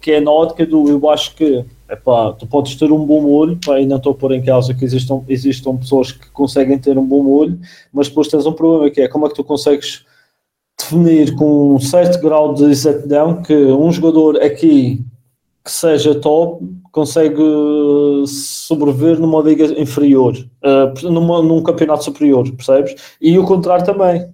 que 0.00 0.12
é 0.12 0.20
na 0.20 0.30
ótica 0.30 0.64
do 0.64 0.88
eu 0.88 1.10
acho 1.10 1.34
que 1.34 1.64
epá, 1.90 2.32
tu 2.32 2.46
podes 2.46 2.76
ter 2.76 2.92
um 2.92 3.04
bom 3.04 3.24
olho, 3.24 3.58
pá, 3.64 3.80
e 3.80 3.86
não 3.86 3.96
estou 3.96 4.12
a 4.12 4.14
pôr 4.14 4.32
em 4.32 4.42
causa 4.42 4.72
que 4.72 4.84
existam, 4.84 5.24
existam 5.28 5.76
pessoas 5.76 6.12
que 6.12 6.30
conseguem 6.30 6.78
ter 6.78 6.96
um 6.96 7.04
bom 7.04 7.26
olho, 7.26 7.58
mas 7.92 8.08
depois 8.08 8.28
tens 8.28 8.46
um 8.46 8.52
problema 8.52 8.88
que 8.88 9.00
é 9.00 9.08
como 9.08 9.26
é 9.26 9.30
que 9.30 9.34
tu 9.34 9.42
consegues 9.42 10.04
definir 10.78 11.34
com 11.34 11.74
um 11.74 11.80
certo 11.80 12.20
grau 12.20 12.54
de 12.54 12.64
exatidão 12.66 13.42
que 13.42 13.52
um 13.52 13.90
jogador 13.90 14.40
aqui 14.40 15.04
que 15.64 15.70
seja 15.70 16.14
top 16.14 16.64
consegue 16.90 17.42
sobreviver 18.26 19.18
numa 19.18 19.42
liga 19.42 19.64
inferior, 19.80 20.34
uh, 20.64 21.10
numa, 21.10 21.42
num 21.42 21.62
campeonato 21.62 22.04
superior, 22.04 22.50
percebes? 22.52 22.94
E 23.20 23.38
o 23.38 23.44
contrário 23.44 23.84
também, 23.84 24.26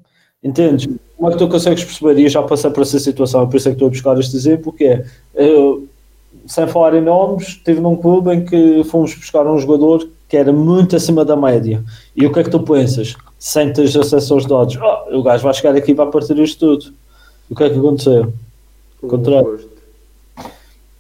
entendes? 0.42 0.88
Como 1.16 1.28
é 1.28 1.32
que 1.32 1.38
tu 1.38 1.48
consegues 1.48 1.84
perceber? 1.84 2.20
E 2.20 2.24
eu 2.24 2.28
já 2.28 2.42
passei 2.42 2.70
por 2.70 2.82
essa 2.82 2.98
situação, 2.98 3.48
por 3.48 3.56
isso 3.56 3.68
é 3.68 3.72
que 3.72 3.76
estou 3.76 3.88
a 3.88 3.90
buscar 3.90 4.18
este 4.18 4.36
exemplo, 4.36 4.72
que 4.72 4.84
é, 4.84 5.04
uh, 5.34 5.86
sem 6.46 6.66
falar 6.68 6.94
em 6.94 7.02
nomes, 7.02 7.48
estive 7.48 7.80
num 7.80 7.96
clube 7.96 8.32
em 8.32 8.44
que 8.44 8.84
fomos 8.84 9.14
buscar 9.14 9.46
um 9.46 9.58
jogador 9.58 10.08
que 10.28 10.36
era 10.36 10.52
muito 10.52 10.94
acima 10.94 11.24
da 11.24 11.36
média. 11.36 11.82
E 12.14 12.26
o 12.26 12.32
que 12.32 12.40
é 12.40 12.44
que 12.44 12.50
tu 12.50 12.60
pensas? 12.60 13.14
Sem 13.38 13.72
ter 13.72 13.84
acesso 13.84 14.34
aos 14.34 14.46
dados, 14.46 14.76
oh, 14.76 15.18
o 15.18 15.22
gajo 15.22 15.42
vai 15.42 15.54
chegar 15.54 15.74
aqui 15.76 15.90
e 15.90 15.94
vai 15.94 16.06
partir 16.06 16.38
isto 16.38 16.78
tudo. 16.78 16.94
O 17.50 17.54
que 17.54 17.64
é 17.64 17.70
que 17.70 17.78
aconteceu? 17.78 18.32
O 19.02 19.08
contrário 19.08 19.75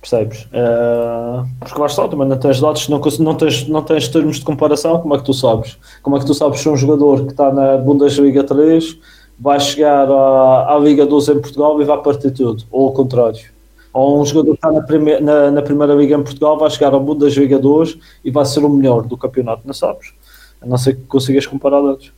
percebes? 0.08 0.44
Uh, 0.46 1.46
porque 1.58 1.80
lá 1.80 1.86
está, 1.86 2.06
também 2.06 2.28
não 2.28 2.38
tens 2.38 2.60
dados, 2.60 2.88
não, 2.88 3.00
não, 3.18 3.34
tens, 3.34 3.68
não 3.68 3.82
tens 3.82 4.08
termos 4.08 4.38
de 4.38 4.44
comparação, 4.44 5.00
como 5.00 5.14
é 5.14 5.18
que 5.18 5.24
tu 5.24 5.34
sabes? 5.34 5.76
Como 6.02 6.16
é 6.16 6.20
que 6.20 6.26
tu 6.26 6.34
sabes 6.34 6.60
se 6.60 6.68
um 6.68 6.76
jogador 6.76 7.24
que 7.24 7.32
está 7.32 7.52
na 7.52 7.76
Bundesliga 7.76 8.44
3 8.44 8.98
vai 9.38 9.58
chegar 9.58 10.08
à, 10.10 10.74
à 10.74 10.78
Liga 10.78 11.04
12 11.04 11.32
em 11.32 11.40
Portugal 11.40 11.80
e 11.82 11.84
vai 11.84 12.00
partir 12.00 12.30
tudo, 12.30 12.64
ou 12.70 12.86
ao 12.86 12.92
contrário? 12.92 13.56
Ou 13.92 14.20
um 14.20 14.24
jogador 14.24 14.52
que 14.52 14.58
está 14.58 14.70
na, 14.70 14.82
prime, 14.82 15.20
na, 15.20 15.50
na 15.50 15.62
Primeira 15.62 15.94
Liga 15.94 16.14
em 16.14 16.22
Portugal 16.22 16.58
vai 16.58 16.70
chegar 16.70 16.94
à 16.94 16.98
Bundesliga 16.98 17.58
2 17.58 17.98
e 18.24 18.30
vai 18.30 18.44
ser 18.44 18.64
o 18.64 18.68
melhor 18.68 19.02
do 19.02 19.16
campeonato, 19.16 19.62
não 19.64 19.74
sabes? 19.74 20.12
A 20.60 20.66
não 20.66 20.78
ser 20.78 20.94
que 20.94 21.02
consigas 21.02 21.46
comparar 21.46 21.80
dados. 21.80 22.12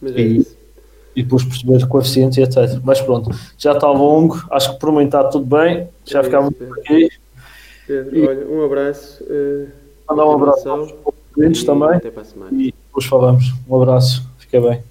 Mas 0.00 0.16
é 0.16 0.20
e, 0.20 0.46
e 1.20 1.22
depois 1.22 1.44
perceber 1.44 1.86
coeficientes 1.86 2.38
e 2.38 2.42
etc. 2.42 2.80
Mas 2.82 3.00
pronto, 3.00 3.30
já 3.58 3.72
está 3.72 3.90
longo, 3.90 4.42
acho 4.50 4.72
que 4.72 4.80
por 4.80 4.92
mim 4.92 5.04
está 5.04 5.24
tudo 5.24 5.44
bem, 5.44 5.86
já 6.04 6.20
é 6.20 6.22
ficamos 6.24 6.54
por 6.54 6.78
aqui. 6.78 7.10
Pedro, 7.86 8.16
e, 8.16 8.26
olha, 8.26 8.46
um 8.48 8.64
abraço. 8.64 9.22
Uh, 9.24 9.68
mandar 10.08 10.26
um 10.26 10.32
abraço 10.32 10.68
aos 10.68 10.94
ouvintes 11.36 11.64
também. 11.64 11.96
Até 11.96 12.10
para 12.10 12.22
a 12.22 12.24
semana. 12.24 12.50
E 12.52 12.74
depois 12.86 13.04
falamos. 13.04 13.52
Um 13.68 13.82
abraço, 13.82 14.26
fica 14.38 14.60
bem. 14.60 14.89